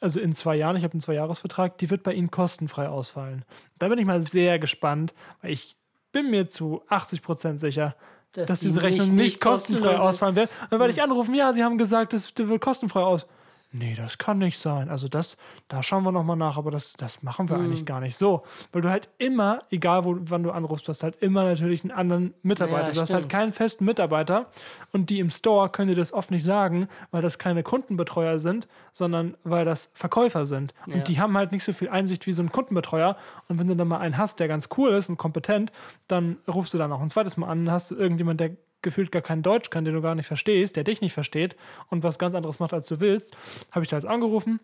also 0.00 0.20
in 0.20 0.32
zwei 0.32 0.56
Jahren, 0.56 0.76
ich 0.76 0.84
habe 0.84 0.92
einen 0.92 1.00
Zweijahresvertrag, 1.00 1.76
die 1.78 1.90
wird 1.90 2.02
bei 2.02 2.14
Ihnen 2.14 2.30
kostenfrei 2.30 2.88
ausfallen. 2.88 3.44
Da 3.78 3.88
bin 3.88 3.98
ich 3.98 4.06
mal 4.06 4.22
sehr 4.22 4.58
gespannt, 4.58 5.12
weil 5.42 5.52
ich 5.52 5.76
bin 6.12 6.30
mir 6.30 6.48
zu 6.48 6.82
80% 6.88 7.58
sicher, 7.58 7.94
Dass 8.32 8.46
dass 8.48 8.60
die 8.60 8.66
diese 8.66 8.82
Rechnung 8.82 9.08
nicht 9.08 9.16
nicht 9.16 9.40
kostenfrei 9.40 9.96
ausfallen 9.98 10.36
wird. 10.36 10.50
Und 10.62 10.72
dann 10.72 10.80
werde 10.80 10.92
ich 10.92 11.02
anrufen, 11.02 11.34
ja, 11.34 11.52
sie 11.52 11.64
haben 11.64 11.78
gesagt, 11.78 12.12
das 12.12 12.32
wird 12.36 12.60
kostenfrei 12.60 13.00
aus. 13.00 13.26
Nee, 13.70 13.94
das 13.94 14.16
kann 14.16 14.38
nicht 14.38 14.58
sein. 14.58 14.88
Also 14.88 15.08
das, 15.08 15.36
da 15.68 15.82
schauen 15.82 16.02
wir 16.02 16.10
nochmal 16.10 16.36
nach, 16.36 16.56
aber 16.56 16.70
das, 16.70 16.94
das 16.94 17.22
machen 17.22 17.50
wir 17.50 17.56
Hm. 17.56 17.64
eigentlich 17.64 17.84
gar 17.84 18.00
nicht 18.00 18.16
so. 18.16 18.42
Weil 18.72 18.80
du 18.80 18.88
halt 18.88 19.10
immer, 19.18 19.60
egal 19.70 20.04
wo, 20.04 20.16
wann 20.20 20.42
du 20.42 20.50
anrufst, 20.52 20.88
du 20.88 20.90
hast 20.90 21.02
halt 21.02 21.16
immer 21.22 21.44
natürlich 21.44 21.82
einen 21.84 21.90
anderen 21.90 22.32
Mitarbeiter. 22.42 22.88
Ja, 22.88 22.94
du 22.94 23.00
hast 23.02 23.12
halt 23.12 23.28
keinen 23.28 23.52
festen 23.52 23.84
Mitarbeiter 23.84 24.46
und 24.92 25.10
die 25.10 25.18
im 25.20 25.28
Store 25.28 25.68
können 25.68 25.88
dir 25.88 25.96
das 25.96 26.14
oft 26.14 26.30
nicht 26.30 26.44
sagen, 26.44 26.88
weil 27.10 27.20
das 27.20 27.38
keine 27.38 27.62
Kundenbetreuer 27.62 28.38
sind, 28.38 28.68
sondern 28.94 29.36
weil 29.44 29.66
das 29.66 29.92
Verkäufer 29.94 30.46
sind. 30.46 30.72
Und 30.86 30.94
Ja. 30.94 31.00
die 31.02 31.20
haben 31.20 31.36
halt 31.36 31.52
nicht 31.52 31.64
so 31.64 31.74
viel 31.74 31.90
Einsicht 31.90 32.26
wie 32.26 32.32
so 32.32 32.42
ein 32.42 32.50
Kundenbetreuer. 32.50 33.16
Und 33.48 33.58
wenn 33.58 33.66
du 33.68 33.76
dann 33.76 33.88
mal 33.88 33.98
einen 33.98 34.16
hast, 34.16 34.40
der 34.40 34.48
ganz 34.48 34.70
cool 34.78 34.92
ist 34.92 35.10
und 35.10 35.18
kompetent, 35.18 35.72
dann 36.06 36.38
rufst 36.48 36.72
du 36.72 36.78
dann 36.78 36.90
auch 36.90 37.02
ein 37.02 37.10
zweites 37.10 37.36
Mal 37.36 37.48
an, 37.48 37.66
dann 37.66 37.74
hast 37.74 37.90
du 37.90 37.96
irgendjemand, 37.96 38.40
der 38.40 38.56
gefühlt 38.82 39.12
gar 39.12 39.22
kein 39.22 39.42
Deutsch 39.42 39.70
kann, 39.70 39.84
den 39.84 39.94
du 39.94 40.02
gar 40.02 40.14
nicht 40.14 40.26
verstehst, 40.26 40.76
der 40.76 40.84
dich 40.84 41.00
nicht 41.00 41.12
versteht 41.12 41.56
und 41.88 42.02
was 42.02 42.18
ganz 42.18 42.34
anderes 42.34 42.58
macht, 42.58 42.72
als 42.72 42.86
du 42.86 43.00
willst, 43.00 43.36
habe 43.72 43.84
ich 43.84 43.90
da 43.90 43.96
jetzt 43.96 44.06
angerufen. 44.06 44.60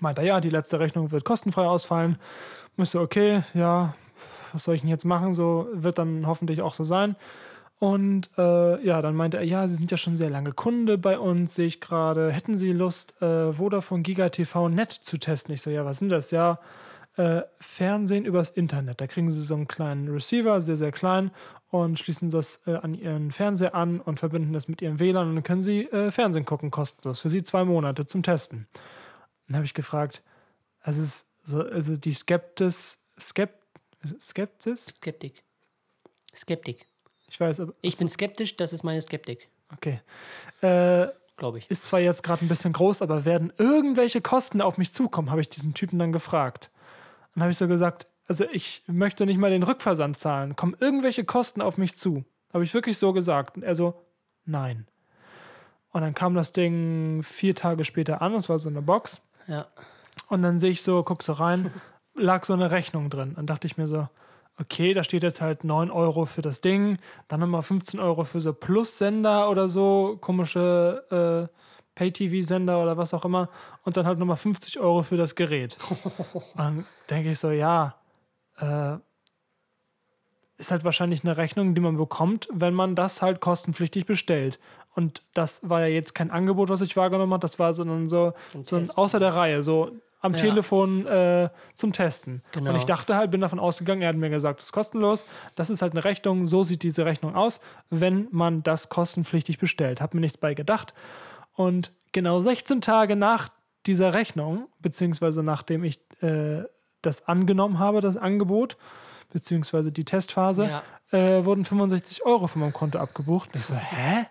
Meint 0.00 0.18
er, 0.18 0.24
ja, 0.24 0.40
die 0.40 0.50
letzte 0.50 0.80
Rechnung 0.80 1.10
wird 1.12 1.24
kostenfrei 1.24 1.66
ausfallen. 1.66 2.18
Müsste, 2.76 3.00
okay, 3.00 3.42
ja, 3.54 3.94
was 4.52 4.64
soll 4.64 4.74
ich 4.74 4.80
denn 4.80 4.90
jetzt 4.90 5.04
machen? 5.04 5.34
So 5.34 5.68
wird 5.72 5.98
dann 5.98 6.26
hoffentlich 6.26 6.62
auch 6.62 6.74
so 6.74 6.84
sein. 6.84 7.16
Und 7.78 8.30
äh, 8.38 8.82
ja, 8.84 9.02
dann 9.02 9.14
meinte 9.14 9.36
er, 9.36 9.44
ja, 9.44 9.68
Sie 9.68 9.74
sind 9.74 9.90
ja 9.90 9.96
schon 9.98 10.16
sehr 10.16 10.30
lange 10.30 10.52
Kunde 10.52 10.96
bei 10.96 11.18
uns, 11.18 11.54
sehe 11.54 11.66
ich 11.66 11.80
gerade. 11.80 12.32
Hätten 12.32 12.56
Sie 12.56 12.72
Lust, 12.72 13.20
äh, 13.20 13.52
Vodafone 13.52 14.02
Giga 14.02 14.30
TV 14.30 14.68
Net 14.68 14.92
zu 14.92 15.18
testen? 15.18 15.54
Ich 15.54 15.62
so, 15.62 15.70
ja, 15.70 15.84
was 15.84 15.98
sind 15.98 16.08
das? 16.08 16.30
Ja, 16.30 16.58
äh, 17.16 17.42
Fernsehen 17.60 18.24
übers 18.24 18.50
Internet. 18.50 19.00
Da 19.00 19.06
kriegen 19.06 19.30
Sie 19.30 19.42
so 19.42 19.54
einen 19.54 19.68
kleinen 19.68 20.08
Receiver, 20.08 20.60
sehr, 20.60 20.76
sehr 20.76 20.92
klein, 20.92 21.30
und 21.70 21.98
schließen 21.98 22.30
das 22.30 22.66
äh, 22.66 22.74
an 22.74 22.94
Ihren 22.94 23.32
Fernseher 23.32 23.74
an 23.74 24.00
und 24.00 24.18
verbinden 24.18 24.52
das 24.52 24.68
mit 24.68 24.82
Ihrem 24.82 25.00
WLAN 25.00 25.28
und 25.28 25.34
dann 25.34 25.44
können 25.44 25.62
Sie 25.62 25.82
äh, 25.86 26.10
Fernsehen 26.10 26.44
gucken, 26.44 26.70
kostenlos. 26.70 27.20
Für 27.20 27.28
Sie 27.28 27.42
zwei 27.42 27.64
Monate 27.64 28.06
zum 28.06 28.22
Testen. 28.22 28.68
Dann 29.46 29.56
habe 29.56 29.66
ich 29.66 29.74
gefragt, 29.74 30.22
also, 30.80 31.02
es 31.02 31.08
ist 31.08 31.32
so, 31.44 31.62
also 31.62 31.96
die 31.96 32.12
Skeptis, 32.12 33.00
Skept, 33.18 33.62
Skeptis? 34.20 34.86
Skeptik. 34.86 35.42
Skeptik. 36.34 36.86
Ich 37.28 37.40
weiß, 37.40 37.60
aber 37.60 37.74
Ich 37.80 37.96
bin 37.96 38.08
skeptisch, 38.08 38.56
das 38.56 38.72
ist 38.72 38.82
meine 38.84 39.02
Skeptik. 39.02 39.48
okay. 39.72 40.00
Äh, 40.60 41.08
Glaube 41.36 41.58
ich. 41.58 41.70
ist 41.70 41.84
zwar 41.84 42.00
jetzt 42.00 42.22
gerade 42.22 42.44
ein 42.44 42.48
bisschen 42.48 42.72
groß, 42.72 43.02
aber 43.02 43.24
werden 43.24 43.52
irgendwelche 43.58 44.20
Kosten 44.22 44.62
auf 44.62 44.78
mich 44.78 44.94
zukommen, 44.94 45.30
habe 45.30 45.40
ich 45.40 45.48
diesen 45.48 45.74
Typen 45.74 45.98
dann 45.98 46.12
gefragt. 46.12 46.70
Dann 47.34 47.42
habe 47.42 47.52
ich 47.52 47.58
so 47.58 47.68
gesagt, 47.68 48.06
also 48.26 48.44
ich 48.50 48.82
möchte 48.86 49.26
nicht 49.26 49.38
mal 49.38 49.50
den 49.50 49.62
Rückversand 49.62 50.18
zahlen. 50.18 50.56
Kommen 50.56 50.76
irgendwelche 50.80 51.24
Kosten 51.24 51.62
auf 51.62 51.78
mich 51.78 51.96
zu? 51.96 52.24
Habe 52.52 52.64
ich 52.64 52.74
wirklich 52.74 52.98
so 52.98 53.12
gesagt. 53.12 53.56
Und 53.56 53.62
er 53.62 53.74
so, 53.74 54.02
nein. 54.44 54.86
Und 55.92 56.02
dann 56.02 56.14
kam 56.14 56.34
das 56.34 56.52
Ding 56.52 57.22
vier 57.22 57.54
Tage 57.54 57.84
später 57.84 58.20
an, 58.22 58.34
es 58.34 58.48
war 58.48 58.58
so 58.58 58.68
eine 58.68 58.82
Box. 58.82 59.22
Ja. 59.46 59.66
Und 60.28 60.42
dann 60.42 60.58
sehe 60.58 60.70
ich 60.70 60.82
so, 60.82 61.02
guck 61.02 61.22
so 61.22 61.32
rein, 61.34 61.72
lag 62.14 62.44
so 62.44 62.52
eine 62.52 62.70
Rechnung 62.70 63.10
drin. 63.10 63.34
Dann 63.36 63.46
dachte 63.46 63.66
ich 63.66 63.76
mir 63.76 63.86
so, 63.86 64.08
okay, 64.58 64.94
da 64.94 65.04
steht 65.04 65.22
jetzt 65.22 65.40
halt 65.40 65.64
9 65.64 65.90
Euro 65.90 66.24
für 66.24 66.42
das 66.42 66.60
Ding, 66.60 66.98
dann 67.28 67.40
nochmal 67.40 67.62
15 67.62 68.00
Euro 68.00 68.24
für 68.24 68.40
so 68.40 68.52
Plus-Sender 68.52 69.48
oder 69.50 69.68
so, 69.68 70.18
komische 70.20 71.48
äh, 71.50 71.56
Pay-TV-Sender 71.94 72.82
oder 72.82 72.96
was 72.96 73.14
auch 73.14 73.24
immer. 73.24 73.48
Und 73.84 73.96
dann 73.96 74.06
halt 74.06 74.18
nochmal 74.18 74.36
50 74.36 74.80
Euro 74.80 75.02
für 75.02 75.16
das 75.16 75.34
Gerät. 75.34 75.76
Und 76.32 76.44
dann 76.56 76.86
denke 77.08 77.30
ich 77.30 77.38
so, 77.38 77.50
ja, 77.50 77.94
äh, 78.58 78.96
ist 80.58 80.70
halt 80.70 80.84
wahrscheinlich 80.84 81.22
eine 81.22 81.36
Rechnung, 81.36 81.74
die 81.74 81.80
man 81.80 81.96
bekommt, 81.96 82.48
wenn 82.52 82.74
man 82.74 82.94
das 82.94 83.22
halt 83.22 83.40
kostenpflichtig 83.40 84.06
bestellt. 84.06 84.58
Und 84.94 85.22
das 85.34 85.68
war 85.68 85.82
ja 85.82 85.88
jetzt 85.88 86.14
kein 86.14 86.30
Angebot, 86.30 86.70
was 86.70 86.80
ich 86.80 86.96
wahrgenommen 86.96 87.32
habe, 87.32 87.42
das 87.42 87.58
war 87.58 87.74
sondern 87.74 88.08
so, 88.08 88.32
Zum 88.50 88.64
so 88.64 88.76
ein 88.76 88.90
außer 88.90 89.20
der 89.20 89.34
Reihe, 89.34 89.62
so 89.62 89.92
am 90.22 90.32
Ja. 90.32 90.38
Telefon 90.38 91.06
äh, 91.06 91.50
zum 91.74 91.92
Testen. 91.92 92.42
Genau. 92.52 92.70
Und 92.70 92.76
ich 92.76 92.84
dachte 92.84 93.14
halt, 93.14 93.30
bin 93.30 93.42
davon 93.42 93.58
ausgegangen, 93.58 94.02
er 94.02 94.08
hat 94.08 94.16
mir 94.16 94.30
gesagt, 94.30 94.60
das 94.60 94.66
ist 94.66 94.72
kostenlos. 94.72 95.26
Das 95.54 95.68
ist 95.68 95.82
halt 95.82 95.92
eine 95.92 96.04
Rechnung, 96.04 96.46
so 96.46 96.62
sieht 96.62 96.82
diese 96.82 97.04
Rechnung 97.04 97.34
aus, 97.34 97.60
wenn 97.90 98.28
man 98.30 98.62
das 98.62 98.88
kostenpflichtig 98.88 99.58
bestellt. 99.58 100.00
Hab 100.00 100.14
mir 100.14 100.20
nichts 100.20 100.38
bei 100.38 100.54
gedacht. 100.54 100.94
Und 101.54 101.92
genau 102.12 102.40
16 102.40 102.80
Tage 102.80 103.16
nach 103.16 103.50
dieser 103.86 104.14
Rechnung, 104.14 104.68
beziehungsweise 104.80 105.42
nachdem 105.42 105.84
ich 105.84 106.00
äh, 106.22 106.64
das 107.06 107.26
angenommen 107.28 107.78
habe, 107.78 108.00
das 108.00 108.16
Angebot, 108.16 108.76
beziehungsweise 109.32 109.90
die 109.92 110.04
Testphase, 110.04 110.68
Ja. 111.12 111.18
äh, 111.18 111.44
wurden 111.44 111.64
65 111.64 112.24
Euro 112.26 112.46
von 112.46 112.60
meinem 112.60 112.72
Konto 112.72 112.98
abgebucht. 112.98 113.50
Und 113.54 113.60
ich 113.60 113.66
so, 113.66 113.74
hä? 113.74 114.26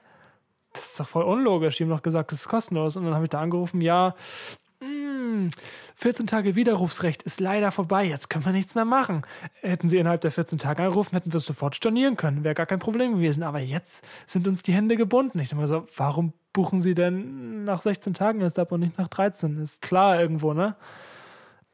Das 0.73 0.85
ist 0.87 0.99
doch 0.99 1.07
voll 1.07 1.23
unlogisch. 1.23 1.77
Die 1.77 1.83
haben 1.83 1.89
doch 1.89 2.01
gesagt, 2.03 2.31
das 2.31 2.41
ist 2.41 2.47
kostenlos. 2.49 2.95
Und 2.97 3.05
dann 3.05 3.13
habe 3.15 3.23
ich 3.25 3.29
da 3.29 3.39
angerufen, 3.39 3.79
ja, 3.81 4.13
mh, 4.81 5.49
14 5.95 6.27
Tage 6.27 6.55
Widerrufsrecht 6.55 7.23
ist 7.23 7.39
leider 7.39 7.71
vorbei. 7.71 8.03
Jetzt 8.05 8.29
können 8.29 8.43
wir 8.45 8.51
nichts 8.51 8.75
mehr 8.75 8.83
machen. 8.85 9.21
Hätten 9.61 9.89
sie 9.89 9.97
innerhalb 9.97 10.19
der 10.21 10.31
14 10.31 10.57
Tage 10.57 10.83
angerufen, 10.83 11.15
hätten 11.15 11.31
wir 11.31 11.37
es 11.37 11.45
sofort 11.45 11.75
stornieren 11.75 12.17
können. 12.17 12.43
Wäre 12.43 12.55
gar 12.55 12.65
kein 12.65 12.79
Problem 12.79 13.13
gewesen. 13.13 13.43
Aber 13.43 13.59
jetzt 13.59 14.03
sind 14.27 14.47
uns 14.47 14.63
die 14.63 14.73
Hände 14.73 14.97
gebunden. 14.97 15.39
Ich 15.39 15.49
dachte 15.49 15.61
mir 15.61 15.67
so, 15.67 15.85
warum 15.95 16.33
buchen 16.51 16.81
sie 16.81 16.93
denn 16.93 17.63
nach 17.63 17.81
16 17.81 18.13
Tagen 18.13 18.41
erst 18.41 18.59
ab 18.59 18.71
und 18.73 18.81
nicht 18.81 18.97
nach 18.97 19.07
13? 19.07 19.57
Ist 19.59 19.81
klar 19.81 20.19
irgendwo, 20.19 20.53
ne? 20.53 20.75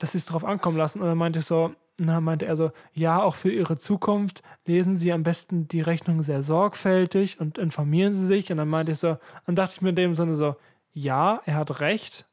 Dass 0.02 0.14
sie 0.14 0.18
es 0.18 0.26
drauf 0.26 0.44
ankommen 0.44 0.78
lassen. 0.78 1.00
Und 1.00 1.08
dann 1.08 1.18
meinte 1.18 1.40
ich 1.40 1.46
so, 1.46 1.76
na, 2.00 2.20
meinte 2.20 2.46
er 2.46 2.56
so, 2.56 2.72
ja, 2.94 3.22
auch 3.22 3.36
für 3.36 3.52
ihre 3.52 3.78
Zukunft 3.78 4.42
lesen 4.66 4.96
Sie 4.96 5.14
am 5.14 5.22
besten 5.22 5.68
die 5.68 5.82
Rechnung 5.82 6.24
sehr 6.24 6.42
sorgfältig 6.42 7.40
und 7.40 7.60
informieren 7.60 8.14
Sie 8.14 8.26
sich. 8.26 8.50
Und 8.52 8.58
dann 8.58 8.70
meinte 8.70 8.94
ich 8.94 9.00
so, 9.00 9.18
dann 9.46 9.56
dachte 9.56 9.76
ich 9.76 9.82
mir 9.82 9.90
in 9.90 9.96
dem 9.96 10.14
Sinne 10.16 10.34
so, 10.34 10.56
ja, 10.94 11.42
er 11.46 11.56
hat 11.56 11.80
recht. 11.80 12.26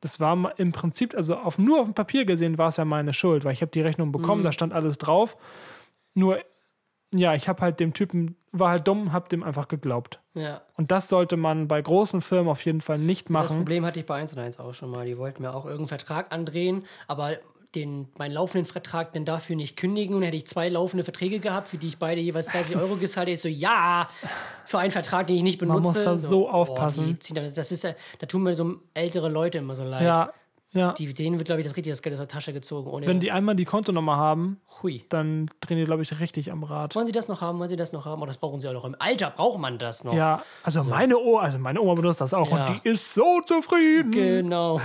Das 0.00 0.18
war 0.18 0.58
im 0.58 0.72
Prinzip, 0.72 1.14
also 1.14 1.36
auf, 1.36 1.58
nur 1.58 1.80
auf 1.80 1.86
dem 1.86 1.94
Papier 1.94 2.24
gesehen 2.24 2.56
war 2.56 2.68
es 2.68 2.78
ja 2.78 2.84
meine 2.84 3.12
Schuld, 3.12 3.44
weil 3.44 3.52
ich 3.52 3.60
habe 3.60 3.70
die 3.70 3.82
Rechnung 3.82 4.10
bekommen, 4.10 4.42
da 4.42 4.50
stand 4.50 4.72
alles 4.72 4.98
drauf. 4.98 5.36
Nur, 6.14 6.38
ja, 7.14 7.34
ich 7.34 7.48
habe 7.48 7.60
halt 7.62 7.78
dem 7.80 7.92
Typen, 7.94 8.36
war 8.52 8.70
halt 8.70 8.88
dumm, 8.88 9.12
habe 9.12 9.28
dem 9.28 9.42
einfach 9.42 9.68
geglaubt. 9.68 10.20
Ja. 10.34 10.62
Und 10.76 10.90
das 10.90 11.08
sollte 11.08 11.36
man 11.36 11.68
bei 11.68 11.80
großen 11.80 12.20
Firmen 12.20 12.48
auf 12.50 12.64
jeden 12.64 12.80
Fall 12.80 12.98
nicht 12.98 13.26
Das 13.26 13.30
machen. 13.32 13.56
Problem 13.58 13.84
hatte 13.84 14.00
ich 14.00 14.06
bei 14.06 14.16
1 14.16 14.32
und 14.34 14.38
1 14.40 14.58
auch 14.58 14.72
schon 14.74 14.90
mal. 14.90 15.04
Die 15.06 15.18
wollten 15.18 15.42
mir 15.42 15.50
auch 15.54 15.64
irgendeinen 15.64 15.88
Vertrag 15.88 16.32
andrehen, 16.32 16.84
aber 17.08 17.36
den, 17.74 18.08
meinen 18.18 18.32
laufenden 18.32 18.66
Vertrag 18.70 19.14
dann 19.14 19.24
dafür 19.24 19.56
nicht 19.56 19.78
kündigen. 19.78 20.14
Und 20.14 20.22
hätte 20.22 20.36
ich 20.36 20.46
zwei 20.46 20.68
laufende 20.68 21.04
Verträge 21.04 21.38
gehabt, 21.40 21.68
für 21.68 21.78
die 21.78 21.86
ich 21.88 21.98
beide 21.98 22.20
jeweils 22.20 22.48
30 22.48 22.76
ist- 22.76 22.82
Euro 22.82 22.96
gezahlt 23.00 23.28
hätte, 23.28 23.34
ich 23.34 23.40
so, 23.40 23.48
ja, 23.48 24.08
für 24.66 24.78
einen 24.78 24.90
Vertrag, 24.90 25.26
den 25.26 25.36
ich 25.36 25.42
nicht 25.42 25.58
benutze. 25.58 25.80
muss 25.80 26.04
da 26.04 26.16
so 26.18 26.50
aufpassen. 26.50 27.06
die 27.06 27.18
ziehen 27.18 27.36
damit- 27.36 27.56
das 27.56 27.72
ist 27.72 27.84
ja, 27.84 27.92
da 28.18 28.26
tun 28.26 28.42
mir 28.42 28.54
so 28.54 28.74
ältere 28.92 29.28
Leute 29.30 29.56
immer 29.58 29.74
so 29.74 29.84
leid. 29.84 30.02
Ja, 30.02 30.32
ja. 30.72 30.92
Die, 30.92 31.12
denen 31.12 31.38
wird, 31.38 31.46
glaube 31.46 31.60
ich, 31.60 31.66
das 31.66 31.76
richtig 31.76 31.92
das 31.92 32.02
Geld 32.02 32.14
aus 32.14 32.18
der 32.18 32.28
Tasche 32.28 32.52
gezogen. 32.52 32.88
Ohne, 32.90 33.06
Wenn 33.06 33.20
die 33.20 33.30
einmal 33.30 33.54
die 33.54 33.64
Kontonummer 33.64 34.16
haben, 34.16 34.60
Hui. 34.82 35.04
dann 35.10 35.50
drehen 35.60 35.78
die, 35.78 35.84
glaube 35.84 36.02
ich, 36.02 36.18
richtig 36.20 36.50
am 36.50 36.64
Rad. 36.64 36.94
Wollen 36.94 37.06
Sie 37.06 37.12
das 37.12 37.28
noch 37.28 37.40
haben? 37.40 37.58
Wollen 37.58 37.68
Sie 37.68 37.76
das 37.76 37.92
noch 37.92 38.04
haben? 38.06 38.22
Oh, 38.22 38.26
das 38.26 38.38
brauchen 38.38 38.60
Sie 38.60 38.68
auch 38.68 38.72
noch. 38.72 38.84
Im 38.84 38.96
Alter 38.98 39.30
braucht 39.30 39.58
man 39.60 39.78
das 39.78 40.04
noch. 40.04 40.14
Ja, 40.14 40.42
also 40.62 40.82
meine 40.84 41.18
Oma, 41.18 41.40
also 41.40 41.58
meine 41.58 41.80
Oma 41.80 41.94
benutzt 41.94 42.20
das 42.20 42.32
auch 42.34 42.50
Ja. 42.50 42.66
und 42.68 42.80
die 42.84 42.88
ist 42.88 43.12
so 43.14 43.40
zufrieden. 43.46 44.10
Genau. 44.12 44.80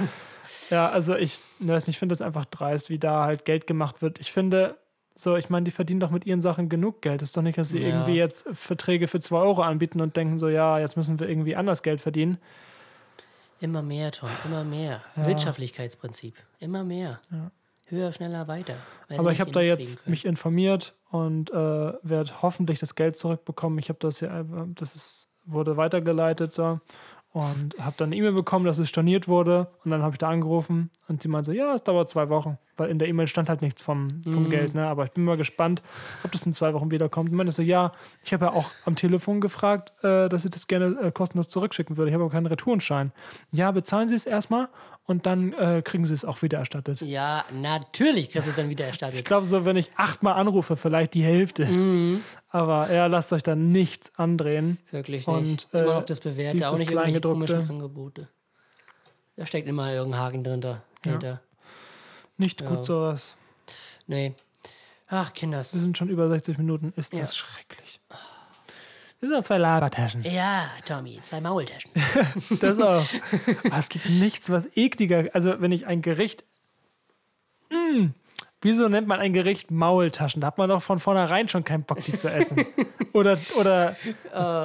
Ja, 0.70 0.90
also 0.90 1.16
ich 1.16 1.40
ne, 1.60 1.74
weiß 1.74 1.84
nicht, 1.88 1.96
ich 1.96 2.00
finde 2.00 2.14
das 2.14 2.22
einfach 2.22 2.46
dreist, 2.46 2.90
wie 2.90 3.00
da 3.00 3.24
halt 3.24 3.46
Geld 3.46 3.68
gemacht 3.68 4.02
wird. 4.02 4.20
Ich 4.20 4.32
finde, 4.34 4.76
so, 5.16 5.36
ich 5.38 5.50
meine, 5.50 5.64
die 5.64 5.72
verdienen 5.72 6.00
doch 6.02 6.12
mit 6.12 6.26
ihren 6.26 6.42
Sachen 6.42 6.68
genug 6.70 7.02
Geld. 7.02 7.22
ist 7.22 7.36
doch 7.38 7.42
nicht, 7.42 7.58
dass 7.58 7.70
sie 7.70 7.80
Ja. 7.80 7.88
irgendwie 7.88 8.16
jetzt 8.16 8.48
Verträge 8.54 9.08
für 9.08 9.20
2 9.22 9.38
Euro 9.38 9.62
anbieten 9.62 10.02
und 10.02 10.16
denken 10.18 10.38
so, 10.40 10.50
ja, 10.50 10.78
jetzt 10.80 10.98
müssen 10.98 11.20
wir 11.20 11.30
irgendwie 11.30 11.56
anders 11.56 11.82
Geld 11.84 12.02
verdienen. 12.02 12.38
Immer 13.60 13.82
mehr, 13.82 14.12
Tom, 14.12 14.30
immer 14.46 14.64
mehr. 14.64 15.02
Wirtschaftlichkeitsprinzip. 15.16 16.36
Immer 16.60 16.84
mehr. 16.84 17.20
Höher, 17.86 18.12
schneller, 18.12 18.48
weiter. 18.48 18.76
Weil 19.08 19.20
Aber 19.20 19.32
ich 19.32 19.40
habe 19.40 19.52
da 19.52 19.62
jetzt 19.62 20.04
können. 20.04 20.12
mich 20.12 20.26
informiert 20.26 20.94
und 21.10 21.50
äh, 21.52 21.54
werde 21.54 22.42
hoffentlich 22.42 22.80
das 22.80 22.96
Geld 22.96 23.18
zurückbekommen. 23.18 23.80
Ich 23.80 23.90
habe 23.90 24.00
das 24.00 24.20
ja, 24.20 24.44
das 24.76 24.96
ist, 24.96 25.30
wurde 25.46 25.78
weitergeleitet 25.78 26.54
so, 26.54 26.82
und 27.38 27.76
habe 27.80 27.96
dann 27.98 28.08
eine 28.10 28.16
E-Mail 28.16 28.34
bekommen, 28.34 28.66
dass 28.66 28.78
es 28.78 28.90
storniert 28.90 29.28
wurde. 29.28 29.68
Und 29.84 29.92
dann 29.92 30.02
habe 30.02 30.14
ich 30.14 30.18
da 30.18 30.30
angerufen 30.30 30.90
und 31.08 31.24
die 31.24 31.28
meinte 31.28 31.52
so, 31.52 31.58
ja, 31.58 31.74
es 31.74 31.84
dauert 31.84 32.10
zwei 32.10 32.30
Wochen. 32.30 32.58
Weil 32.76 32.90
in 32.92 33.00
der 33.00 33.08
E-Mail 33.08 33.28
stand 33.28 33.50
halt 33.50 33.62
nichts 33.64 33.82
vom, 33.82 34.08
vom 34.32 34.44
Mhm. 34.44 34.50
Geld, 34.52 34.76
ne? 34.76 34.86
Aber 34.88 35.04
ich 35.06 35.12
bin 35.12 35.24
mal 35.24 35.38
gespannt, 35.38 35.82
ob 36.24 36.32
das 36.32 36.46
in 36.46 36.54
zwei 36.54 36.74
Wochen 36.76 36.92
wiederkommt. 36.92 37.30
Und 37.32 37.36
meinte 37.36 37.52
so, 37.52 37.64
ja, 37.64 37.92
ich 38.24 38.34
habe 38.34 38.46
ja 38.46 38.52
auch 38.54 38.70
am 38.86 38.96
Telefon 38.96 39.42
gefragt, 39.42 39.94
äh, 40.04 40.30
dass 40.30 40.46
ich 40.46 40.52
das 40.52 40.68
gerne 40.68 40.96
äh, 41.02 41.12
kostenlos 41.12 41.50
zurückschicken 41.50 41.98
würde. 41.98 42.10
Ich 42.10 42.14
habe 42.14 42.24
aber 42.24 42.32
keinen 42.32 42.46
Retourenschein. 42.46 43.12
Ja, 43.52 43.72
bezahlen 43.72 44.10
Sie 44.10 44.16
es 44.16 44.26
erstmal 44.28 44.70
und 45.08 45.26
dann 45.26 45.54
äh, 45.54 45.82
kriegen 45.84 46.06
Sie 46.06 46.14
es 46.14 46.24
auch 46.26 46.42
wieder 46.44 46.60
erstattet. 46.60 47.02
Ja, 47.02 47.44
natürlich 47.52 48.30
kriegst 48.30 48.46
du 48.46 48.52
es 48.52 48.58
dann 48.58 48.70
wieder 48.70 48.84
Ich 48.86 48.90
erstattet. 48.92 49.26
glaube, 49.26 49.46
so, 49.46 49.66
wenn 49.66 49.78
ich 49.78 49.90
achtmal 49.96 50.34
anrufe, 50.34 50.78
vielleicht 50.78 51.14
die 51.16 51.24
Hälfte. 51.24 51.66
Mhm. 51.66 52.22
Aber 52.50 52.92
ja, 52.94 53.08
lasst 53.08 53.34
euch 53.34 53.42
da 53.44 53.56
nichts 53.56 54.14
andrehen. 54.20 54.78
Wirklich 54.92 55.28
Und, 55.28 55.42
nicht. 55.44 55.74
äh, 55.74 55.82
immer 55.84 55.96
auf 55.96 56.06
das 56.06 56.20
Bewährte, 56.20 56.70
auch 56.70 56.78
nicht 56.78 56.92
irgendwelche 56.92 57.22
komischen 57.22 57.68
Angebote. 57.70 58.28
Da 59.36 59.46
steckt 59.46 59.68
immer 59.68 59.92
irgendein 59.92 60.22
Haken 60.22 60.44
drin. 60.44 60.78
Hinter. 61.04 61.42
Nicht 62.38 62.62
Ja. 62.62 62.68
gut 62.70 62.86
sowas. 62.86 63.36
Nee. 64.08 64.34
Ach, 65.08 65.34
Kinders. 65.34 65.74
Wir 65.74 65.82
sind 65.82 65.98
schon 65.98 66.10
über 66.10 66.28
60 66.28 66.58
Minuten. 66.58 66.92
Ist 66.98 67.14
Ja. 67.14 67.22
das 67.22 67.36
schrecklich. 67.38 68.00
Wir 69.20 69.30
sind 69.30 69.38
noch 69.38 69.44
zwei 69.44 69.58
Labertaschen. 69.58 70.22
Ja, 70.24 70.70
Tommy, 70.86 71.20
zwei 71.22 71.42
Maultaschen. 71.42 71.92
Das 72.62 72.80
auch. 72.80 73.04
Aber 73.66 73.78
es 73.78 73.90
gibt 73.90 74.10
nichts, 74.10 74.50
was 74.52 74.68
ekliger. 74.76 75.26
Also, 75.34 75.60
wenn 75.60 75.72
ich 75.72 75.88
ein 75.88 76.02
Gericht. 76.04 76.44
Mm, 77.72 78.10
wieso 78.62 78.88
nennt 78.90 79.08
man 79.08 79.20
ein 79.20 79.34
Gericht 79.34 79.72
Maultaschen? 79.72 80.42
Da 80.42 80.48
hat 80.48 80.58
man 80.60 80.70
doch 80.70 80.82
von 80.84 81.00
vornherein 81.00 81.48
schon 81.48 81.64
keinen 81.64 81.84
Bock, 81.84 82.00
die 82.02 82.16
zu 82.16 82.30
essen. 82.32 82.64
oder 83.14 83.38
oder 83.60 83.96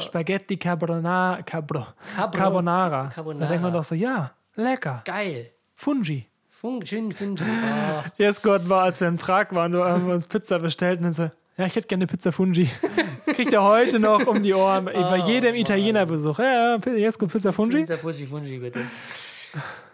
Spaghetti 0.00 0.58
Carbonara. 0.58 1.40
Cabro, 1.42 1.86
Cabro- 2.16 2.36
Carbonara. 2.38 3.02
Da 3.04 3.08
Carbonara. 3.08 3.46
denkt 3.48 3.62
man 3.62 3.72
doch 3.72 3.84
so, 3.84 3.94
ja, 3.94 4.32
lecker. 4.54 5.02
Geil. 5.06 5.50
Fungi. 5.74 6.26
Fung, 6.50 6.84
schön, 6.86 7.10
Fungi. 7.10 7.42
Oh. 7.42 8.02
Erst 8.18 8.42
Gott 8.42 8.68
war, 8.68 8.84
als 8.84 9.00
wir 9.00 9.08
in 9.08 9.16
Prag 9.16 9.46
waren, 9.50 9.72
da 9.72 9.88
haben 9.88 10.06
wir 10.06 10.14
uns 10.14 10.28
Pizza 10.28 10.60
bestellt 10.60 10.98
und 10.98 11.04
dann 11.06 11.12
so, 11.12 11.30
ja, 11.56 11.66
ich 11.66 11.74
hätte 11.76 11.86
gerne 11.88 12.06
Pizza 12.06 12.32
Fungi. 12.32 12.68
Kriegt 13.26 13.52
er 13.52 13.62
heute 13.62 13.98
noch 13.98 14.26
um 14.26 14.42
die 14.42 14.54
Ohren 14.54 14.84
bei 14.86 15.18
jedem 15.26 15.54
Italienerbesuch. 15.54 16.38
Ja, 16.38 16.76
ja, 16.76 16.92
Jesko, 16.92 17.26
Pizza 17.26 17.52
Fungi 17.52 17.78
Pizza 17.80 17.98
Fungi, 17.98 18.26
Fungi, 18.26 18.58
bitte. 18.58 18.84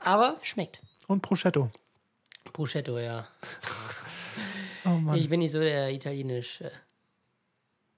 Aber 0.04 0.36
schmeckt. 0.42 0.80
und 1.08 1.20
Prosciutto. 1.20 1.70
Bruschetto, 2.52 2.98
ja. 2.98 3.26
Oh 4.84 4.90
Mann. 4.90 5.16
Ich 5.16 5.28
bin 5.28 5.40
nicht 5.40 5.52
so 5.52 5.60
der 5.60 5.90
italienisch. 5.90 6.60
Äh, 6.60 6.70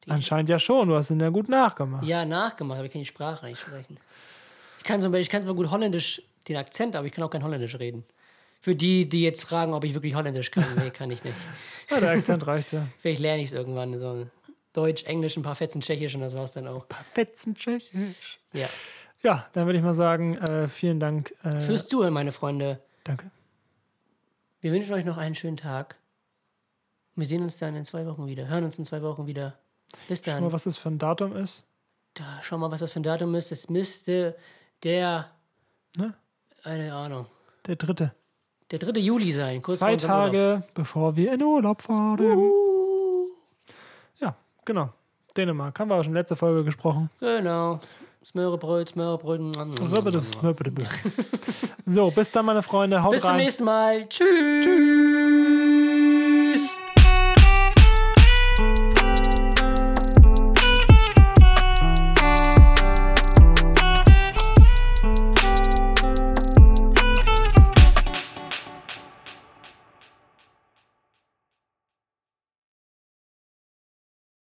Anscheinend 0.08 0.48
ja 0.48 0.58
schon, 0.58 0.88
du 0.88 0.96
hast 0.96 1.10
ihn 1.10 1.20
ja 1.20 1.28
gut 1.28 1.48
nachgemacht. 1.48 2.04
ja, 2.04 2.24
nachgemacht, 2.24 2.78
aber 2.78 2.86
ich 2.86 2.92
kann 2.92 3.00
die 3.02 3.06
Sprache 3.06 3.46
nicht 3.46 3.60
sprechen. 3.60 3.98
Ich 4.78 4.84
kann, 4.84 5.00
zum 5.00 5.12
Beispiel, 5.12 5.22
ich 5.22 5.28
kann 5.30 5.42
zwar 5.42 5.54
gut 5.54 5.70
Holländisch, 5.70 6.22
den 6.48 6.56
Akzent, 6.56 6.96
aber 6.96 7.06
ich 7.06 7.12
kann 7.12 7.22
auch 7.22 7.30
kein 7.30 7.44
Holländisch 7.44 7.78
reden. 7.78 8.04
Für 8.62 8.74
die, 8.74 9.08
die 9.08 9.22
jetzt 9.22 9.42
fragen, 9.42 9.72
ob 9.72 9.84
ich 9.84 9.94
wirklich 9.94 10.14
Holländisch 10.14 10.50
kann, 10.50 10.74
nee, 10.76 10.90
kann 10.90 11.10
ich 11.10 11.24
nicht. 11.24 11.36
Ja, 11.90 11.98
der 12.00 12.10
Akzent 12.10 12.46
reicht 12.46 12.72
ja. 12.72 12.86
Vielleicht 12.98 13.20
lerne 13.20 13.42
ich 13.42 13.48
es 13.48 13.52
irgendwann. 13.54 13.98
So 13.98 14.26
Deutsch, 14.74 15.04
Englisch, 15.04 15.36
ein 15.36 15.42
paar 15.42 15.54
Fetzen 15.54 15.80
Tschechisch 15.80 16.14
und 16.14 16.20
das 16.20 16.36
war's 16.36 16.52
dann 16.52 16.68
auch. 16.68 16.86
Fetzen 17.14 17.54
Tschechisch. 17.54 18.38
Ja. 18.52 18.68
Ja, 19.22 19.46
dann 19.52 19.66
würde 19.66 19.78
ich 19.78 19.84
mal 19.84 19.94
sagen, 19.94 20.36
äh, 20.38 20.68
vielen 20.68 21.00
Dank. 21.00 21.32
Äh, 21.42 21.60
Fürs 21.60 21.86
Zuhören, 21.88 22.12
meine 22.12 22.32
Freunde. 22.32 22.80
danke. 23.04 23.30
Wir 24.60 24.72
wünschen 24.72 24.92
euch 24.92 25.04
noch 25.06 25.16
einen 25.16 25.34
schönen 25.34 25.56
Tag. 25.56 25.96
Wir 27.16 27.26
sehen 27.26 27.42
uns 27.42 27.56
dann 27.56 27.74
in 27.76 27.84
zwei 27.84 28.06
Wochen 28.06 28.26
wieder. 28.26 28.46
Hören 28.46 28.64
uns 28.64 28.78
in 28.78 28.84
zwei 28.84 29.00
Wochen 29.02 29.26
wieder. 29.26 29.58
Bis 30.06 30.22
Schau 30.24 30.32
mal, 30.32 30.40
dann. 30.42 30.52
was 30.52 30.64
das 30.64 30.76
für 30.76 30.90
ein 30.90 30.98
Datum 30.98 31.34
ist. 31.34 31.64
Da, 32.14 32.40
schau 32.42 32.58
mal, 32.58 32.70
was 32.70 32.80
das 32.80 32.92
für 32.92 33.00
ein 33.00 33.04
Datum 33.04 33.34
ist. 33.34 33.52
Es 33.52 33.68
müsste 33.70 34.36
der. 34.82 35.30
Ne? 35.96 36.14
Eine 36.62 36.92
Ahnung. 36.94 37.26
Der 37.66 37.76
dritte. 37.76 38.14
Der 38.70 38.78
3. 38.78 39.00
Juli 39.00 39.32
sein. 39.32 39.62
Kurz 39.62 39.80
Zwei 39.80 39.94
unserem 39.94 40.14
Urlaub. 40.14 40.26
Tage, 40.32 40.62
bevor 40.74 41.16
wir 41.16 41.32
in 41.34 41.42
Urlaub 41.42 41.82
fahren. 41.82 42.18
Ja, 44.20 44.34
genau. 44.64 44.90
Dänemark. 45.36 45.78
Haben 45.78 45.90
wir 45.90 45.96
auch 45.96 46.04
schon 46.04 46.14
letzte 46.14 46.36
Folge 46.36 46.64
gesprochen. 46.64 47.10
Genau. 47.20 47.80
Smörebröt, 48.24 48.90
Smörebröt. 48.90 49.40
Rübbede, 49.80 50.20
smöbbede. 50.20 50.84
So, 51.86 52.10
bis 52.10 52.30
dann, 52.30 52.44
meine 52.44 52.62
Freunde. 52.62 53.02
Haut 53.02 53.12
Bis 53.12 53.22
zum 53.22 53.30
rein. 53.30 53.38
nächsten 53.38 53.64
Mal. 53.64 54.08
Tschüss. 54.08 54.64
Tschüss. 54.64 55.39